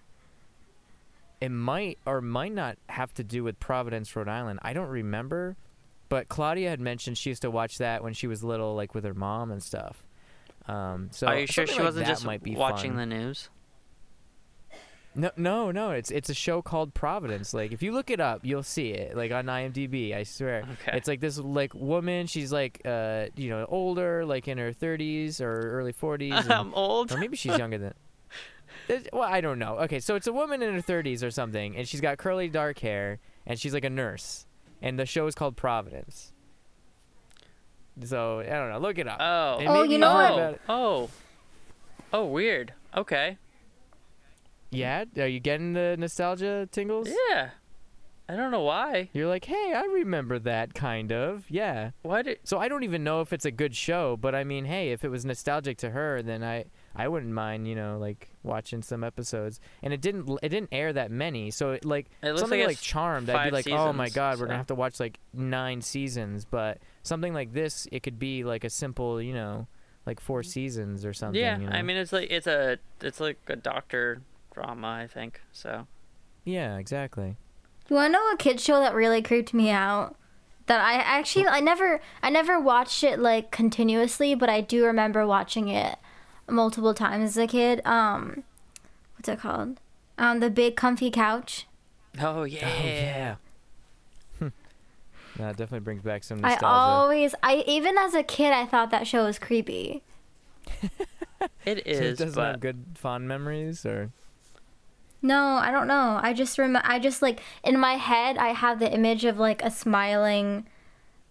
It 1.41 1.49
might 1.49 1.99
or 2.05 2.21
might 2.21 2.53
not 2.53 2.77
have 2.87 3.13
to 3.15 3.23
do 3.23 3.43
with 3.43 3.59
Providence, 3.59 4.15
Rhode 4.15 4.29
Island. 4.29 4.59
I 4.61 4.73
don't 4.73 4.87
remember, 4.87 5.57
but 6.09 6.29
Claudia 6.29 6.69
had 6.69 6.79
mentioned 6.79 7.17
she 7.17 7.29
used 7.31 7.41
to 7.41 7.51
watch 7.51 7.79
that 7.79 8.03
when 8.03 8.13
she 8.13 8.27
was 8.27 8.43
little, 8.43 8.75
like 8.75 8.95
with 8.95 9.03
her 9.03 9.13
mom 9.13 9.51
and 9.51 9.61
stuff. 9.61 10.01
Um, 10.67 11.09
so 11.11 11.27
Are 11.27 11.39
you 11.39 11.47
sure 11.47 11.67
she 11.67 11.75
like 11.75 11.83
wasn't 11.83 12.07
just 12.07 12.25
might 12.25 12.41
be 12.41 12.55
watching 12.55 12.91
fun. 12.91 13.09
the 13.09 13.15
news? 13.17 13.49
No, 15.17 15.31
no, 15.35 15.71
no. 15.71 15.91
It's 15.91 16.11
it's 16.11 16.29
a 16.29 16.33
show 16.33 16.61
called 16.61 16.93
Providence. 16.93 17.53
Like 17.53 17.71
if 17.71 17.81
you 17.81 17.91
look 17.91 18.11
it 18.11 18.19
up, 18.19 18.41
you'll 18.43 18.61
see 18.63 18.91
it. 18.91 19.17
Like 19.17 19.31
on 19.31 19.45
IMDb, 19.47 20.15
I 20.15 20.21
swear. 20.23 20.63
Okay. 20.73 20.95
It's 20.95 21.07
like 21.07 21.19
this 21.21 21.39
like 21.39 21.73
woman. 21.73 22.27
She's 22.27 22.51
like 22.53 22.81
uh 22.85 23.25
you 23.35 23.49
know 23.49 23.65
older, 23.67 24.25
like 24.25 24.47
in 24.47 24.57
her 24.59 24.71
30s 24.71 25.41
or 25.41 25.71
early 25.71 25.91
40s, 25.91 26.49
I'm 26.51 26.73
old. 26.75 27.11
or 27.11 27.17
maybe 27.17 27.35
she's 27.35 27.57
younger 27.63 27.77
than. 27.79 27.93
Well, 29.11 29.23
I 29.23 29.41
don't 29.41 29.57
know. 29.59 29.79
Okay, 29.79 29.99
so 29.99 30.15
it's 30.15 30.27
a 30.27 30.33
woman 30.33 30.61
in 30.61 30.73
her 30.75 30.81
30s 30.81 31.23
or 31.23 31.31
something, 31.31 31.75
and 31.75 31.87
she's 31.87 31.99
got 31.99 32.17
curly 32.19 32.47
dark 32.47 32.77
hair, 32.79 33.19
and 33.45 33.59
she's 33.59 33.73
like 33.73 33.83
a 33.85 33.89
nurse, 33.89 34.45
and 34.83 34.99
the 34.99 35.05
show 35.07 35.25
is 35.27 35.33
called 35.35 35.57
Providence. 35.57 36.31
So 38.03 38.39
I 38.41 38.43
don't 38.43 38.69
know. 38.69 38.77
Look 38.79 38.99
it 38.99 39.07
up. 39.07 39.17
Oh. 39.19 39.57
And 39.59 39.67
Oh, 39.67 39.83
you 39.83 39.97
know 39.97 40.09
you've 40.09 40.17
heard 40.19 40.29
what? 40.29 40.33
about 40.39 40.53
it. 40.53 40.61
Oh. 40.69 41.09
Oh, 42.13 42.25
weird. 42.25 42.73
Okay. 42.95 43.37
Yeah, 44.71 45.05
are 45.17 45.27
you 45.27 45.39
getting 45.39 45.73
the 45.73 45.95
nostalgia 45.97 46.67
tingles? 46.71 47.09
Yeah. 47.29 47.51
I 48.29 48.35
don't 48.35 48.51
know 48.51 48.63
why. 48.63 49.09
You're 49.13 49.29
like, 49.29 49.45
hey, 49.45 49.73
I 49.73 49.83
remember 49.83 50.37
that 50.39 50.73
kind 50.73 51.13
of. 51.13 51.45
Yeah. 51.49 51.91
Why 52.01 52.23
did? 52.23 52.39
So 52.43 52.57
I 52.59 52.67
don't 52.67 52.83
even 52.83 53.01
know 53.01 53.21
if 53.21 53.31
it's 53.31 53.45
a 53.45 53.51
good 53.51 53.73
show, 53.73 54.17
but 54.17 54.35
I 54.35 54.43
mean, 54.43 54.65
hey, 54.65 54.91
if 54.91 55.05
it 55.05 55.09
was 55.09 55.23
nostalgic 55.23 55.77
to 55.77 55.91
her, 55.91 56.21
then 56.21 56.43
I 56.43 56.65
I 56.93 57.07
wouldn't 57.07 57.31
mind, 57.31 57.69
you 57.69 57.75
know, 57.75 57.97
like 57.97 58.35
watching 58.43 58.81
some 58.81 59.01
episodes. 59.01 59.61
And 59.81 59.93
it 59.93 60.01
didn't 60.01 60.29
it 60.43 60.49
didn't 60.49 60.69
air 60.73 60.91
that 60.91 61.09
many, 61.09 61.51
so 61.51 61.71
it 61.71 61.85
like 61.85 62.07
It 62.21 62.37
something 62.37 62.59
like 62.59 62.67
like 62.67 62.81
Charmed, 62.81 63.29
I'd 63.29 63.45
be 63.45 63.51
like, 63.51 63.69
oh 63.69 63.93
my 63.93 64.05
seasons, 64.05 64.15
god, 64.15 64.39
we're 64.39 64.47
gonna 64.47 64.57
have 64.57 64.67
to 64.67 64.75
watch 64.75 64.99
like 64.99 65.19
nine 65.33 65.81
seasons. 65.81 66.43
But 66.43 66.79
something 67.03 67.33
like 67.33 67.53
this, 67.53 67.87
it 67.93 68.03
could 68.03 68.19
be 68.19 68.43
like 68.43 68.65
a 68.65 68.69
simple, 68.69 69.21
you 69.21 69.33
know, 69.33 69.67
like 70.05 70.19
four 70.19 70.41
mm. 70.41 70.47
seasons 70.47 71.05
or 71.05 71.13
something. 71.13 71.39
yeah, 71.39 71.59
you 71.59 71.67
I 71.69 71.81
mean 71.81 71.95
it's 71.95 72.11
like 72.11 72.29
it's 72.29 72.47
a 72.47 72.77
it's 72.99 73.21
like 73.21 73.39
a 73.47 73.55
doctor 73.55 74.21
drama, 74.57 74.87
I 74.87 75.07
think. 75.07 75.41
So 75.51 75.87
yeah, 76.43 76.77
exactly. 76.77 77.35
You 77.89 77.95
wanna 77.95 78.09
know 78.09 78.31
a 78.33 78.37
kid 78.37 78.59
show 78.59 78.79
that 78.79 78.93
really 78.93 79.21
creeped 79.21 79.53
me 79.53 79.69
out? 79.69 80.15
That 80.65 80.81
I 80.81 80.93
actually 80.95 81.47
I 81.47 81.59
never 81.59 82.01
I 82.21 82.29
never 82.29 82.59
watched 82.59 83.03
it 83.03 83.19
like 83.19 83.51
continuously, 83.51 84.35
but 84.35 84.49
I 84.49 84.61
do 84.61 84.83
remember 84.85 85.25
watching 85.25 85.69
it 85.69 85.97
multiple 86.49 86.93
times 86.93 87.29
as 87.31 87.37
a 87.37 87.47
kid. 87.47 87.81
Um, 87.85 88.43
what's 89.15 89.29
it 89.29 89.39
called? 89.39 89.79
Um, 90.17 90.39
the 90.39 90.49
big 90.49 90.75
comfy 90.75 91.11
couch. 91.11 91.67
Oh 92.19 92.43
yeah. 92.43 92.67
Oh 92.67 92.83
yeah. 92.83 93.35
that 95.37 95.51
definitely 95.55 95.81
brings 95.81 96.01
back 96.01 96.23
some 96.23 96.39
I 96.43 96.49
nostalgia. 96.49 96.65
always 96.67 97.35
I 97.43 97.63
even 97.67 97.97
as 97.97 98.13
a 98.15 98.23
kid 98.23 98.51
I 98.53 98.65
thought 98.65 98.89
that 98.91 99.05
show 99.07 99.23
was 99.25 99.37
creepy. 99.39 100.01
It 100.81 100.89
So 101.41 101.71
it 101.71 101.87
is, 101.87 102.17
doesn't 102.17 102.35
but 102.35 102.51
have 102.51 102.59
good 102.59 102.83
fond 102.95 103.27
memories, 103.27 103.85
or 103.85 104.11
No, 105.21 105.55
I 105.55 105.71
don't 105.71 105.87
know. 105.87 106.19
I 106.21 106.33
just 106.33 106.57
rem- 106.57 106.77
I 106.83 106.99
just 106.99 107.21
like 107.21 107.41
in 107.63 107.79
my 107.79 107.93
head 107.93 108.37
I 108.37 108.49
have 108.49 108.79
the 108.79 108.91
image 108.93 109.25
of 109.25 109.37
like 109.39 109.63
a 109.63 109.71
smiling 109.71 110.67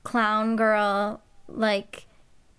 clown 0.03 0.57
girl 0.57 1.21
like 1.49 2.07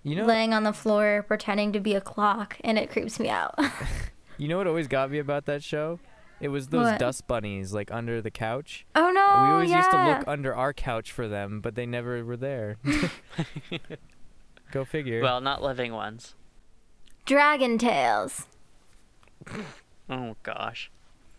you 0.03 0.15
know, 0.15 0.25
laying 0.25 0.53
on 0.53 0.63
the 0.63 0.73
floor 0.73 1.23
pretending 1.27 1.73
to 1.73 1.79
be 1.79 1.93
a 1.93 2.01
clock 2.01 2.57
and 2.63 2.77
it 2.77 2.89
creeps 2.89 3.19
me 3.19 3.29
out. 3.29 3.59
you 4.37 4.47
know 4.47 4.57
what 4.57 4.67
always 4.67 4.87
got 4.87 5.11
me 5.11 5.19
about 5.19 5.45
that 5.45 5.63
show? 5.63 5.99
It 6.39 6.49
was 6.49 6.67
those 6.67 6.83
What? 6.85 6.99
dust 6.99 7.27
bunnies 7.27 7.73
like 7.73 7.91
under 7.91 8.21
the 8.21 8.31
couch. 8.31 8.85
oh 8.95 9.09
no. 9.11 9.43
we 9.43 9.51
always 9.53 9.69
yeah. 9.69 9.77
used 9.77 9.91
to 9.91 10.05
look 10.05 10.27
under 10.27 10.55
our 10.55 10.71
couch 10.73 11.11
for 11.11 11.27
them, 11.27 11.59
but 11.61 11.75
they 11.75 11.85
never 11.85 12.23
were 12.23 12.37
there. 12.37 12.77
Go 14.71 14.85
figure. 14.85 15.21
well, 15.21 15.41
not 15.41 15.61
living 15.63 15.93
ones. 15.93 16.35
Dragon 17.25 17.77
Tales. 17.77 18.45
Oh 20.09 20.35
gosh. 20.43 20.89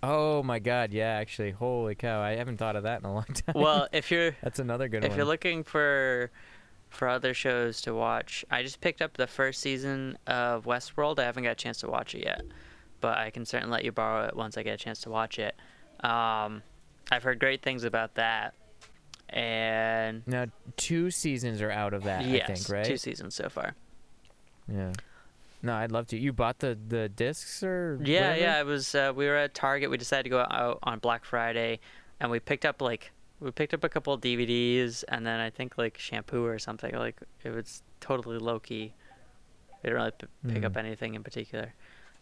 Oh 0.02 0.42
my 0.42 0.58
god, 0.58 0.92
yeah, 0.92 1.10
actually, 1.14 1.50
holy 1.50 1.94
cow, 1.94 2.20
I 2.20 2.36
haven't 2.36 2.56
thought 2.58 2.76
of 2.76 2.82
that 2.84 3.00
in 3.00 3.06
a 3.06 3.14
long 3.14 3.24
time. 3.26 3.54
Well, 3.54 3.88
if 3.92 4.10
you're 4.10 4.36
That's 4.42 4.58
another 4.58 4.88
good 4.88 5.04
if 5.04 5.10
one. 5.10 5.16
you're 5.18 5.26
looking 5.26 5.64
for 5.64 6.30
for 6.90 7.08
other 7.08 7.34
shows 7.34 7.80
to 7.82 7.94
watch, 7.94 8.44
I 8.50 8.62
just 8.62 8.80
picked 8.80 9.02
up 9.02 9.16
the 9.16 9.26
first 9.26 9.60
season 9.60 10.16
of 10.26 10.64
Westworld. 10.64 11.18
I 11.18 11.24
haven't 11.24 11.42
got 11.44 11.50
a 11.52 11.54
chance 11.54 11.80
to 11.80 11.88
watch 11.88 12.14
it 12.14 12.24
yet, 12.24 12.42
but 13.00 13.18
I 13.18 13.30
can 13.30 13.44
certainly 13.44 13.72
let 13.72 13.84
you 13.84 13.92
borrow 13.92 14.26
it 14.26 14.34
once 14.36 14.56
I 14.56 14.62
get 14.62 14.74
a 14.74 14.78
chance 14.78 15.00
to 15.02 15.10
watch 15.10 15.38
it. 15.38 15.54
Um, 16.00 16.62
I've 17.10 17.22
heard 17.22 17.38
great 17.40 17.62
things 17.62 17.84
about 17.84 18.14
that, 18.14 18.54
and 19.30 20.22
now, 20.26 20.46
two 20.76 21.10
seasons 21.10 21.60
are 21.60 21.70
out 21.70 21.92
of 21.92 22.04
that, 22.04 22.24
yes, 22.24 22.48
I 22.48 22.54
think, 22.54 22.68
right? 22.70 22.84
two 22.86 22.96
seasons 22.96 23.34
so 23.34 23.48
far. 23.48 23.74
yeah. 24.72 24.92
No, 25.62 25.74
I'd 25.74 25.90
love 25.92 26.06
to. 26.08 26.18
You 26.18 26.32
bought 26.32 26.60
the 26.60 26.78
the 26.88 27.08
discs 27.08 27.62
or 27.62 27.98
Yeah, 28.02 28.20
whatever? 28.30 28.40
yeah. 28.40 28.60
It 28.60 28.66
was. 28.66 28.94
Uh, 28.94 29.12
we 29.14 29.26
were 29.26 29.36
at 29.36 29.54
Target. 29.54 29.90
We 29.90 29.96
decided 29.96 30.22
to 30.24 30.30
go 30.30 30.40
out 30.50 30.78
on 30.82 30.98
Black 31.00 31.24
Friday, 31.24 31.80
and 32.20 32.30
we 32.30 32.38
picked 32.40 32.64
up 32.64 32.80
like 32.80 33.10
we 33.40 33.50
picked 33.50 33.74
up 33.74 33.82
a 33.84 33.88
couple 33.88 34.12
of 34.12 34.20
DVDs, 34.20 35.02
and 35.08 35.26
then 35.26 35.40
I 35.40 35.50
think 35.50 35.76
like 35.76 35.98
shampoo 35.98 36.44
or 36.44 36.58
something. 36.58 36.94
Like 36.94 37.16
it 37.44 37.50
was 37.50 37.82
totally 38.00 38.38
low 38.38 38.60
key. 38.60 38.94
We 39.82 39.90
didn't 39.90 39.96
really 39.96 40.10
p- 40.12 40.54
pick 40.54 40.64
up 40.64 40.72
Mm. 40.74 40.78
anything 40.84 41.14
in 41.14 41.22
particular. 41.24 41.74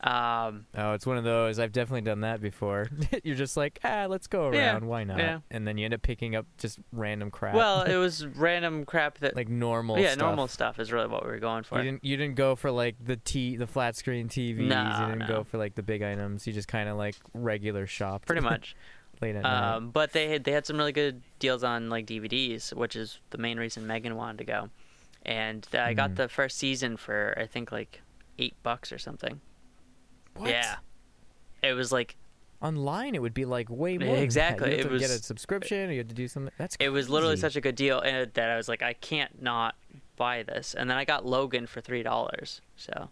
Um, 0.06 0.66
Oh, 0.76 0.92
it's 0.92 1.04
one 1.06 1.16
of 1.18 1.24
those. 1.24 1.58
I've 1.58 1.72
definitely 1.72 2.02
done 2.02 2.20
that 2.20 2.40
before. 2.40 2.88
You're 3.24 3.34
just 3.36 3.56
like, 3.56 3.78
ah, 3.84 4.06
let's 4.08 4.26
go 4.26 4.52
Yeah, 4.52 4.72
around. 4.72 4.86
Why 4.86 5.04
not? 5.04 5.18
yeah. 5.18 5.40
And 5.50 5.66
then 5.66 5.76
you 5.78 5.84
end 5.84 5.94
up 5.94 6.02
picking 6.02 6.36
up 6.36 6.46
just 6.58 6.78
random 6.92 7.30
crap. 7.30 7.54
well, 7.54 7.82
it 7.82 7.96
was 7.96 8.24
random 8.36 8.84
crap 8.84 9.18
that. 9.18 9.34
like 9.34 9.48
normal. 9.48 9.98
yeah, 9.98 10.12
stuff. 10.12 10.18
normal 10.20 10.48
stuff 10.48 10.78
is 10.78 10.92
really 10.92 11.08
what 11.08 11.24
we 11.24 11.30
were 11.30 11.38
going 11.38 11.64
for. 11.64 11.78
You 11.78 11.84
didn't. 11.84 12.04
You 12.04 12.16
didn't 12.16 12.36
go 12.36 12.54
for 12.56 12.70
like 12.70 12.96
the 13.04 13.16
t 13.16 13.56
the 13.56 13.66
flat 13.66 13.96
screen 13.96 14.28
TVs. 14.28 14.58
No, 14.68 14.82
you 15.00 15.06
didn't 15.06 15.18
no. 15.20 15.26
go 15.28 15.44
for 15.44 15.58
like 15.58 15.74
the 15.74 15.82
big 15.82 16.02
items. 16.02 16.46
You 16.46 16.52
just 16.52 16.68
kind 16.68 16.88
of 16.88 16.96
like 16.96 17.16
regular 17.34 17.86
shop. 17.86 18.26
Pretty 18.26 18.42
much. 18.42 18.76
late 19.20 19.34
at 19.34 19.42
night. 19.42 19.74
Um, 19.76 19.90
but 19.90 20.12
they 20.12 20.28
had 20.28 20.44
they 20.44 20.52
had 20.52 20.66
some 20.66 20.76
really 20.76 20.92
good 20.92 21.22
deals 21.40 21.64
on 21.64 21.88
like 21.90 22.06
DVDs, 22.06 22.72
which 22.72 22.94
is 22.94 23.18
the 23.30 23.38
main 23.38 23.58
reason 23.58 23.86
Megan 23.86 24.14
wanted 24.14 24.38
to 24.38 24.44
go. 24.44 24.70
And 25.24 25.66
I 25.72 25.94
got 25.94 26.10
Mm. 26.10 26.16
the 26.16 26.28
first 26.28 26.58
season 26.58 26.96
for 26.96 27.34
I 27.36 27.46
think 27.46 27.72
like 27.72 28.02
eight 28.38 28.54
bucks 28.62 28.92
or 28.92 28.98
something. 28.98 29.40
What? 30.38 30.50
Yeah. 30.50 30.76
It 31.62 31.72
was 31.72 31.90
like 31.92 32.16
Online, 32.62 33.14
it 33.14 33.20
would 33.20 33.34
be 33.34 33.44
like 33.44 33.68
way 33.68 33.98
more. 33.98 34.16
Exactly, 34.16 34.70
You 34.70 34.76
had 34.78 34.86
it 34.86 34.88
to 34.88 34.98
get 34.98 35.10
a 35.10 35.12
was- 35.14 35.24
subscription. 35.24 35.90
Or 35.90 35.92
you 35.92 35.98
had 35.98 36.08
to 36.08 36.14
do 36.14 36.26
something. 36.26 36.52
That's. 36.56 36.76
it 36.80 36.88
was 36.88 37.08
literally 37.10 37.36
such 37.36 37.54
a 37.56 37.60
good 37.60 37.74
deal 37.76 38.00
and 38.00 38.32
that 38.32 38.50
I 38.50 38.56
was 38.56 38.66
like 38.68 38.82
I 38.82 38.94
can't 38.94 39.42
not 39.42 39.74
buy 40.16 40.42
this. 40.42 40.74
And 40.74 40.88
then 40.88 40.96
I 40.96 41.04
got 41.04 41.26
Logan 41.26 41.66
for 41.66 41.80
three 41.82 42.02
dollars. 42.02 42.60
So 42.76 43.10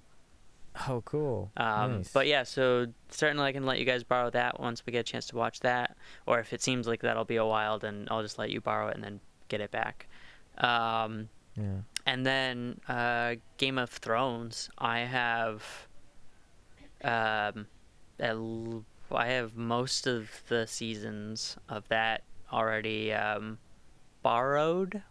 Oh, 0.89 1.03
cool. 1.05 1.53
um, 1.57 1.99
nice. 1.99 2.11
but 2.13 2.27
yeah, 2.27 2.43
so 2.43 2.87
certainly 3.11 3.45
I 3.45 3.53
can 3.53 3.65
let 3.65 3.79
you 3.79 3.85
guys 3.85 4.03
borrow 4.03 4.29
that 4.31 4.59
once 4.59 4.85
we 4.85 4.93
get 4.93 5.01
a 5.01 5.05
chance 5.13 5.27
to 5.27 5.37
watch 5.37 5.61
that. 5.61 5.97
Or 6.27 6.41
if 6.41 6.53
it 6.53 6.63
seems 6.63 6.89
like 6.89 7.03
that'll 7.03 7.25
be 7.27 7.37
a 7.37 7.45
while, 7.47 7.79
then 7.79 8.09
I'll 8.11 8.23
just 8.23 8.39
let 8.39 8.51
you 8.51 8.61
borrow 8.61 8.89
it 8.89 8.95
and 8.97 9.05
then 9.05 9.21
get 9.49 9.61
it 9.61 9.71
back. 9.71 10.09
Um, 10.59 11.29
yeah. 11.57 11.63
And 12.07 12.27
then 12.27 12.81
uh, 12.89 13.37
Game 13.59 13.79
of 13.79 13.91
Thrones, 13.91 14.69
I 14.79 15.01
have 15.01 15.63
um, 17.05 17.67
I 19.13 19.27
have 19.29 19.55
most 19.57 20.07
of 20.07 20.31
the 20.49 20.67
seasons 20.67 21.57
of 21.69 21.87
that 21.89 22.23
already 22.53 23.13
um, 23.13 23.59
borrowed 24.23 25.03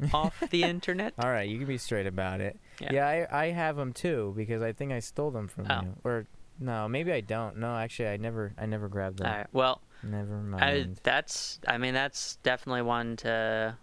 off 0.14 0.42
the 0.50 0.62
internet. 0.62 1.14
All 1.18 1.30
right, 1.30 1.48
you 1.48 1.58
can 1.58 1.66
be 1.66 1.78
straight 1.78 2.06
about 2.06 2.40
it. 2.40 2.58
Yeah. 2.80 2.88
Yeah, 2.92 3.06
I, 3.30 3.44
I 3.46 3.50
have 3.50 3.76
them 3.76 3.92
too 3.92 4.32
because 4.36 4.62
I 4.62 4.72
think 4.72 4.92
I 4.92 5.00
stole 5.00 5.30
them 5.30 5.48
from 5.48 5.66
Oh. 5.70 5.80
you. 5.82 5.94
Or 6.04 6.26
no, 6.60 6.88
maybe 6.88 7.12
I 7.12 7.20
don't. 7.20 7.56
No, 7.58 7.76
actually, 7.76 8.08
I 8.08 8.16
never 8.16 8.52
I 8.58 8.66
never 8.66 8.88
grabbed 8.88 9.18
them. 9.18 9.26
All 9.28 9.36
right. 9.36 9.46
Well, 9.52 9.80
Never 10.02 10.36
I, 10.58 10.72
mind. 10.82 11.00
that's 11.02 11.58
I 11.66 11.76
mean 11.78 11.92
that's 11.94 12.36
definitely 12.44 12.82
one 12.82 13.16
to 13.18 13.76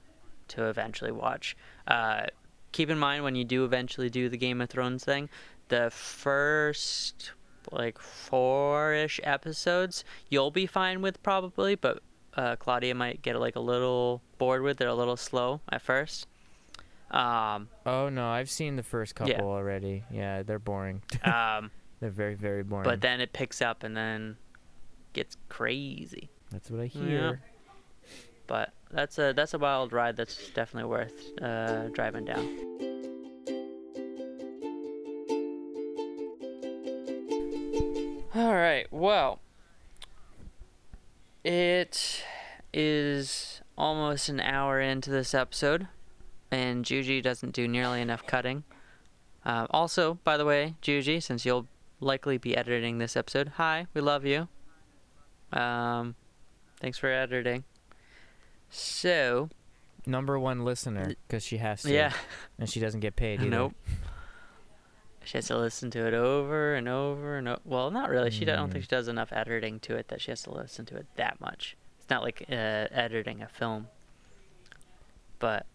to 0.50 0.66
eventually 0.70 1.12
watch. 1.12 1.58
Uh, 1.88 2.28
keep 2.72 2.90
in 2.90 2.98
mind 3.00 3.24
when 3.24 3.36
you 3.36 3.44
do 3.44 3.66
eventually 3.66 4.10
do 4.10 4.30
the 4.30 4.38
Game 4.38 4.62
of 4.62 4.70
Thrones 4.70 5.04
thing, 5.04 5.28
the 5.70 5.90
first 5.92 7.32
like 7.72 7.98
four-ish 8.00 9.20
episodes 9.24 10.04
you'll 10.30 10.52
be 10.52 10.66
fine 10.68 11.02
with 11.02 11.22
probably, 11.24 11.76
but 11.76 12.02
uh, 12.36 12.56
Claudia 12.58 12.94
might 12.94 13.22
get 13.22 13.40
like 13.40 13.56
a 13.56 13.60
little 13.62 14.22
bored 14.38 14.62
with. 14.62 14.78
They're 14.78 14.88
a 14.90 14.94
little 14.96 15.18
slow 15.18 15.62
at 15.72 15.82
first. 15.82 16.28
Um, 17.12 17.70
oh 17.86 18.10
no, 18.10 18.28
I've 18.28 18.50
seen 18.50 18.76
the 18.76 18.84
first 18.84 19.16
couple 19.16 19.32
Yeah. 19.34 19.42
already. 19.42 20.04
Yeah, 20.12 20.44
they're 20.44 20.60
boring. 20.60 21.02
um, 21.24 21.72
they're 22.00 22.10
very 22.10 22.36
very 22.36 22.64
boring. 22.64 22.84
but 22.84 23.02
then 23.02 23.22
it 23.22 23.32
picks 23.34 23.62
up 23.62 23.84
and 23.84 23.96
then 23.96 24.38
gets 25.14 25.38
crazy. 25.50 26.30
that's 26.52 26.70
what 26.70 26.82
I 26.82 26.92
Yeah. 26.94 27.02
hear. 27.02 27.42
But 28.48 28.74
that's 28.92 29.18
a 29.18 29.34
that's 29.34 29.54
a 29.56 29.58
wild 29.58 29.92
ride. 29.94 30.18
That's 30.18 30.50
definitely 30.52 30.90
worth 30.90 31.32
uh, 31.42 31.88
driving 31.90 32.26
down. 32.26 32.48
All 38.36 38.54
right. 38.54 38.86
Well, 38.92 39.40
it 41.44 42.22
is 42.74 43.62
almost 43.78 44.28
an 44.28 44.42
hour 44.42 44.82
into 44.82 45.10
this 45.10 45.34
episode, 45.34 45.88
and 46.52 46.84
Juji 46.84 47.24
doesn't 47.24 47.54
do 47.54 47.66
nearly 47.68 48.02
enough 48.02 48.26
cutting. 48.28 48.64
Uh, 49.46 49.68
also, 49.70 50.16
by 50.26 50.36
the 50.36 50.44
way, 50.44 50.76
Juji, 50.82 51.24
since 51.24 51.46
you'll 51.46 51.68
likely 52.02 52.38
be 52.38 52.58
editing 52.58 52.98
this 52.98 53.16
episode, 53.16 53.54
hi, 53.56 53.88
we 53.94 54.02
love 54.02 54.26
you. 54.26 54.50
Um, 55.54 56.16
thanks 56.82 56.98
for 56.98 57.08
editing. 57.10 57.64
So, 58.70 59.50
Number 60.08 60.38
one 60.38 60.66
listener 60.66 61.16
because 61.28 61.44
she 61.44 61.58
has 61.58 61.84
to. 61.84 61.94
yeah, 61.94 62.12
And 62.60 62.70
she 62.70 62.80
doesn't 62.80 63.00
get 63.00 63.16
paid 63.16 63.40
either. 63.40 63.50
nope. 63.50 63.74
She 65.26 65.38
has 65.38 65.48
to 65.48 65.58
listen 65.58 65.90
to 65.92 66.06
it 66.08 66.14
over 66.14 66.76
and 66.76 66.88
over 66.88 67.38
and 67.38 67.48
over. 67.48 67.60
Well, 67.66 67.92
not 67.92 68.10
really. 68.10 68.30
She 68.32 68.44
I 68.44 68.56
don't 68.56 68.72
think 68.72 68.84
Mm. 68.84 68.88
she 68.90 68.96
does 68.96 69.08
enough 69.08 69.34
editing 69.34 69.80
to 69.82 69.96
it 69.96 70.08
that 70.10 70.22
she 70.22 70.32
has 70.32 70.42
to 70.44 70.52
listen 70.52 70.86
to 70.88 70.98
it 70.98 71.06
that 71.16 71.42
much. 71.42 71.76
It's 72.00 72.10
not 72.10 72.22
like 72.24 72.46
uh, 72.50 72.54
editing 72.54 73.42
a 73.42 73.48
film. 73.48 73.88
But 75.40 75.66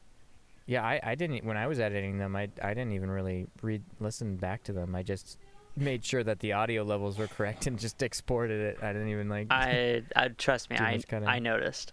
Yeah, 0.66 0.84
I, 0.84 1.01
I 1.03 1.14
didn't 1.14 1.44
when 1.44 1.57
I 1.57 1.66
was 1.66 1.80
editing 1.80 2.18
them. 2.18 2.36
I 2.36 2.48
I 2.62 2.74
didn't 2.74 2.92
even 2.92 3.11
really 3.11 3.46
read 3.62 3.82
listen 3.98 4.36
back 4.36 4.62
to 4.64 4.72
them. 4.72 4.94
I 4.94 5.03
just 5.03 5.38
made 5.76 6.05
sure 6.05 6.22
that 6.24 6.40
the 6.40 6.53
audio 6.53 6.82
levels 6.82 7.18
were 7.18 7.26
correct 7.28 7.66
and 7.66 7.78
just 7.78 8.03
exported 8.03 8.61
it. 8.61 8.82
I 8.82 8.92
didn't 8.92 9.09
even 9.09 9.28
like. 9.28 9.48
I, 9.51 10.03
I 10.16 10.28
trust 10.28 10.70
me, 10.70 10.76
I 10.78 10.96
much 10.96 11.09
cutting. 11.09 11.28
I 11.28 11.38
noticed. 11.38 11.92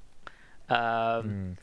Um, 0.69 0.77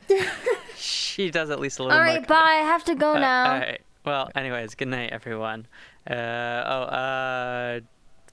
Mm. 0.09 0.27
she 0.77 1.31
does 1.31 1.51
at 1.51 1.61
least 1.61 1.79
a 1.79 1.83
little 1.83 1.97
All 1.97 2.03
right, 2.03 2.21
more. 2.21 2.27
bye. 2.27 2.35
I 2.61 2.63
have 2.63 2.85
to 2.85 2.95
go 2.95 3.13
Uh, 3.17 3.19
now. 3.19 3.53
all 3.55 3.59
right. 3.61 3.81
Well, 4.05 4.31
anyways, 4.35 4.75
good 4.75 4.89
night, 4.89 5.11
everyone. 5.13 5.67
Uh, 6.09 6.15
oh, 6.15 6.83
uh, 6.83 7.81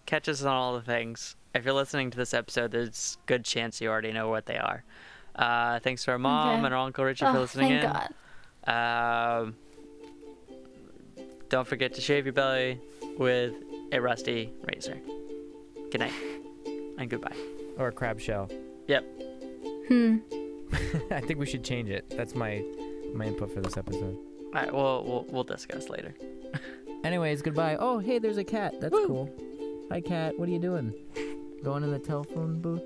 catch 0.05 0.28
us 0.28 0.41
on 0.43 0.53
all 0.53 0.74
the 0.76 0.82
things. 0.82 1.36
If 1.55 1.63
you're 1.65 1.74
listening 1.74 2.11
to 2.11 2.17
this 2.17 2.34
episode, 2.34 2.72
there's 2.72 3.17
good 3.26 3.45
chance 3.45 3.80
you 3.80 3.89
already 3.89 4.11
know 4.11 4.30
what 4.30 4.45
they 4.45 4.57
are. 4.57 4.84
Uh, 5.36 5.80
thanks 5.80 6.03
to 6.05 6.11
our 6.11 6.19
mom 6.19 6.57
Okay. 6.57 6.65
and 6.65 6.74
our 6.74 6.80
uncle 6.82 7.05
Richard 7.05 7.32
for 7.32 7.38
Oh, 7.38 7.41
listening 7.41 7.69
thank 7.82 7.84
in. 7.86 8.09
God. 8.67 9.41
Um, 9.43 9.55
don't 11.49 11.67
forget 11.67 11.93
to 11.93 12.01
shave 12.01 12.26
your 12.26 12.34
belly 12.34 12.80
with 13.17 13.53
a 13.93 14.01
rusty 14.01 14.51
razor. 14.74 14.97
Good 15.89 15.99
night 16.01 16.13
and 16.97 17.09
goodbye. 17.09 17.36
Or 17.78 17.88
a 17.88 17.91
crab 17.93 18.19
shell. 18.19 18.49
Yep. 18.88 19.05
Hmm. 19.88 20.17
I 21.11 21.22
think 21.22 21.39
we 21.39 21.45
should 21.45 21.63
change 21.63 21.89
it. 21.89 22.09
That's 22.09 22.36
my 22.36 22.63
my 23.13 23.26
input 23.26 23.53
for 23.53 23.61
this 23.61 23.76
episode. 23.78 24.17
All 24.54 24.62
right, 24.62 24.74
we'll 24.74 25.04
we'll, 25.04 25.26
we'll 25.30 25.43
discuss 25.43 25.89
later. 25.89 26.14
Anyways, 27.04 27.41
goodbye. 27.41 27.78
Oh, 27.80 27.99
hey, 27.99 28.20
there's 28.20 28.38
a 28.38 28.43
cat. 28.43 28.80
That's 28.82 28.91
Woo. 28.91 29.08
cool. 29.08 29.36
Hi, 29.89 30.02
cat. 30.02 30.38
What 30.38 30.49
are 30.49 30.52
you 30.52 30.60
doing? 30.60 30.93
Going 31.64 31.84
in 31.84 31.91
the 31.91 31.99
telephone 31.99 32.60
booth? 32.60 32.84